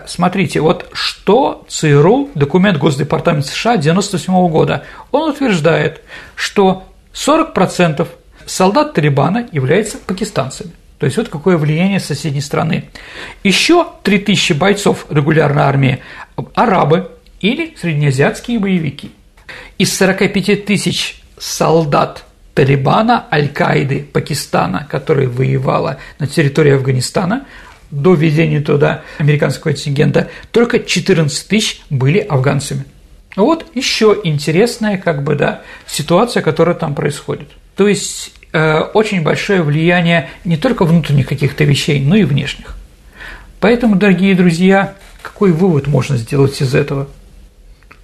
смотрите, 0.07 0.59
вот 0.61 0.89
что 0.93 1.65
ЦРУ, 1.67 2.31
документ 2.35 2.77
Госдепартамента 2.77 3.47
США 3.49 3.73
1997 3.73 4.49
года, 4.49 4.83
он 5.11 5.29
утверждает, 5.29 6.01
что 6.35 6.83
40% 7.13 8.07
солдат 8.45 8.93
Талибана 8.93 9.47
являются 9.51 9.97
пакистанцами. 9.97 10.71
То 10.99 11.05
есть 11.05 11.17
вот 11.17 11.29
какое 11.29 11.57
влияние 11.57 11.99
соседней 11.99 12.41
страны. 12.41 12.89
Еще 13.43 13.85
3000 14.03 14.53
бойцов 14.53 15.05
регулярной 15.09 15.63
армии– 15.63 15.99
арабы 16.55 17.11
или 17.39 17.75
среднеазиатские 17.79 18.59
боевики. 18.59 19.11
Из 19.77 19.95
45 19.95 20.65
тысяч 20.65 21.21
солдат 21.37 22.23
Талибана, 22.55 23.25
Аль-Каиды, 23.31 24.03
Пакистана, 24.11 24.87
которая 24.89 25.27
воевала 25.27 25.97
на 26.17 26.25
территории 26.25 26.73
Афганистана, 26.73 27.45
до 27.91 28.13
введения 28.13 28.61
туда 28.61 29.03
американского 29.17 29.71
контингента, 29.71 30.29
только 30.51 30.79
14 30.79 31.47
тысяч 31.47 31.81
были 31.89 32.19
афганцами. 32.19 32.85
Вот 33.35 33.65
еще 33.75 34.19
интересная 34.23 34.97
как 34.97 35.23
бы, 35.23 35.35
да, 35.35 35.61
ситуация, 35.85 36.41
которая 36.41 36.75
там 36.75 36.95
происходит. 36.95 37.49
То 37.75 37.87
есть 37.87 38.33
э, 38.51 38.79
очень 38.79 39.21
большое 39.21 39.61
влияние 39.61 40.29
не 40.43 40.57
только 40.57 40.85
внутренних 40.85 41.27
каких-то 41.27 41.63
вещей, 41.63 41.99
но 41.99 42.15
и 42.15 42.23
внешних. 42.23 42.75
Поэтому, 43.59 43.95
дорогие 43.95 44.35
друзья, 44.35 44.95
какой 45.21 45.51
вывод 45.51 45.87
можно 45.87 46.17
сделать 46.17 46.59
из 46.61 46.73
этого? 46.73 47.07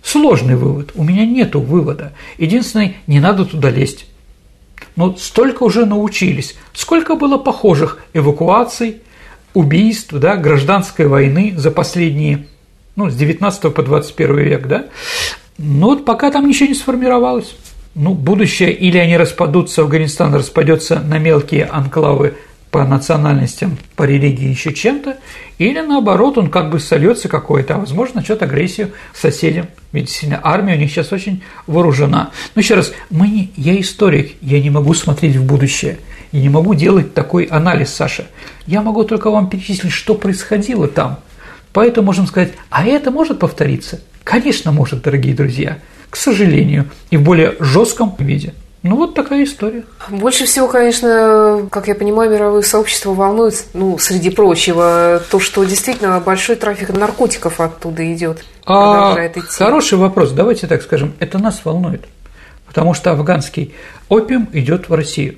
Сложный 0.03 0.55
вывод. 0.55 0.91
У 0.95 1.03
меня 1.03 1.25
нету 1.25 1.61
вывода. 1.61 2.13
Единственное, 2.37 2.95
не 3.07 3.19
надо 3.19 3.45
туда 3.45 3.69
лезть. 3.69 4.05
Но 4.95 5.15
столько 5.15 5.63
уже 5.63 5.85
научились. 5.85 6.55
Сколько 6.73 7.15
было 7.15 7.37
похожих 7.37 7.99
эвакуаций, 8.13 8.97
убийств, 9.53 10.13
да, 10.13 10.35
гражданской 10.35 11.07
войны 11.07 11.53
за 11.55 11.71
последние, 11.71 12.47
ну, 12.95 13.09
с 13.09 13.15
19 13.15 13.73
по 13.73 13.83
21 13.83 14.37
век, 14.39 14.67
да, 14.67 14.85
но 15.57 15.87
вот 15.87 16.05
пока 16.05 16.31
там 16.31 16.47
ничего 16.47 16.69
не 16.69 16.75
сформировалось. 16.75 17.55
Ну, 17.95 18.15
будущее 18.15 18.73
или 18.73 18.97
они 18.97 19.17
распадутся, 19.17 19.81
Афганистан 19.81 20.33
распадется 20.33 20.99
на 20.99 21.19
мелкие 21.19 21.65
анклавы 21.65 22.35
по 22.71 22.83
национальностям, 22.83 23.77
по 23.95 24.01
религии, 24.01 24.49
еще 24.49 24.73
чем-то, 24.73 25.17
или 25.59 25.79
наоборот, 25.79 26.39
он 26.39 26.49
как 26.49 26.71
бы 26.71 26.79
сольется 26.79 27.29
какой-то, 27.29 27.75
а 27.75 27.77
возможно, 27.77 28.15
начнет 28.21 28.41
агрессию 28.41 28.93
соседям. 29.13 29.67
Ведь 29.91 30.09
сильно 30.09 30.39
армия 30.41 30.73
у 30.73 30.77
них 30.77 30.89
сейчас 30.89 31.11
очень 31.11 31.43
вооружена. 31.67 32.31
Но 32.55 32.61
еще 32.61 32.73
раз, 32.73 32.91
мы 33.11 33.27
не, 33.27 33.51
я 33.55 33.79
историк, 33.79 34.33
я 34.41 34.59
не 34.59 34.71
могу 34.71 34.95
смотреть 34.95 35.35
в 35.35 35.45
будущее. 35.45 35.99
Я 36.33 36.41
не 36.41 36.49
могу 36.49 36.73
делать 36.73 37.13
такой 37.13 37.43
анализ, 37.45 37.93
Саша. 37.93 38.25
Я 38.65 38.81
могу 38.81 39.03
только 39.03 39.29
вам 39.29 39.49
перечислить, 39.49 39.91
что 39.93 40.15
происходило 40.15 40.87
там. 40.87 41.19
Поэтому 41.73 42.07
можем 42.07 42.25
сказать, 42.25 42.53
а 42.71 42.85
это 42.85 43.11
может 43.11 43.37
повториться? 43.37 44.01
Конечно, 44.23 44.71
может, 44.71 45.03
дорогие 45.03 45.35
друзья. 45.35 45.77
К 46.09 46.15
сожалению, 46.15 46.89
и 47.11 47.17
в 47.17 47.21
более 47.21 47.55
жестком 47.59 48.15
виде. 48.17 48.55
Ну, 48.81 48.95
вот 48.95 49.13
такая 49.13 49.43
история. 49.43 49.83
Больше 50.09 50.45
всего, 50.45 50.67
конечно, 50.67 51.67
как 51.71 51.87
я 51.87 51.93
понимаю, 51.93 52.31
мировое 52.31 52.63
сообщество 52.63 53.13
волнует, 53.13 53.65
ну, 53.75 53.99
среди 53.99 54.31
прочего, 54.31 55.21
то, 55.29 55.39
что 55.39 55.63
действительно 55.63 56.19
большой 56.19 56.55
трафик 56.55 56.89
наркотиков 56.89 57.61
оттуда 57.61 58.11
идет. 58.11 58.43
А, 58.65 59.15
хороший 59.49 59.99
вопрос. 59.99 60.31
Давайте 60.31 60.65
так 60.65 60.81
скажем. 60.81 61.13
Это 61.19 61.37
нас 61.37 61.61
волнует. 61.63 62.05
Потому 62.65 62.95
что 62.95 63.11
афганский 63.11 63.75
опиум 64.09 64.49
идет 64.51 64.89
в 64.89 64.93
Россию. 64.93 65.35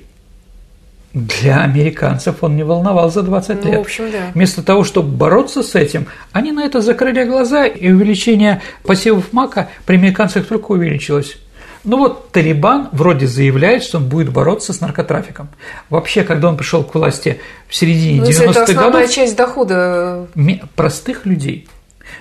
Для 1.16 1.62
американцев 1.62 2.44
он 2.44 2.56
не 2.56 2.62
волновал 2.62 3.10
за 3.10 3.22
20 3.22 3.64
ну, 3.64 3.70
лет. 3.70 3.78
В 3.78 3.80
общем, 3.80 4.10
да. 4.12 4.32
Вместо 4.34 4.62
того, 4.62 4.84
чтобы 4.84 5.16
бороться 5.16 5.62
с 5.62 5.74
этим, 5.74 6.08
они 6.32 6.52
на 6.52 6.62
это 6.62 6.82
закрыли 6.82 7.24
глаза, 7.24 7.64
и 7.64 7.90
увеличение 7.90 8.60
посевов 8.82 9.32
мака 9.32 9.70
при 9.86 9.94
американцах 9.94 10.46
только 10.46 10.72
увеличилось. 10.72 11.38
Ну 11.84 11.96
вот 11.96 12.32
Талибан 12.32 12.90
вроде 12.92 13.26
заявляет, 13.26 13.82
что 13.82 13.96
он 13.96 14.10
будет 14.10 14.30
бороться 14.30 14.74
с 14.74 14.82
наркотрафиком. 14.82 15.48
Вообще, 15.88 16.22
когда 16.22 16.50
он 16.50 16.58
пришел 16.58 16.84
к 16.84 16.94
власти 16.94 17.40
в 17.66 17.74
середине 17.74 18.20
90-х 18.20 18.42
годов... 18.42 18.56
Это 18.56 18.72
основная 18.72 19.08
часть 19.08 19.36
дохода. 19.36 20.26
Простых 20.74 21.24
людей. 21.24 21.66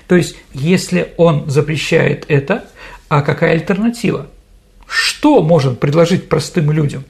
То 0.07 0.15
есть, 0.15 0.37
если 0.53 1.13
он 1.17 1.49
запрещает 1.49 2.23
это, 2.29 2.63
а 3.09 3.21
какая 3.21 3.51
альтернатива? 3.51 4.27
Что 4.87 5.41
может 5.41 5.81
предложить 5.81 6.29
простым 6.29 6.71
людям? 6.71 7.03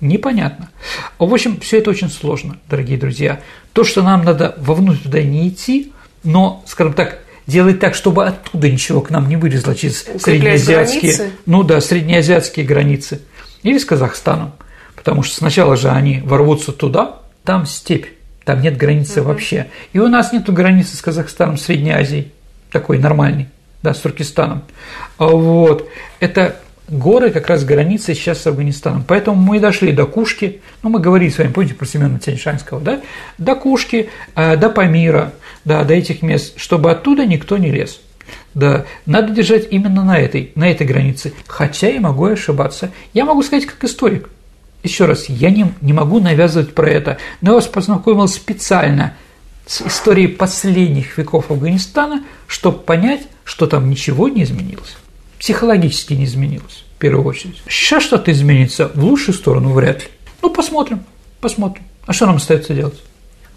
Непонятно. 0.00 0.70
В 1.18 1.32
общем, 1.32 1.58
все 1.60 1.78
это 1.78 1.90
очень 1.90 2.08
сложно, 2.08 2.58
дорогие 2.68 2.98
друзья. 2.98 3.40
То, 3.72 3.84
что 3.84 4.02
нам 4.02 4.24
надо 4.24 4.54
вовнутрь 4.58 4.98
туда 5.02 5.22
не 5.22 5.48
идти, 5.48 5.92
но, 6.22 6.62
скажем 6.66 6.92
так, 6.92 7.18
делать 7.48 7.80
так, 7.80 7.94
чтобы 7.94 8.26
оттуда 8.26 8.70
ничего 8.70 9.00
к 9.00 9.10
нам 9.10 9.28
не 9.28 9.36
вылезло 9.36 9.74
через 9.74 10.04
среднеазиатские, 10.20 11.14
границы? 11.14 11.30
ну 11.46 11.62
да, 11.64 11.80
среднеазиатские 11.80 12.64
границы 12.64 13.22
или 13.62 13.78
с 13.78 13.84
Казахстаном, 13.84 14.52
потому 14.94 15.22
что 15.22 15.34
сначала 15.36 15.74
же 15.76 15.88
они 15.88 16.20
ворвутся 16.20 16.72
туда, 16.72 17.20
там 17.44 17.66
степь, 17.66 18.06
там 18.44 18.60
нет 18.60 18.76
границы 18.76 19.22
угу. 19.22 19.30
вообще, 19.30 19.68
и 19.92 19.98
у 19.98 20.08
нас 20.08 20.32
нет 20.32 20.48
границы 20.52 20.96
с 20.96 21.00
Казахстаном, 21.00 21.56
Средней 21.56 21.92
Азией, 21.92 22.32
такой 22.70 22.98
нормальный, 22.98 23.48
да, 23.82 23.94
с 23.94 23.98
Туркестаном, 23.98 24.62
вот, 25.16 25.88
это 26.20 26.60
горы 26.88 27.30
как 27.30 27.48
раз 27.48 27.64
границы 27.64 28.14
сейчас 28.14 28.42
с 28.42 28.46
Афганистаном. 28.46 29.04
Поэтому 29.06 29.40
мы 29.40 29.60
дошли 29.60 29.92
до 29.92 30.06
Кушки, 30.06 30.60
ну, 30.82 30.90
мы 30.90 31.00
говорили 31.00 31.30
с 31.30 31.38
вами, 31.38 31.52
помните, 31.52 31.74
про 31.74 31.86
Семена 31.86 32.18
Тяньшанского, 32.18 32.80
да, 32.80 33.00
до 33.36 33.54
Кушки, 33.54 34.10
э, 34.34 34.56
до 34.56 34.70
Памира, 34.70 35.32
да, 35.64 35.84
до 35.84 35.94
этих 35.94 36.22
мест, 36.22 36.54
чтобы 36.56 36.90
оттуда 36.90 37.26
никто 37.26 37.56
не 37.58 37.70
лез. 37.70 38.00
Да, 38.54 38.84
надо 39.06 39.32
держать 39.32 39.68
именно 39.70 40.04
на 40.04 40.18
этой, 40.18 40.52
на 40.54 40.70
этой 40.70 40.86
границе. 40.86 41.32
Хотя 41.46 41.88
я 41.88 42.00
могу 42.00 42.26
ошибаться. 42.26 42.90
Я 43.14 43.24
могу 43.24 43.42
сказать 43.42 43.66
как 43.66 43.82
историк. 43.84 44.28
Еще 44.82 45.06
раз, 45.06 45.28
я 45.28 45.50
не, 45.50 45.72
не 45.80 45.92
могу 45.92 46.20
навязывать 46.20 46.74
про 46.74 46.88
это, 46.88 47.18
но 47.40 47.50
я 47.50 47.54
вас 47.56 47.66
познакомил 47.66 48.28
специально 48.28 49.14
с 49.66 49.82
историей 49.82 50.28
последних 50.28 51.18
веков 51.18 51.50
Афганистана, 51.50 52.24
чтобы 52.46 52.78
понять, 52.78 53.22
что 53.44 53.66
там 53.66 53.90
ничего 53.90 54.28
не 54.28 54.44
изменилось. 54.44 54.96
Психологически 55.38 56.14
не 56.14 56.24
изменилось, 56.24 56.84
в 56.96 56.98
первую 56.98 57.24
очередь. 57.24 57.62
Сейчас 57.68 58.02
что-то 58.02 58.32
изменится 58.32 58.88
в 58.88 59.02
лучшую 59.04 59.34
сторону 59.34 59.70
вряд 59.72 60.02
ли. 60.02 60.08
Ну, 60.42 60.50
посмотрим, 60.50 61.04
посмотрим. 61.40 61.84
А 62.06 62.12
что 62.12 62.26
нам 62.26 62.36
остается 62.36 62.74
делать? 62.74 63.00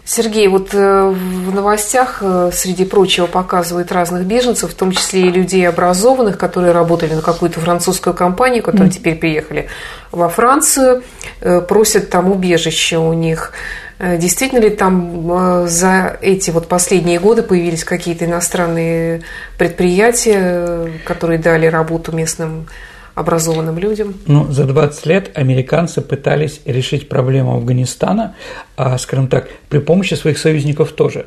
Сергей, 0.04 0.48
вот 0.48 0.74
э, 0.74 1.04
в 1.10 1.54
новостях, 1.54 2.18
э, 2.22 2.50
среди 2.52 2.84
прочего, 2.84 3.26
показывают 3.26 3.92
разных 3.92 4.24
беженцев, 4.24 4.72
в 4.72 4.74
том 4.74 4.90
числе 4.90 5.22
и 5.22 5.30
людей 5.30 5.68
образованных, 5.68 6.38
которые 6.38 6.72
работали 6.72 7.14
на 7.14 7.22
какую-то 7.22 7.60
французскую 7.60 8.12
компанию, 8.12 8.64
которые 8.64 8.90
mm. 8.90 8.94
теперь 8.94 9.14
приехали 9.14 9.68
во 10.10 10.28
Францию, 10.28 11.04
э, 11.40 11.60
просят 11.60 12.10
там 12.10 12.30
убежище 12.30 12.98
у 12.98 13.12
них. 13.12 13.52
Действительно 14.00 14.58
ли 14.58 14.70
там 14.70 15.68
за 15.68 16.18
эти 16.20 16.50
вот 16.50 16.66
последние 16.66 17.20
годы 17.20 17.44
появились 17.44 17.84
какие-то 17.84 18.24
иностранные 18.24 19.22
предприятия, 19.58 20.90
которые 21.04 21.38
дали 21.38 21.66
работу 21.66 22.10
местным 22.10 22.66
образованным 23.14 23.78
людям? 23.78 24.14
Ну, 24.26 24.50
за 24.50 24.64
20 24.64 25.06
лет 25.06 25.30
американцы 25.34 26.00
пытались 26.00 26.60
решить 26.64 27.08
проблему 27.08 27.54
Афганистана, 27.54 28.34
а, 28.76 28.98
скажем 28.98 29.28
так, 29.28 29.48
при 29.68 29.78
помощи 29.78 30.14
своих 30.14 30.38
союзников 30.38 30.92
тоже. 30.92 31.26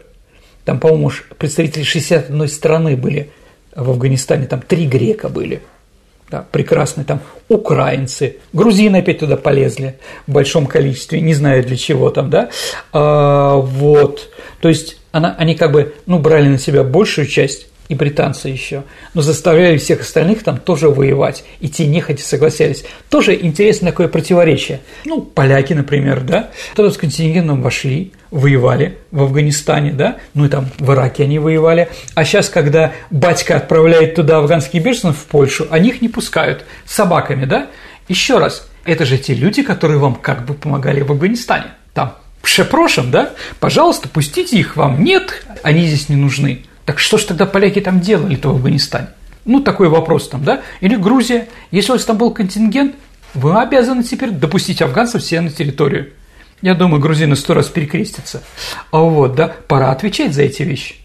Там, 0.63 0.79
по-моему, 0.79 1.11
представители 1.37 1.83
61 1.83 2.47
страны 2.47 2.97
были 2.97 3.29
в 3.75 3.89
Афганистане, 3.89 4.47
там 4.47 4.61
три 4.61 4.87
грека 4.87 5.29
были. 5.29 5.61
Да, 6.29 6.43
прекрасные 6.51 7.05
там 7.05 7.21
украинцы, 7.49 8.37
грузины 8.51 8.97
опять 8.97 9.19
туда 9.19 9.37
полезли 9.37 9.99
в 10.25 10.31
большом 10.31 10.65
количестве, 10.65 11.21
не 11.21 11.35
знаю 11.35 11.63
для 11.63 11.77
чего 11.77 12.09
там, 12.09 12.31
да, 12.31 12.49
а, 12.91 13.57
вот, 13.57 14.31
то 14.59 14.67
есть 14.67 14.97
она, 15.11 15.35
они 15.37 15.53
как 15.53 15.71
бы, 15.71 15.93
ну, 16.07 16.17
брали 16.17 16.47
на 16.47 16.57
себя 16.57 16.83
большую 16.83 17.27
часть 17.27 17.67
и 17.87 17.95
британцы 17.95 18.49
еще, 18.49 18.83
но 19.13 19.21
заставляли 19.21 19.77
всех 19.77 20.01
остальных 20.01 20.43
там 20.43 20.57
тоже 20.57 20.89
воевать, 20.89 21.43
и 21.59 21.69
те 21.69 21.85
нехотя 21.85 22.23
согласились. 22.23 22.83
Тоже 23.09 23.35
интересно 23.35 23.89
такое 23.89 24.07
противоречие. 24.07 24.81
Ну, 25.05 25.21
поляки, 25.21 25.73
например, 25.73 26.21
да, 26.21 26.49
тогда 26.75 26.91
с 26.91 26.97
контингентом 26.97 27.61
вошли, 27.61 28.11
воевали 28.31 28.97
в 29.11 29.21
Афганистане, 29.21 29.91
да, 29.91 30.17
ну 30.33 30.45
и 30.45 30.49
там 30.49 30.69
в 30.79 30.91
Ираке 30.91 31.23
они 31.23 31.39
воевали, 31.39 31.89
а 32.15 32.25
сейчас, 32.25 32.49
когда 32.49 32.91
батька 33.11 33.57
отправляет 33.57 34.15
туда 34.15 34.37
афганских 34.37 34.81
беженцев 34.81 35.17
в 35.17 35.25
Польшу, 35.25 35.67
они 35.69 35.89
их 35.89 36.01
не 36.01 36.09
пускают 36.09 36.65
с 36.85 36.95
собаками, 36.95 37.45
да. 37.45 37.67
Еще 38.07 38.37
раз, 38.37 38.67
это 38.85 39.05
же 39.05 39.17
те 39.17 39.33
люди, 39.33 39.63
которые 39.63 39.99
вам 39.99 40.15
как 40.15 40.45
бы 40.45 40.53
помогали 40.53 41.01
в 41.01 41.11
Афганистане, 41.11 41.67
там, 41.93 42.15
Прzeproszam, 42.43 43.09
да? 43.09 43.31
Пожалуйста, 43.59 44.07
пустите 44.07 44.59
их, 44.59 44.75
вам 44.75 45.03
нет, 45.03 45.43
они 45.63 45.87
здесь 45.87 46.09
не 46.09 46.15
нужны. 46.15 46.63
Так 46.85 46.99
что 46.99 47.17
же 47.17 47.25
тогда 47.25 47.45
поляки 47.45 47.81
там 47.81 47.99
делали-то 47.99 48.49
в 48.49 48.55
Афганистане? 48.55 49.07
Ну, 49.43 49.59
такой 49.59 49.89
вопрос 49.89 50.29
там, 50.29 50.43
да? 50.43 50.61
Или 50.81 50.95
Грузия. 50.95 51.47
Если 51.71 51.91
у 51.91 51.95
вас 51.95 52.05
там 52.05 52.17
был 52.17 52.31
контингент, 52.31 52.95
вы 53.33 53.59
обязаны 53.59 54.03
теперь 54.03 54.31
допустить 54.31 54.81
афганцев 54.81 55.21
все 55.21 55.41
на 55.41 55.49
территорию. 55.49 56.13
Я 56.61 56.73
думаю, 56.73 57.01
грузины 57.01 57.35
сто 57.35 57.53
раз 57.53 57.67
перекрестятся. 57.67 58.41
А 58.91 58.99
вот, 58.99 59.35
да, 59.35 59.53
пора 59.67 59.91
отвечать 59.91 60.33
за 60.33 60.43
эти 60.43 60.63
вещи. 60.63 60.95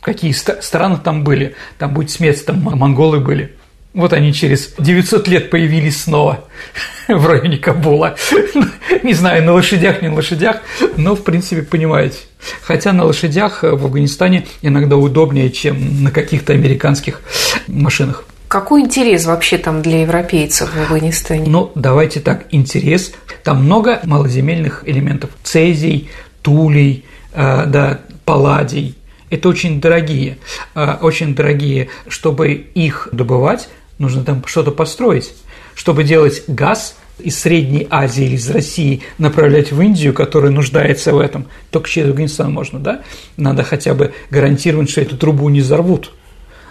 Какие 0.00 0.32
страны 0.32 0.98
там 1.02 1.24
были? 1.24 1.54
Там 1.78 1.94
будет 1.94 2.10
смерть, 2.10 2.44
там 2.44 2.60
монголы 2.60 3.20
были. 3.20 3.56
Вот 3.92 4.12
они 4.12 4.32
через 4.32 4.74
900 4.78 5.26
лет 5.26 5.50
появились 5.50 6.02
снова 6.02 6.44
в 7.08 7.26
районе 7.26 7.58
Кабула. 7.58 8.16
Не 9.02 9.14
знаю, 9.14 9.44
на 9.44 9.52
лошадях, 9.52 10.02
не 10.02 10.08
на 10.08 10.14
лошадях, 10.14 10.58
но, 10.96 11.16
в 11.16 11.24
принципе, 11.24 11.62
понимаете. 11.62 12.18
Хотя 12.62 12.92
на 12.92 13.04
лошадях 13.04 13.62
в 13.62 13.84
Афганистане 13.84 14.46
иногда 14.62 14.96
удобнее, 14.96 15.50
чем 15.50 16.02
на 16.02 16.10
каких-то 16.10 16.52
американских 16.52 17.20
машинах. 17.66 18.24
Какой 18.48 18.82
интерес 18.82 19.26
вообще 19.26 19.58
там 19.58 19.80
для 19.80 20.02
европейцев 20.02 20.74
в 20.74 20.80
Афганистане? 20.80 21.48
Ну, 21.48 21.70
давайте 21.74 22.20
так, 22.20 22.46
интерес. 22.50 23.12
Там 23.44 23.64
много 23.64 24.00
малоземельных 24.04 24.82
элементов. 24.86 25.30
Цезий, 25.44 26.10
тулей, 26.42 27.04
э, 27.32 27.66
да, 27.66 28.00
палладий. 28.24 28.96
Это 29.30 29.48
очень 29.48 29.80
дорогие, 29.80 30.38
э, 30.74 30.96
очень 31.00 31.34
дорогие. 31.34 31.90
Чтобы 32.08 32.52
их 32.52 33.08
добывать, 33.12 33.68
нужно 34.00 34.24
там 34.24 34.42
что-то 34.46 34.72
построить. 34.72 35.32
Чтобы 35.76 36.02
делать 36.02 36.42
газ 36.48 36.96
из 37.18 37.38
Средней 37.38 37.86
Азии 37.90 38.24
или 38.24 38.34
из 38.34 38.50
России 38.50 39.02
направлять 39.18 39.70
в 39.70 39.80
Индию, 39.80 40.12
которая 40.12 40.50
нуждается 40.50 41.12
в 41.12 41.20
этом, 41.20 41.46
только 41.70 41.88
через 41.88 42.08
Афганистан 42.08 42.52
можно, 42.52 42.80
да? 42.80 43.02
Надо 43.36 43.62
хотя 43.62 43.94
бы 43.94 44.12
гарантировать, 44.30 44.90
что 44.90 45.02
эту 45.02 45.16
трубу 45.16 45.48
не 45.50 45.60
взорвут. 45.60 46.12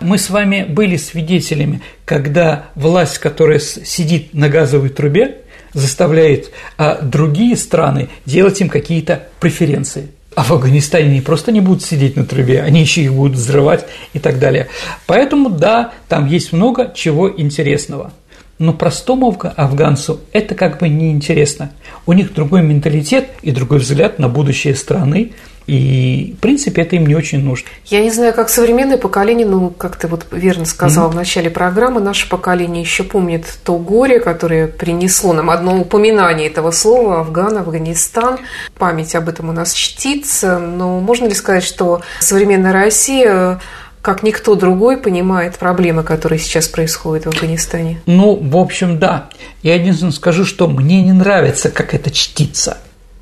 Мы 0.01 0.17
с 0.17 0.30
вами 0.30 0.65
были 0.67 0.97
свидетелями, 0.97 1.82
когда 2.05 2.69
власть, 2.75 3.19
которая 3.19 3.59
сидит 3.59 4.34
на 4.34 4.49
газовой 4.49 4.89
трубе, 4.89 5.41
заставляет 5.73 6.51
а, 6.77 6.99
другие 7.01 7.55
страны 7.55 8.09
делать 8.25 8.59
им 8.59 8.69
какие-то 8.69 9.27
преференции. 9.39 10.07
А 10.36 10.43
в 10.43 10.51
Афганистане 10.51 11.05
они 11.05 11.21
просто 11.21 11.51
не 11.51 11.59
будут 11.59 11.84
сидеть 11.84 12.15
на 12.15 12.25
трубе, 12.25 12.61
они 12.61 12.82
еще 12.82 13.01
их 13.01 13.13
будут 13.13 13.36
взрывать 13.36 13.86
и 14.13 14.19
так 14.19 14.39
далее. 14.39 14.67
Поэтому, 15.05 15.49
да, 15.49 15.91
там 16.07 16.27
есть 16.27 16.53
много 16.53 16.91
чего 16.95 17.30
интересного. 17.30 18.13
Но 18.60 18.74
простому 18.74 19.36
афганцу 19.55 20.20
это 20.34 20.53
как 20.53 20.80
бы 20.80 20.89
неинтересно. 20.89 21.72
У 22.05 22.14
них 22.14 22.34
другой 22.34 22.62
менталитет 22.62 23.30
и 23.41 23.51
другой 23.51 23.80
взгляд 23.80 24.20
на 24.20 24.28
будущее 24.28 24.76
страны, 24.76 25.32
и, 25.70 26.34
в 26.36 26.41
принципе, 26.41 26.82
это 26.82 26.95
им 26.95 27.05
не 27.05 27.16
очень 27.16 27.43
нужно. 27.43 27.68
Я 27.86 28.01
не 28.01 28.10
знаю, 28.10 28.34
как 28.34 28.49
современное 28.49 28.97
поколение, 28.97 29.45
ну, 29.45 29.70
как 29.70 29.97
ты 29.97 30.07
вот 30.07 30.26
верно 30.32 30.66
сказал 30.66 31.10
mm-hmm. 31.10 31.12
в 31.12 31.16
начале 31.16 31.49
программы, 31.51 32.01
наше 32.01 32.28
поколение 32.28 32.82
еще 32.82 33.03
помнит 33.03 33.45
то 33.64 33.78
горе, 33.78 34.20
которое 34.20 34.68
принесло 34.68 35.32
нам 35.32 35.51
одно 35.51 35.80
упоминание 35.80 36.47
этого 36.47 36.72
слова 36.72 37.20
Афган, 37.20 37.60
Афганистан. 37.60 38.39
Память 38.80 39.14
об 39.14 39.30
этом 39.30 39.49
у 39.49 39.51
нас 39.51 39.74
чтится, 39.74 40.57
но 40.57 40.99
можно 41.01 41.26
ли 41.26 41.36
сказать, 41.36 41.64
что 41.64 42.01
современная 42.20 42.74
Россия 42.74 43.60
как 44.02 44.24
никто 44.24 44.56
другой 44.56 44.97
понимает 44.97 45.58
проблемы, 45.58 46.04
которые 46.04 46.39
сейчас 46.39 46.68
происходят 46.68 47.26
в 47.26 47.30
Афганистане? 47.30 48.02
Ну, 48.06 48.36
в 48.36 48.56
общем, 48.58 48.97
да. 48.97 49.30
Я 49.62 49.76
единственное 49.76 50.14
скажу, 50.14 50.45
что 50.45 50.68
мне 50.68 51.02
не 51.02 51.12
нравится, 51.12 51.70
как 51.70 51.93
это 51.93 52.10
чтится 52.10 52.78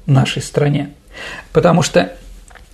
в 0.06 0.12
нашей 0.12 0.42
стране. 0.42 0.92
Потому 1.52 1.82
что 1.82 2.14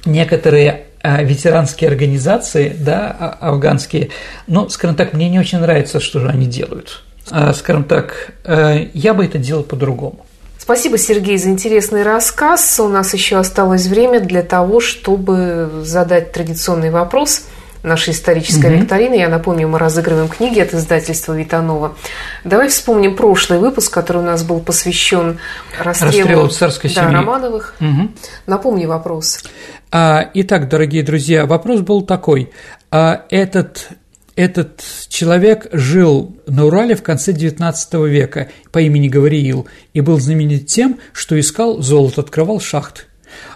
некоторые 0.06 0.88
а, 1.02 1.24
ветеранские 1.24 1.90
организации, 1.90 2.76
да, 2.78 3.16
а, 3.18 3.50
афганские, 3.50 4.10
ну, 4.48 4.68
скажем 4.68 4.96
так, 4.98 5.14
мне 5.14 5.30
не 5.30 5.40
очень 5.40 5.60
нравится, 5.60 6.00
что 6.02 6.20
же 6.20 6.28
они 6.28 6.46
делают. 6.46 7.04
А, 7.32 7.54
скажем 7.54 7.86
так, 7.86 8.34
э, 8.44 8.88
я 8.94 9.14
бы 9.14 9.24
это 9.24 9.38
делал 9.38 9.64
по-другому. 9.64 10.26
Спасибо, 10.58 10.98
Сергей, 10.98 11.38
за 11.38 11.50
интересный 11.50 12.04
рассказ. 12.04 12.80
У 12.80 12.88
нас 12.88 13.14
еще 13.14 13.38
осталось 13.38 13.88
время 13.88 14.20
для 14.20 14.44
того, 14.44 14.80
чтобы 14.80 15.70
задать 15.84 16.32
традиционный 16.32 16.90
вопрос 16.90 17.44
нашей 17.84 18.14
исторической 18.14 18.68
угу. 18.68 18.82
викторины. 18.82 19.16
Я 19.16 19.30
напомню, 19.30 19.68
мы 19.68 19.78
разыгрываем 19.78 20.30
книги 20.30 20.60
от 20.60 20.74
издательства 20.74 21.34
Витанова. 21.34 21.96
Давай 22.44 22.70
вспомним 22.70 23.16
прошлый 23.16 23.60
выпуск, 23.60 23.94
который 23.94 24.20
у 24.20 24.26
нас 24.26 24.44
был 24.44 24.60
посвящен 24.62 25.40
расстрелу, 25.80 26.18
расстрелу 26.18 26.48
царской 26.48 26.90
да, 26.94 27.04
семьи. 27.04 27.16
Романовых. 27.16 27.76
Угу. 27.80 28.10
Напомни 28.48 28.86
вопрос. 28.86 29.44
А, 29.92 30.30
итак, 30.34 30.70
дорогие 30.70 31.04
друзья, 31.04 31.46
вопрос 31.46 31.82
был 31.82 32.02
такой. 32.02 32.52
А, 32.90 33.26
этот 33.30 33.90
этот 34.36 34.84
человек 35.10 35.68
жил 35.72 36.36
на 36.48 36.66
Урале 36.66 36.96
в 36.96 37.04
конце 37.04 37.34
XIX 37.34 37.76
века 38.10 38.50
по 38.72 38.80
имени 38.80 39.08
Гавриил 39.08 39.68
и 39.94 40.02
был 40.02 40.20
знаменит 40.20 40.66
тем, 40.66 41.00
что 41.14 41.40
искал 41.40 41.82
золото, 41.82 42.22
открывал 42.22 42.60
шахты. 42.60 43.04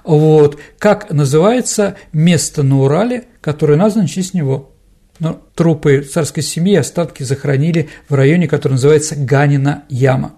Вот. 0.03 0.57
Как 0.79 1.11
называется 1.11 1.95
место 2.13 2.63
на 2.63 2.81
Урале, 2.81 3.25
которое 3.41 3.77
названо 3.77 4.07
в 4.07 4.11
честь 4.11 4.33
него? 4.33 4.71
Но 5.19 5.41
трупы 5.55 6.01
царской 6.01 6.43
семьи 6.43 6.75
остатки 6.75 7.23
захоронили 7.23 7.89
в 8.07 8.13
районе, 8.13 8.47
который 8.47 8.73
называется 8.73 9.15
Ганина 9.15 9.83
Яма. 9.89 10.33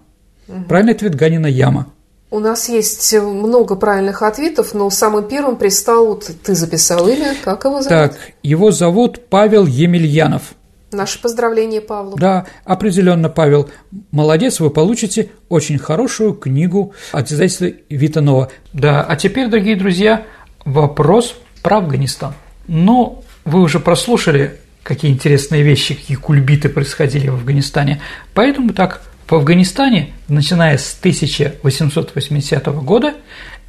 Угу. 0.48 0.64
Правильный 0.64 0.94
ответ– 0.94 1.14
Ганина 1.16 1.46
Яма. 1.46 1.92
У 2.32 2.38
нас 2.38 2.68
есть 2.68 3.12
много 3.14 3.74
правильных 3.74 4.22
ответов, 4.22 4.72
но 4.72 4.88
самым 4.90 5.26
первым 5.26 5.56
пристал, 5.56 6.06
вот 6.06 6.30
ты 6.44 6.54
записал 6.54 7.08
имя, 7.08 7.34
как 7.42 7.64
его 7.64 7.82
зовут? 7.82 7.88
Так, 7.88 8.18
его 8.44 8.70
зовут 8.70 9.28
Павел 9.28 9.66
Емельянов. 9.66 10.54
Наше 10.92 11.20
поздравление 11.20 11.80
Павлу. 11.80 12.16
Да, 12.16 12.46
определенно, 12.64 13.28
Павел. 13.28 13.70
Молодец, 14.10 14.58
вы 14.60 14.70
получите 14.70 15.30
очень 15.48 15.78
хорошую 15.78 16.34
книгу 16.34 16.94
от 17.12 17.30
издательства 17.30 17.68
Витанова. 17.88 18.50
Да, 18.72 19.02
а 19.02 19.16
теперь, 19.16 19.48
дорогие 19.48 19.76
друзья, 19.76 20.26
вопрос 20.64 21.34
про 21.62 21.78
Афганистан. 21.78 22.34
Но 22.66 23.22
вы 23.44 23.60
уже 23.60 23.78
прослушали, 23.78 24.58
какие 24.82 25.10
интересные 25.12 25.62
вещи, 25.62 25.94
какие 25.94 26.16
кульбиты 26.16 26.68
происходили 26.68 27.28
в 27.28 27.34
Афганистане. 27.34 28.00
Поэтому 28.34 28.72
так 28.72 29.02
В 29.30 29.34
Афганистане, 29.36 30.12
начиная 30.26 30.76
с 30.76 30.96
1880 30.98 32.66
года, 32.82 33.14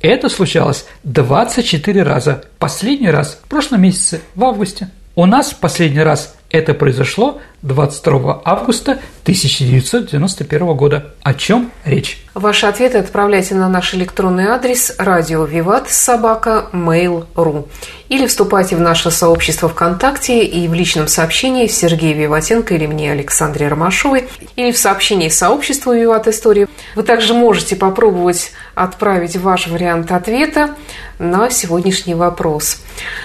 это 0.02 0.28
случалось 0.28 0.86
24 1.04 2.02
раза. 2.02 2.46
Последний 2.58 3.12
раз 3.12 3.40
в 3.44 3.48
прошлом 3.48 3.84
месяце, 3.84 4.22
в 4.34 4.44
августе. 4.44 4.90
У 5.14 5.28
нас 5.28 5.54
последний 5.54 6.02
раз 6.02 6.36
это 6.52 6.74
произошло 6.74 7.42
22 7.62 8.42
августа 8.44 9.00
1991 9.24 10.76
года. 10.76 11.14
О 11.22 11.34
чем 11.34 11.72
речь? 11.86 12.26
Ваши 12.34 12.66
ответы 12.66 12.98
отправляйте 12.98 13.56
на 13.56 13.70
наш 13.70 13.94
электронный 13.94 14.46
адрес 14.46 14.96
радио 14.98 15.44
Виват 15.46 15.92
собака 15.92 16.70
mail.ru 16.72 17.68
или 18.10 18.26
вступайте 18.26 18.76
в 18.76 18.80
наше 18.80 19.12
сообщество 19.12 19.70
ВКонтакте 19.70 20.44
и 20.44 20.68
в 20.68 20.74
личном 20.74 21.08
сообщении 21.08 21.68
Сергея 21.68 22.16
Виватенко 22.16 22.74
или 22.74 22.88
мне 22.88 23.12
Александре 23.12 23.68
Ромашовой 23.68 24.28
или 24.56 24.72
в 24.72 24.78
сообщении 24.78 25.30
сообщества 25.30 25.96
Виват 25.96 26.28
Истории. 26.28 26.68
Вы 26.96 27.04
также 27.04 27.34
можете 27.34 27.76
попробовать 27.76 28.54
отправить 28.76 29.36
ваш 29.36 29.68
вариант 29.68 30.12
ответа 30.12 30.76
на 31.20 31.50
сегодняшний 31.50 32.16
вопрос. 32.16 32.78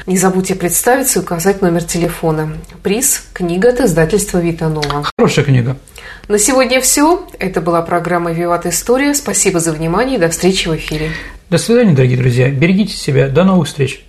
Не 0.06 0.18
забудьте 0.18 0.54
представиться 0.54 1.20
и 1.20 1.22
указать 1.22 1.62
номер 1.62 1.84
телефона. 1.84 2.58
Приз– 2.82 3.24
книга 3.32 3.70
от 3.70 3.80
издательства 3.80 4.25
Витанова. 4.34 5.04
Хорошая 5.18 5.44
книга. 5.44 5.76
На 6.28 6.38
сегодня 6.38 6.80
все. 6.80 7.26
Это 7.38 7.60
была 7.60 7.82
программа 7.82 8.32
«Виват 8.32 8.66
История». 8.66 9.14
Спасибо 9.14 9.60
за 9.60 9.72
внимание 9.72 10.16
и 10.16 10.20
до 10.20 10.28
встречи 10.28 10.68
в 10.68 10.76
эфире. 10.76 11.10
До 11.50 11.58
свидания, 11.58 11.92
дорогие 11.92 12.18
друзья. 12.18 12.50
Берегите 12.50 12.96
себя. 12.96 13.28
До 13.28 13.44
новых 13.44 13.68
встреч. 13.68 14.06